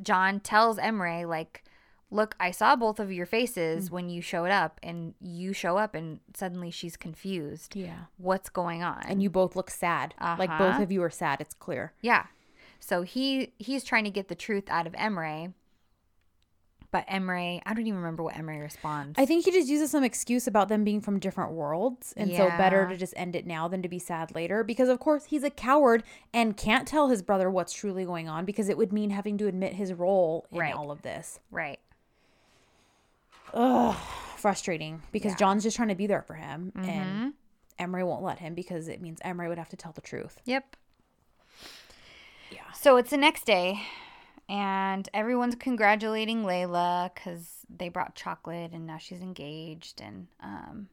[0.03, 1.62] John tells Emre, like,
[2.10, 3.93] look, I saw both of your faces Mm.
[3.93, 7.74] when you showed up, and you show up, and suddenly she's confused.
[7.74, 8.05] Yeah.
[8.18, 9.02] What's going on?
[9.06, 10.14] And you both look sad.
[10.20, 10.82] Like both Uh-huh.
[10.82, 11.40] of you are sad.
[11.40, 11.93] It's clear.
[12.01, 12.26] yeah.
[12.81, 15.55] So he he's trying to get the truth out of Emre,
[16.90, 19.18] but Emre, I don't even remember what Emre responds.
[19.18, 22.12] I think he just uses some excuse about them being from different worlds.
[22.16, 24.62] And so better to just end it now than to be sad later.
[24.62, 28.44] Because, of course, he's a coward and can't tell his brother what's truly going on
[28.44, 30.74] because it would mean having to admit his role in Right.
[30.74, 31.40] all of this.
[31.51, 31.81] right.
[33.55, 33.97] Ugh,
[34.36, 35.36] frustrating because Yeah.
[35.36, 36.72] John's just trying to be there for him.
[36.76, 36.89] Mm-hmm.
[36.90, 37.32] And
[37.78, 40.40] Emre won't let him because it means Emre would have to tell the truth.
[40.44, 40.76] Yep.
[42.51, 42.70] Yeah.
[42.72, 43.82] So it's the next day,
[44.48, 50.89] and everyone's congratulating Layla because they brought chocolate, and now she's engaged, and um,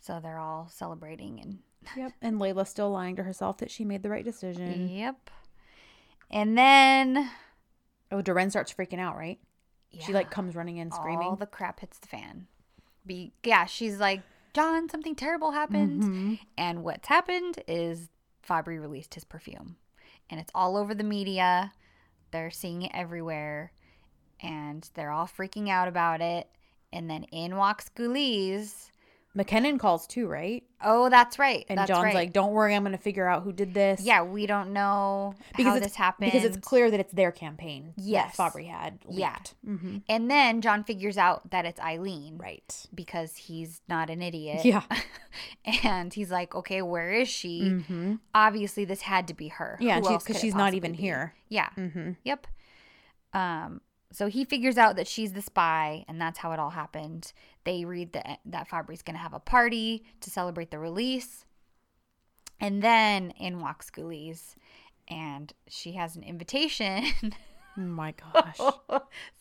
[0.00, 1.58] so they're all celebrating and
[1.96, 2.12] Yep.
[2.22, 4.88] And Layla's still lying to herself that she made the right decision.
[4.88, 5.30] Yep.
[6.30, 7.28] And then
[8.10, 9.38] Oh, Deren starts freaking out, right?
[10.00, 11.28] She like comes running in screaming.
[11.28, 12.46] all the crap hits the fan.
[13.04, 14.22] Be yeah, she's like,
[14.54, 16.02] John, something terrible happened.
[16.02, 16.34] Mm-hmm.
[16.56, 18.08] And what's happened is
[18.46, 19.76] Fabri released his perfume.
[20.30, 21.72] And it's all over the media.
[22.30, 23.72] They're seeing it everywhere.
[24.40, 26.48] And they're all freaking out about it.
[26.92, 28.90] And then in walks Guliz.
[29.36, 30.62] McKinnon calls too, right?
[30.84, 31.64] Oh, that's right.
[31.68, 32.14] And that's John's right.
[32.14, 35.34] like, "Don't worry, I'm going to figure out who did this." Yeah, we don't know
[35.56, 36.32] because how this happened.
[36.32, 37.94] because it's clear that it's their campaign.
[37.96, 38.36] Yes.
[38.36, 38.98] Fabri had.
[39.08, 39.36] Yeah.
[39.66, 39.98] Mm-hmm.
[40.08, 42.40] And then John figures out that it's Aylin.
[42.40, 42.86] Right.
[42.94, 44.64] because he's not an idiot.
[44.64, 44.82] Yeah.
[45.82, 47.62] and he's like, okay, where is she?
[47.62, 48.14] Mm-hmm.
[48.34, 49.78] Obviously, this had to be her.
[49.80, 50.98] Yeah, because she's not even be?
[50.98, 51.34] here.
[51.48, 51.70] Yeah.
[51.76, 52.12] Mm-hmm.
[52.24, 52.46] Yep.
[53.32, 53.80] Um.
[54.12, 57.32] So he figures out that she's the spy, and that's how it all happened.
[57.64, 61.44] They read that that Fabri's going to have a party to celebrate the release,
[62.60, 64.54] and then in walks Guliz,
[65.08, 67.04] and she has an invitation.
[67.76, 68.58] Oh my gosh,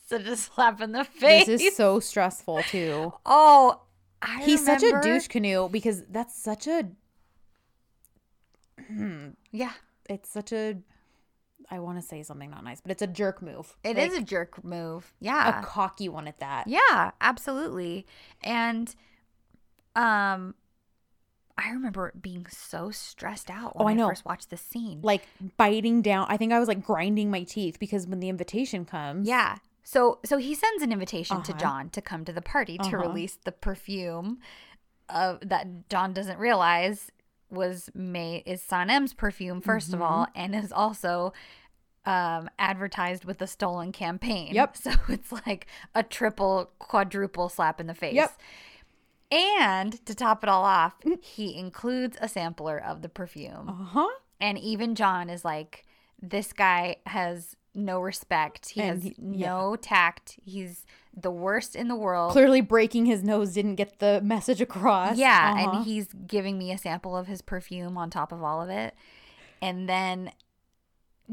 [0.07, 1.47] Such a slap in the face.
[1.47, 3.13] this is so stressful too.
[3.25, 3.81] oh,
[4.21, 6.87] I He's such a douche canoe because that's such a.
[8.87, 9.29] Hmm.
[9.51, 9.73] Yeah,
[10.09, 10.77] It's such a.
[11.71, 13.75] I want to say something not nice, but it's a jerk move.
[13.83, 15.13] It Like, is a jerk move.
[15.21, 15.61] Yeah.
[15.61, 16.67] A cocky one at that.
[16.67, 18.05] yeah, absolutely.
[18.43, 18.93] And
[19.95, 20.55] um
[21.57, 24.05] I remember being so stressed out when Oh, I know.
[24.07, 24.99] I first watched the scene.
[25.03, 25.23] Like
[25.57, 26.25] biting down.
[26.29, 29.27] I think I was like grinding my teeth because when the invitation comes.
[29.27, 29.57] yeah.
[29.83, 31.59] So so he sends an invitation to Uh-huh.
[31.59, 32.97] John to come to the party to Uh-huh.
[32.97, 34.39] release the perfume
[35.09, 37.11] uh, that John doesn't realize
[37.49, 40.39] was made is Sanem's perfume 1st of all Mm-hmm.
[40.39, 41.33] and is also
[42.05, 44.53] um advertised with a stolen campaign.
[44.53, 44.77] Yep.
[44.81, 48.15] So it's like a triple quadruple slap in the face.
[48.15, 48.31] Yep.
[49.31, 53.69] And to top it all off, he includes a sampler of the perfume.
[53.69, 54.09] Uh huh.
[54.41, 55.85] And even John is like,
[56.21, 58.69] this guy has no respect.
[58.69, 59.47] He And has he- yeah.
[59.47, 60.37] no tact.
[60.43, 62.31] He's the worst in the world.
[62.33, 65.17] Clearly, breaking his nose didn't get the message across.
[65.17, 65.71] Yeah, Uh-huh.
[65.77, 68.95] and he's giving me a sample of his perfume on top of all of it.
[69.61, 70.31] And then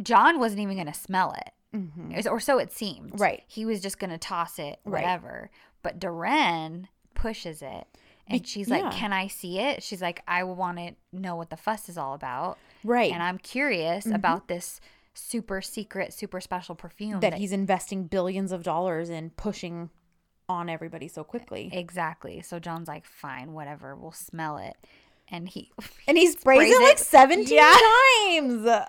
[0.02, 1.52] John wasn't even going to smell it.
[1.76, 2.26] Mhm.
[2.30, 3.20] Or so it seemed.
[3.20, 3.42] Right.
[3.46, 5.02] He was just going to toss it, Right.
[5.02, 5.50] whatever.
[5.82, 7.86] But Deren pushes it.
[8.26, 8.90] And Be- she's like, yeah.
[8.92, 9.82] Can I see it?
[9.82, 12.58] She's like, I want to know what the fuss is all about.
[12.84, 13.12] right.
[13.12, 14.80] And I'm curious about this
[15.14, 19.90] super secret, super special perfume that he's investing billions of dollars in pushing
[20.48, 21.68] on everybody so quickly.
[21.72, 22.40] Exactly.
[22.40, 23.94] So John's like, Fine, whatever.
[23.96, 24.76] We'll smell it.
[25.30, 25.70] And he,
[26.06, 26.98] And he sprays, sprays it like it.
[27.00, 27.76] 17 Yeah.
[27.76, 28.88] times.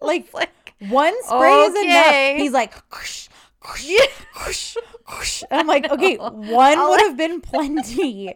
[0.02, 0.50] Like like,
[0.88, 2.36] one spray is enough.
[2.40, 3.28] He's like, "Kush,
[3.60, 3.92] kush,
[4.34, 8.34] kush, kush." And I'm like, okay, one I'll would have been plenty.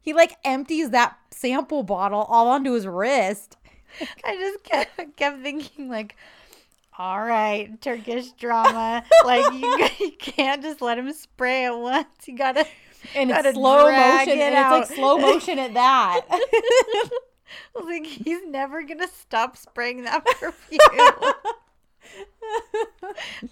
[0.00, 3.56] He like empties that sample bottle all onto his wrist.
[4.24, 6.16] I just kept, kept thinking, like,
[6.98, 9.02] all right, Turkish drama.
[9.24, 12.06] like, you, you can't just let him spray it once.
[12.26, 12.66] You gotta.
[13.14, 14.28] And Gotta it's slow motion.
[14.28, 14.80] it And out.
[14.82, 16.20] it's like slow motion at that.
[17.74, 20.78] I was like, he's never gonna stop spraying that perfume.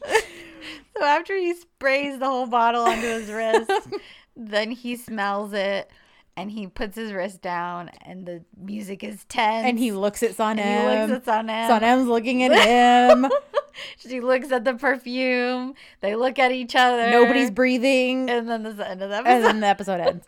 [0.97, 3.70] so after he sprays the whole bottle onto his wrist,
[4.36, 5.90] then he smells it
[6.36, 9.66] and he puts his wrist down and the music is tense.
[9.66, 10.59] and he looks at Sanem.
[10.59, 11.68] and he looks at Sanem.
[11.68, 13.31] Sanem's looking at him.
[13.98, 15.74] She looks at the perfume.
[16.01, 17.10] They look at each other.
[17.10, 18.28] Nobody's breathing.
[18.28, 19.31] And then the end of the episode.
[19.32, 20.27] And then the episode ends.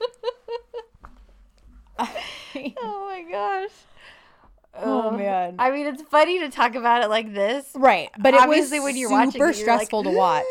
[1.99, 3.71] oh my gosh.
[4.75, 5.57] Oh, man.
[5.59, 7.71] I mean, it's funny to talk about it like this.
[7.75, 10.45] right, but it Obviously, was when you're super watching super you're like, stressful to watch.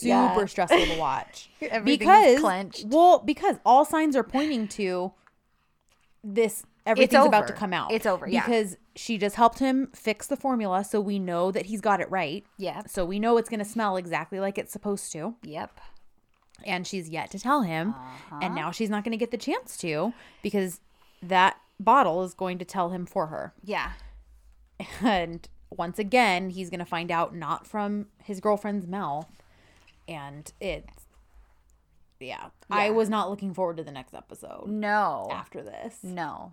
[0.00, 0.32] Yeah.
[0.32, 1.50] Super stressful to watch.
[1.60, 2.86] Everything because clenched.
[2.86, 5.12] well, because all signs are pointing to
[6.24, 6.64] this.
[6.86, 7.92] Everything's about to come out.
[7.92, 8.46] It's over, yeah.
[8.46, 12.10] because she just helped him fix the formula, so we know that he's got it
[12.10, 12.46] right.
[12.56, 12.82] Yeah.
[12.86, 15.34] So we know it's going to smell exactly like it's supposed to.
[15.42, 15.78] Yep.
[16.64, 18.38] And she's yet to tell him Uh-huh.
[18.42, 20.12] and now she's not going to get the chance to
[20.42, 20.80] because
[21.22, 23.92] that bottle is going to tell him for her Yeah.
[25.02, 29.26] and once again he's going to find out not from his girlfriend's mouth
[30.08, 31.04] and it's
[32.20, 32.46] yeah.
[32.70, 35.28] I was not looking forward to the next episode No.
[35.30, 36.52] after this No.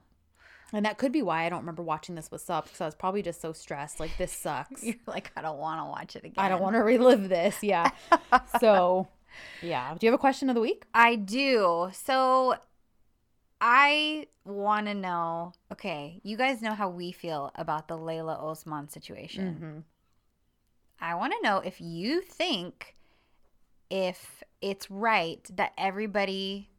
[0.73, 2.95] and that could be why i don't remember watching this with subs because i was
[2.95, 6.23] probably just so stressed like this sucks You're like, I don't want to watch it
[6.23, 6.43] again.
[6.45, 7.89] i don't want to relive this yeah
[8.59, 9.07] so
[9.61, 11.89] yeah do you have a question of the week I do.
[11.93, 12.55] So
[13.61, 15.53] I want to know.
[15.71, 19.55] Okay, you guys know how we feel about the Layla Osman situation.
[19.55, 19.79] mm-hmm.
[20.99, 22.95] I want to know if you think
[23.89, 26.69] if it's right that everybody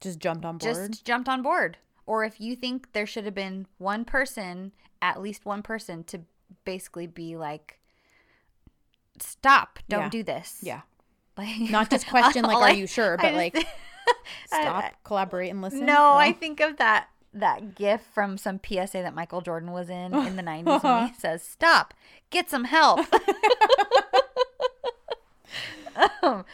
[0.00, 3.34] just jumped on board just jumped on board or if you think there should have
[3.34, 6.20] been one person, at least one person to
[6.64, 7.78] basically be like
[9.20, 10.08] stop, don't Yeah.
[10.10, 10.58] do this.
[10.62, 10.82] yeah
[11.36, 13.66] Like not just question like are I- you sure but just- like
[14.46, 16.16] stop I- collaborate and listen No, Oh.
[16.16, 20.36] I think of that that gif from some PSA that Michael Jordan was in in
[20.36, 21.92] the 90s when he says, "Stop.
[22.30, 23.00] Get some help."
[26.22, 26.44] um,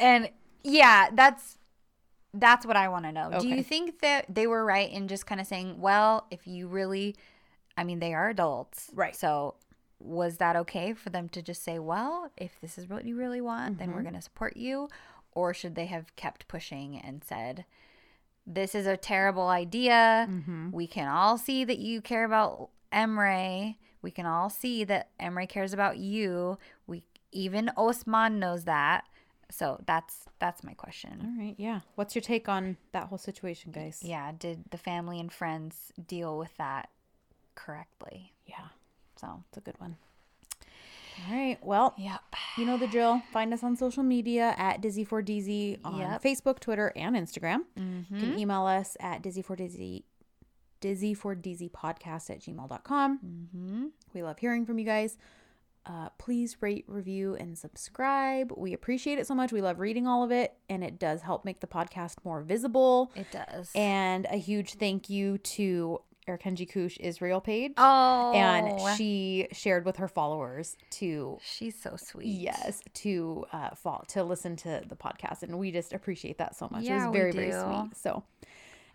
[0.00, 0.30] and
[0.62, 1.58] yeah, that's
[2.34, 3.30] that's what I want to know.
[3.38, 6.68] Do you think that they were right in just kind of saying, "Well, if you
[6.68, 7.14] really
[7.76, 9.14] I mean, they are adults." Right.
[9.16, 9.54] So
[10.06, 13.40] was that okay for them to just say, "Well, if this is what you really
[13.40, 14.88] want, then we're going to support you?"
[15.32, 17.66] Or should they have kept pushing and said,
[18.46, 20.26] this is a terrible idea.
[20.30, 20.70] Mm-hmm.
[20.70, 23.74] We can all see that you care about Emre.
[24.00, 26.56] We can all see that Emre cares about you.
[26.86, 27.02] We
[27.32, 29.04] even Osman knows that.
[29.50, 31.20] So that's that's my question.
[31.22, 35.18] all right yeah what's your take on that whole situation guys Yeah, did the family
[35.20, 36.88] and friends deal with that
[37.54, 38.32] correctly?
[38.46, 38.68] yeah
[39.16, 39.96] So, it's a good one
[41.28, 42.20] all right well yep.
[42.58, 46.22] you know the drill find us on social media at Dizzy for Dizzy on Yep.
[46.22, 48.14] facebook twitter and instagram Mm-hmm.
[48.14, 50.04] you can email us at dizzy for dizzy
[50.80, 53.86] dizzy for dizzy podcast at gmail.com Mm-hmm.
[54.12, 55.16] we love hearing from you guys
[55.86, 60.22] uh, please rate review and subscribe we appreciate it so much we love reading all
[60.22, 63.70] of it and it does help make the podcast more visible It does.
[63.74, 67.72] and a huge thank you to Erkenci Kuş Israel page.
[67.76, 72.26] oh, And she shared with her followers to she's so sweet.
[72.26, 76.68] yes to uh fall to listen to the podcast and we just appreciate that so
[76.70, 76.82] much.
[76.82, 77.96] it Yeah, was we very very sweet.
[77.96, 78.24] So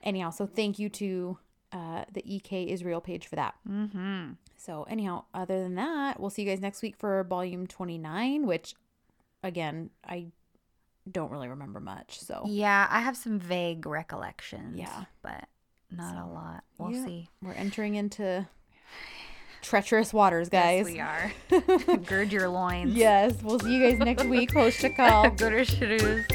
[0.04, 1.38] anyhow, so thank you to
[1.72, 3.56] uh the EK Israel page for that.
[3.70, 4.32] Mm-hmm.
[4.58, 8.76] So anyhow, other than that, we'll see you guys next week for volume 29, which
[9.44, 10.28] again, I
[11.10, 12.20] don't really remember much.
[12.20, 14.78] So Yeah, I have some vague recollections.
[14.78, 15.06] Yeah.
[15.24, 15.46] But
[15.92, 16.64] not a lot.
[16.78, 17.06] We'll yeah.
[17.06, 17.30] see.
[17.42, 18.48] we're entering into
[19.62, 20.90] treacherous waters, guys.
[20.90, 21.98] Yes, we are.
[22.06, 22.96] Gird your loins.
[22.96, 24.54] Yes, we'll see you guys next week.
[24.54, 25.30] Post a call.
[25.32, 26.26] Good or shrews.